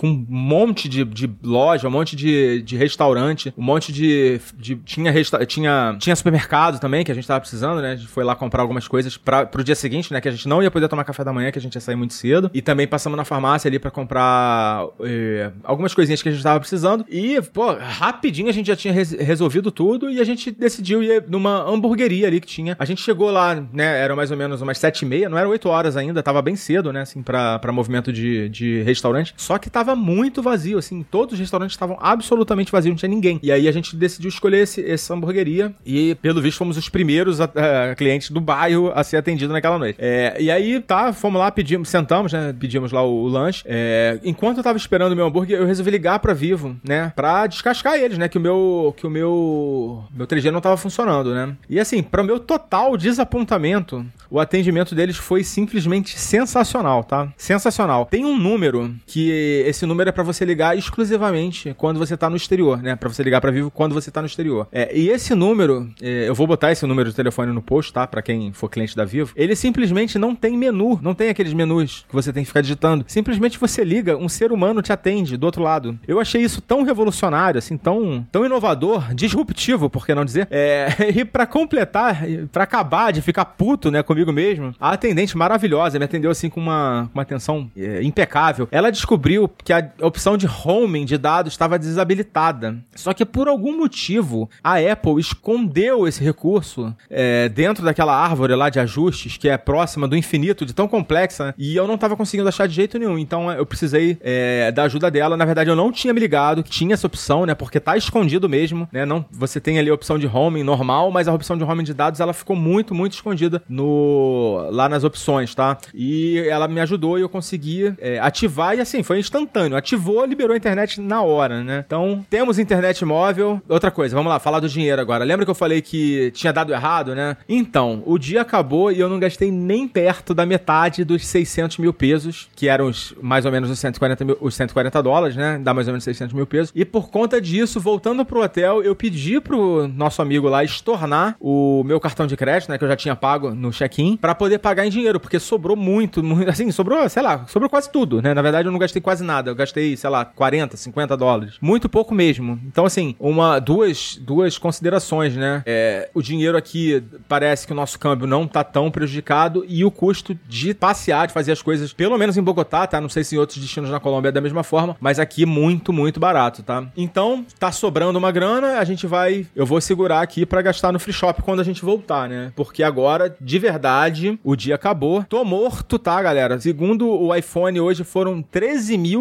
com 0.00 0.08
um 0.08 0.26
monte 0.26 0.88
de, 0.88 1.04
de 1.04 1.30
loja, 1.42 1.86
um 1.86 1.90
monte 1.90 2.16
de, 2.16 2.62
de 2.62 2.74
restaurante, 2.74 3.52
um 3.54 3.62
monte 3.62 3.92
de. 3.92 4.40
de 4.56 4.76
tinha, 4.76 5.12
resta, 5.12 5.44
tinha, 5.44 5.94
tinha 5.98 6.16
supermercado 6.16 6.80
também, 6.80 7.04
que 7.04 7.12
a 7.12 7.14
gente 7.14 7.28
tava 7.28 7.38
precisando, 7.38 7.82
né? 7.82 7.92
A 7.92 7.96
gente 7.96 8.08
foi 8.08 8.24
lá 8.24 8.34
comprar 8.34 8.62
algumas 8.62 8.88
coisas 8.88 9.18
pra, 9.18 9.44
pro 9.44 9.62
dia 9.62 9.74
seguinte, 9.74 10.10
né? 10.10 10.18
Que 10.18 10.28
a 10.28 10.30
gente 10.30 10.48
não 10.48 10.62
ia 10.62 10.70
poder 10.70 10.88
tomar 10.88 11.04
café 11.04 11.22
da 11.22 11.34
manhã, 11.34 11.52
que 11.52 11.58
a 11.58 11.60
gente 11.60 11.74
ia 11.74 11.82
sair 11.82 11.96
muito 11.96 12.14
cedo. 12.14 12.50
E 12.54 12.62
também 12.62 12.86
passamos 12.86 13.14
na 13.14 13.26
farmácia 13.26 13.68
ali 13.68 13.78
para 13.78 13.90
comprar 13.90 14.86
eh, 15.00 15.50
algumas 15.62 15.92
coisinhas 15.92 16.22
que 16.22 16.30
a 16.30 16.32
gente 16.32 16.42
tava 16.42 16.58
precisando. 16.58 17.04
E, 17.06 17.38
pô, 17.52 17.74
rapidinho 17.74 18.48
a 18.48 18.52
gente 18.52 18.68
já 18.68 18.76
tinha 18.76 18.94
res 18.94 19.12
resolvido 19.12 19.70
tudo 19.70 20.08
e 20.08 20.18
a 20.18 20.24
gente 20.24 20.50
decidiu 20.50 21.02
ir 21.02 21.24
numa 21.28 21.60
hamburgueria 21.70 22.26
ali 22.26 22.40
que 22.40 22.46
tinha. 22.46 22.74
A 22.78 22.86
gente 22.86 23.02
chegou 23.02 23.30
lá, 23.30 23.54
né? 23.54 24.00
Era 24.00 24.16
mais 24.16 24.30
ou 24.30 24.36
menos 24.38 24.62
umas 24.62 24.78
sete 24.78 25.02
e 25.02 25.04
meia, 25.04 25.28
não 25.28 25.36
era 25.36 25.46
oito 25.46 25.68
horas 25.68 25.94
ainda, 25.94 26.22
tava 26.22 26.40
bem 26.40 26.56
cedo, 26.56 26.90
né? 26.90 27.02
Assim, 27.02 27.22
pra, 27.22 27.58
pra 27.58 27.70
movimento 27.70 28.10
de, 28.10 28.48
de 28.48 28.80
restaurante. 28.80 29.34
Só 29.36 29.58
que 29.58 29.68
tava 29.68 29.89
muito 29.94 30.42
vazio, 30.42 30.78
assim, 30.78 31.02
todos 31.02 31.34
os 31.34 31.40
restaurantes 31.40 31.74
estavam 31.74 31.96
absolutamente 32.00 32.72
vazios, 32.72 32.92
não 32.92 32.96
tinha 32.96 33.08
ninguém. 33.08 33.38
E 33.42 33.50
aí 33.50 33.68
a 33.68 33.72
gente 33.72 33.96
decidiu 33.96 34.28
escolher 34.28 34.62
esse, 34.62 34.84
essa 34.88 35.14
hamburgueria 35.14 35.72
e, 35.84 36.14
pelo 36.16 36.40
visto, 36.40 36.58
fomos 36.58 36.76
os 36.76 36.88
primeiros 36.88 37.40
a, 37.40 37.44
a, 37.44 37.94
clientes 37.94 38.30
do 38.30 38.40
bairro 38.40 38.92
a 38.94 39.02
ser 39.04 39.16
atendido 39.16 39.52
naquela 39.52 39.78
noite. 39.78 39.96
É, 40.00 40.36
e 40.38 40.50
aí, 40.50 40.80
tá, 40.80 41.12
fomos 41.12 41.40
lá, 41.40 41.50
pedimos, 41.50 41.88
sentamos, 41.88 42.32
né? 42.32 42.54
Pedimos 42.58 42.92
lá 42.92 43.02
o, 43.02 43.24
o 43.24 43.28
lanche. 43.28 43.62
É, 43.66 44.18
enquanto 44.24 44.58
eu 44.58 44.62
tava 44.62 44.78
esperando 44.78 45.12
o 45.12 45.16
meu 45.16 45.26
hambúrguer, 45.26 45.58
eu 45.58 45.66
resolvi 45.66 45.90
ligar 45.90 46.18
pra 46.18 46.32
Vivo, 46.32 46.76
né? 46.82 47.12
Pra 47.14 47.46
descascar 47.46 47.96
eles, 47.96 48.18
né? 48.18 48.28
Que 48.28 48.38
o 48.38 48.40
meu, 48.40 48.94
que 48.96 49.06
o 49.06 49.10
meu, 49.10 50.04
meu 50.14 50.26
3G 50.26 50.50
não 50.50 50.60
tava 50.60 50.76
funcionando, 50.76 51.34
né? 51.34 51.56
E 51.68 51.78
assim, 51.78 52.02
para 52.02 52.22
meu 52.22 52.38
total 52.38 52.96
desapontamento, 52.96 54.04
o 54.30 54.38
atendimento 54.38 54.94
deles 54.94 55.16
foi 55.16 55.42
simplesmente 55.42 56.18
sensacional, 56.18 57.04
tá? 57.04 57.32
Sensacional. 57.36 58.06
Tem 58.06 58.24
um 58.24 58.38
número 58.38 58.94
que 59.06 59.62
esse 59.70 59.86
número 59.86 60.08
é 60.08 60.12
para 60.12 60.22
você 60.22 60.44
ligar 60.44 60.76
exclusivamente 60.76 61.74
quando 61.76 61.98
você 61.98 62.16
tá 62.16 62.28
no 62.28 62.36
exterior, 62.36 62.82
né? 62.82 62.96
Para 62.96 63.08
você 63.08 63.22
ligar 63.22 63.40
para 63.40 63.50
Vivo 63.50 63.70
quando 63.70 63.94
você 63.94 64.10
tá 64.10 64.20
no 64.20 64.26
exterior. 64.26 64.68
É, 64.70 64.96
e 64.96 65.08
esse 65.08 65.34
número, 65.34 65.90
é, 66.02 66.28
eu 66.28 66.34
vou 66.34 66.46
botar 66.46 66.72
esse 66.72 66.86
número 66.86 67.08
de 67.08 67.14
telefone 67.14 67.52
no 67.52 67.62
post, 67.62 67.92
tá? 67.92 68.06
Para 68.06 68.22
quem 68.22 68.52
for 68.52 68.68
cliente 68.68 68.96
da 68.96 69.04
Vivo. 69.04 69.32
Ele 69.34 69.56
simplesmente 69.56 70.18
não 70.18 70.34
tem 70.34 70.56
menu, 70.56 70.98
não 71.02 71.14
tem 71.14 71.28
aqueles 71.28 71.52
menus 71.52 72.04
que 72.08 72.14
você 72.14 72.32
tem 72.32 72.42
que 72.42 72.48
ficar 72.48 72.60
digitando. 72.60 73.04
Simplesmente 73.06 73.58
você 73.58 73.84
liga, 73.84 74.16
um 74.16 74.28
ser 74.28 74.52
humano 74.52 74.82
te 74.82 74.92
atende 74.92 75.36
do 75.36 75.44
outro 75.44 75.62
lado. 75.62 75.98
Eu 76.06 76.20
achei 76.20 76.42
isso 76.42 76.60
tão 76.60 76.82
revolucionário, 76.82 77.58
assim, 77.58 77.76
tão, 77.76 78.26
tão 78.30 78.44
inovador, 78.44 79.14
disruptivo, 79.14 79.88
por 79.88 80.04
que 80.04 80.14
não 80.14 80.24
dizer? 80.24 80.48
É, 80.50 80.88
e 81.14 81.24
para 81.24 81.46
completar, 81.46 82.22
para 82.52 82.64
acabar 82.64 83.12
de 83.12 83.22
ficar 83.22 83.44
puto, 83.44 83.90
né, 83.90 84.02
comigo 84.02 84.32
mesmo, 84.32 84.74
a 84.80 84.92
atendente 84.92 85.36
maravilhosa 85.36 85.98
me 85.98 86.04
atendeu 86.04 86.30
assim 86.30 86.48
com 86.48 86.60
uma, 86.60 87.10
uma 87.14 87.22
atenção 87.22 87.70
é, 87.76 88.02
impecável. 88.02 88.68
Ela 88.70 88.90
descobriu 88.90 89.48
que 89.62 89.72
a 89.72 89.90
opção 90.00 90.36
de 90.36 90.46
homing 90.46 91.04
de 91.04 91.18
dados 91.18 91.52
estava 91.52 91.78
desabilitada. 91.78 92.76
Só 92.94 93.12
que 93.12 93.24
por 93.24 93.48
algum 93.48 93.76
motivo 93.76 94.48
a 94.62 94.76
Apple 94.76 95.18
escondeu 95.18 96.06
esse 96.06 96.22
recurso 96.22 96.94
é, 97.08 97.48
dentro 97.48 97.84
daquela 97.84 98.16
árvore 98.16 98.54
lá 98.54 98.70
de 98.70 98.80
ajustes 98.80 99.36
que 99.36 99.48
é 99.48 99.56
próxima 99.56 100.08
do 100.08 100.16
infinito, 100.16 100.64
de 100.64 100.72
tão 100.72 100.88
complexa, 100.88 101.54
e 101.56 101.76
eu 101.76 101.86
não 101.86 101.94
estava 101.94 102.16
conseguindo 102.16 102.48
achar 102.48 102.66
de 102.66 102.74
jeito 102.74 102.98
nenhum. 102.98 103.18
Então 103.18 103.50
eu 103.52 103.66
precisei 103.66 104.18
é, 104.20 104.72
da 104.72 104.84
ajuda 104.84 105.10
dela. 105.10 105.36
Na 105.36 105.44
verdade, 105.44 105.70
eu 105.70 105.76
não 105.76 105.92
tinha 105.92 106.12
me 106.12 106.20
ligado 106.20 106.62
que 106.62 106.70
tinha 106.70 106.94
essa 106.94 107.06
opção, 107.06 107.46
né? 107.46 107.54
Porque 107.54 107.78
tá 107.78 107.96
escondido 107.96 108.48
mesmo, 108.48 108.88
né? 108.92 109.04
Não, 109.04 109.24
você 109.30 109.60
tem 109.60 109.78
ali 109.78 109.90
a 109.90 109.94
opção 109.94 110.18
de 110.18 110.26
homing 110.26 110.62
normal, 110.62 111.10
mas 111.10 111.28
a 111.28 111.34
opção 111.34 111.56
de 111.56 111.64
homing 111.64 111.84
de 111.84 111.94
dados 111.94 112.20
ela 112.20 112.32
ficou 112.32 112.56
muito, 112.56 112.94
muito 112.94 113.12
escondida 113.12 113.62
no 113.68 114.68
lá 114.70 114.88
nas 114.88 115.04
opções, 115.04 115.54
tá? 115.54 115.78
E 115.94 116.38
ela 116.48 116.66
me 116.68 116.80
ajudou 116.80 117.18
e 117.18 117.22
eu 117.22 117.28
consegui 117.28 117.94
é, 117.98 118.18
ativar 118.18 118.76
e 118.76 118.80
assim, 118.80 119.02
foi 119.02 119.18
instantâneo. 119.18 119.49
Ativou, 119.76 120.24
liberou 120.24 120.54
a 120.54 120.56
internet 120.56 121.00
na 121.00 121.22
hora, 121.22 121.62
né? 121.62 121.84
Então, 121.86 122.24
temos 122.28 122.58
internet 122.58 123.04
móvel. 123.04 123.60
Outra 123.68 123.90
coisa, 123.90 124.14
vamos 124.14 124.30
lá, 124.30 124.38
falar 124.38 124.60
do 124.60 124.68
dinheiro 124.68 125.00
agora. 125.00 125.24
Lembra 125.24 125.44
que 125.44 125.50
eu 125.50 125.54
falei 125.54 125.80
que 125.82 126.30
tinha 126.32 126.52
dado 126.52 126.72
errado, 126.72 127.14
né? 127.14 127.36
Então, 127.48 128.02
o 128.06 128.18
dia 128.18 128.42
acabou 128.42 128.92
e 128.92 129.00
eu 129.00 129.08
não 129.08 129.18
gastei 129.18 129.50
nem 129.50 129.88
perto 129.88 130.34
da 130.34 130.46
metade 130.46 131.04
dos 131.04 131.26
600 131.26 131.78
mil 131.78 131.92
pesos, 131.92 132.48
que 132.54 132.68
eram 132.68 132.86
os, 132.86 133.14
mais 133.20 133.44
ou 133.44 133.52
menos 133.52 133.70
os 133.70 133.78
140, 133.78 134.24
mil, 134.24 134.38
os 134.40 134.54
140 134.54 135.02
dólares, 135.02 135.36
né? 135.36 135.58
Dá 135.62 135.72
mais 135.72 135.86
ou 135.86 135.92
menos 135.92 136.04
600 136.04 136.32
mil 136.34 136.46
pesos. 136.46 136.72
E 136.74 136.84
por 136.84 137.10
conta 137.10 137.40
disso, 137.40 137.80
voltando 137.80 138.24
pro 138.24 138.42
hotel, 138.42 138.82
eu 138.82 138.94
pedi 138.94 139.40
pro 139.40 139.88
nosso 139.88 140.20
amigo 140.22 140.48
lá 140.48 140.62
estornar 140.62 141.36
o 141.40 141.82
meu 141.84 141.98
cartão 141.98 142.26
de 142.26 142.36
crédito, 142.36 142.70
né? 142.70 142.78
Que 142.78 142.84
eu 142.84 142.88
já 142.88 142.96
tinha 142.96 143.16
pago 143.16 143.50
no 143.50 143.70
check-in, 143.70 144.16
para 144.16 144.34
poder 144.34 144.58
pagar 144.58 144.86
em 144.86 144.90
dinheiro, 144.90 145.18
porque 145.18 145.38
sobrou 145.38 145.76
muito, 145.76 146.22
muito, 146.22 146.48
assim, 146.48 146.70
sobrou, 146.70 147.08
sei 147.08 147.22
lá, 147.22 147.46
sobrou 147.46 147.70
quase 147.70 147.90
tudo, 147.90 148.20
né? 148.20 148.34
Na 148.34 148.42
verdade, 148.42 148.68
eu 148.68 148.72
não 148.72 148.78
gastei 148.78 149.00
quase 149.00 149.24
nada. 149.24 149.39
Eu 149.48 149.54
gastei, 149.54 149.96
sei 149.96 150.10
lá, 150.10 150.24
40, 150.24 150.76
50 150.76 151.16
dólares. 151.16 151.54
Muito 151.60 151.88
pouco 151.88 152.14
mesmo. 152.14 152.60
Então, 152.66 152.84
assim, 152.84 153.14
uma, 153.18 153.58
duas, 153.58 154.18
duas 154.20 154.58
considerações, 154.58 155.36
né? 155.36 155.62
É, 155.66 156.10
o 156.14 156.22
dinheiro 156.22 156.56
aqui 156.56 157.02
parece 157.28 157.66
que 157.66 157.72
o 157.72 157.76
nosso 157.76 157.98
câmbio 157.98 158.26
não 158.26 158.46
tá 158.46 158.64
tão 158.64 158.90
prejudicado 158.90 159.64
e 159.68 159.84
o 159.84 159.90
custo 159.90 160.38
de 160.48 160.74
passear, 160.74 161.26
de 161.26 161.32
fazer 161.32 161.52
as 161.52 161.62
coisas, 161.62 161.92
pelo 161.92 162.18
menos 162.18 162.36
em 162.36 162.42
Bogotá, 162.42 162.86
tá? 162.86 163.00
Não 163.00 163.08
sei 163.08 163.24
se 163.24 163.34
em 163.34 163.38
outros 163.38 163.58
destinos 163.58 163.90
na 163.90 164.00
Colômbia 164.00 164.28
é 164.28 164.32
da 164.32 164.40
mesma 164.40 164.62
forma, 164.62 164.96
mas 165.00 165.18
aqui 165.18 165.46
muito, 165.46 165.92
muito 165.92 166.20
barato, 166.20 166.62
tá? 166.62 166.86
Então, 166.96 167.44
tá 167.58 167.72
sobrando 167.72 168.18
uma 168.18 168.32
grana, 168.32 168.78
a 168.78 168.84
gente 168.84 169.06
vai, 169.06 169.46
eu 169.54 169.66
vou 169.66 169.80
segurar 169.80 170.20
aqui 170.20 170.44
para 170.44 170.62
gastar 170.62 170.92
no 170.92 170.98
free 170.98 171.12
shop 171.12 171.42
quando 171.42 171.60
a 171.60 171.64
gente 171.64 171.82
voltar, 171.82 172.28
né? 172.28 172.52
Porque 172.56 172.82
agora, 172.82 173.34
de 173.40 173.58
verdade, 173.58 174.38
o 174.42 174.56
dia 174.56 174.74
acabou. 174.74 175.24
Tô 175.24 175.44
morto, 175.44 175.98
tá, 175.98 176.20
galera? 176.22 176.60
Segundo 176.60 177.08
o 177.08 177.34
iPhone 177.34 177.80
hoje 177.80 178.04
foram 178.04 178.42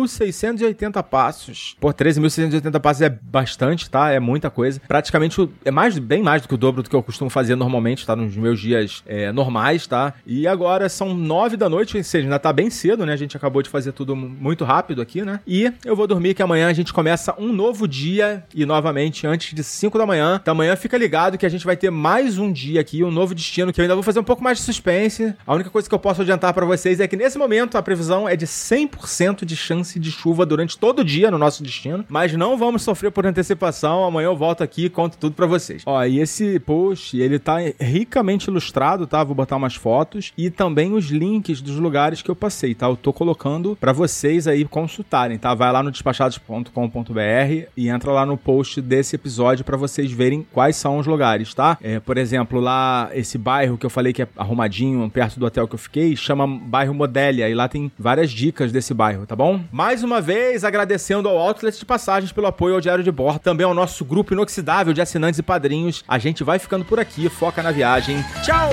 13.680 0.09 1.03
passos. 1.03 1.75
Pô, 1.79 1.93
13.680 1.93 2.79
passos 2.79 3.01
é 3.01 3.09
bastante, 3.09 3.89
tá? 3.89 4.11
É 4.11 4.19
muita 4.19 4.49
coisa. 4.49 4.81
Praticamente 4.87 5.49
é 5.63 5.71
mais, 5.71 5.97
bem 5.97 6.23
mais 6.23 6.41
do 6.41 6.47
que 6.47 6.53
o 6.55 6.57
dobro 6.57 6.81
do 6.81 6.89
que 6.89 6.95
eu 6.95 7.03
costumo 7.03 7.29
fazer 7.29 7.55
normalmente, 7.55 8.05
tá? 8.05 8.15
Nos 8.15 8.35
meus 8.35 8.59
dias 8.59 9.03
é, 9.05 9.31
normais, 9.31 9.85
tá? 9.85 10.13
E 10.25 10.47
agora 10.47 10.89
são 10.89 11.13
9 11.13 11.55
da 11.55 11.69
noite, 11.69 11.95
ou 11.95 12.03
seja, 12.03 12.25
ainda 12.25 12.39
tá 12.39 12.51
bem 12.51 12.69
cedo, 12.69 13.05
né? 13.05 13.13
A 13.13 13.17
gente 13.17 13.37
acabou 13.37 13.61
de 13.61 13.69
fazer 13.69 13.91
tudo 13.91 14.15
muito 14.15 14.65
rápido 14.65 15.01
aqui, 15.01 15.21
né? 15.21 15.39
E 15.45 15.71
eu 15.85 15.95
vou 15.95 16.07
dormir 16.07 16.33
que 16.33 16.41
amanhã 16.41 16.67
a 16.67 16.73
gente 16.73 16.91
começa 16.91 17.35
um 17.37 17.53
novo 17.53 17.87
dia 17.87 18.43
e 18.53 18.65
novamente 18.65 19.27
antes 19.27 19.53
de 19.53 19.63
5 19.63 19.97
da 19.97 20.05
manhã. 20.05 20.39
Então 20.41 20.53
amanhã 20.53 20.75
fica 20.75 20.97
ligado 20.97 21.37
que 21.37 21.45
a 21.45 21.49
gente 21.49 21.65
vai 21.65 21.77
ter 21.77 21.89
mais 21.89 22.37
um 22.37 22.51
dia 22.51 22.81
aqui, 22.81 23.03
um 23.03 23.11
novo 23.11 23.35
destino 23.35 23.71
que 23.71 23.79
eu 23.79 23.83
ainda 23.83 23.95
vou 23.95 24.03
fazer 24.03 24.19
um 24.19 24.23
pouco 24.23 24.43
mais 24.43 24.57
de 24.57 24.63
suspense. 24.63 25.33
A 25.45 25.53
única 25.53 25.69
coisa 25.69 25.87
que 25.87 25.93
eu 25.93 25.99
posso 25.99 26.21
adiantar 26.21 26.53
para 26.53 26.65
vocês 26.65 26.99
é 26.99 27.07
que 27.07 27.15
nesse 27.15 27.37
momento 27.37 27.77
a 27.77 27.81
previsão 27.81 28.27
é 28.27 28.35
de 28.35 28.45
100% 28.45 29.45
de 29.45 29.55
chance 29.55 29.98
de 29.99 30.11
chuva 30.11 30.45
durante 30.45 30.77
todo 30.77 30.99
o 30.99 31.03
dia 31.03 31.31
no 31.31 31.37
nosso 31.37 31.63
destino, 31.63 32.05
mas 32.07 32.33
não 32.33 32.57
vamos 32.57 32.81
sofrer 32.81 33.11
por 33.11 33.25
antecipação. 33.25 34.03
Amanhã 34.03 34.27
eu 34.27 34.37
volto 34.37 34.63
aqui 34.63 34.85
e 34.85 34.89
conto 34.89 35.17
tudo 35.17 35.33
para 35.33 35.45
vocês. 35.45 35.83
Ó, 35.85 36.03
e 36.03 36.19
esse 36.19 36.59
post, 36.59 37.17
ele 37.17 37.39
tá 37.39 37.57
ricamente 37.79 38.49
ilustrado, 38.49 39.05
tá? 39.05 39.23
Vou 39.23 39.35
botar 39.35 39.55
umas 39.55 39.75
fotos 39.75 40.31
e 40.37 40.49
também 40.49 40.93
os 40.93 41.05
links 41.05 41.61
dos 41.61 41.75
lugares 41.75 42.21
que 42.21 42.29
eu 42.29 42.35
passei, 42.35 42.73
tá? 42.73 42.87
Eu 42.87 42.95
tô 42.95 43.11
colocando 43.13 43.77
para 43.79 43.91
vocês 43.91 44.47
aí 44.47 44.65
consultarem, 44.65 45.37
tá? 45.37 45.53
Vai 45.53 45.71
lá 45.71 45.83
no 45.83 45.91
despachados.com.br 45.91 47.67
e 47.75 47.89
entra 47.89 48.11
lá 48.11 48.25
no 48.25 48.37
post 48.37 48.81
desse 48.81 49.15
episódio 49.15 49.65
para 49.65 49.77
vocês 49.77 50.11
verem 50.11 50.45
quais 50.51 50.75
são 50.75 50.97
os 50.97 51.07
lugares, 51.07 51.53
tá? 51.53 51.77
É, 51.81 51.99
por 51.99 52.17
exemplo, 52.17 52.59
lá 52.59 53.09
esse 53.13 53.37
bairro 53.37 53.77
que 53.77 53.85
eu 53.85 53.89
falei 53.89 54.13
que 54.13 54.21
é 54.21 54.27
arrumadinho, 54.37 55.09
perto 55.09 55.39
do 55.39 55.45
hotel 55.45 55.67
que 55.67 55.75
eu 55.75 55.79
fiquei, 55.79 56.15
chama 56.15 56.47
bairro 56.47 56.93
Modélia 56.93 57.49
e 57.49 57.53
lá 57.53 57.67
tem 57.67 57.91
várias 57.97 58.31
dicas 58.31 58.71
desse 58.71 58.93
bairro, 58.93 59.25
tá 59.25 59.35
bom? 59.35 59.61
Mais 59.89 60.03
uma 60.03 60.21
vez, 60.21 60.63
agradecendo 60.63 61.27
ao 61.27 61.35
Outlet 61.35 61.79
de 61.79 61.83
Passagens 61.83 62.31
pelo 62.31 62.45
apoio 62.45 62.75
ao 62.75 62.79
Diário 62.79 63.03
de 63.03 63.11
Bordo, 63.11 63.39
também 63.39 63.65
ao 63.65 63.73
nosso 63.73 64.05
grupo 64.05 64.35
inoxidável 64.35 64.93
de 64.93 65.01
assinantes 65.01 65.39
e 65.39 65.41
padrinhos. 65.41 66.03
A 66.07 66.19
gente 66.19 66.43
vai 66.43 66.59
ficando 66.59 66.85
por 66.85 66.99
aqui, 66.99 67.27
foca 67.27 67.63
na 67.63 67.71
viagem. 67.71 68.23
Tchau! 68.43 68.69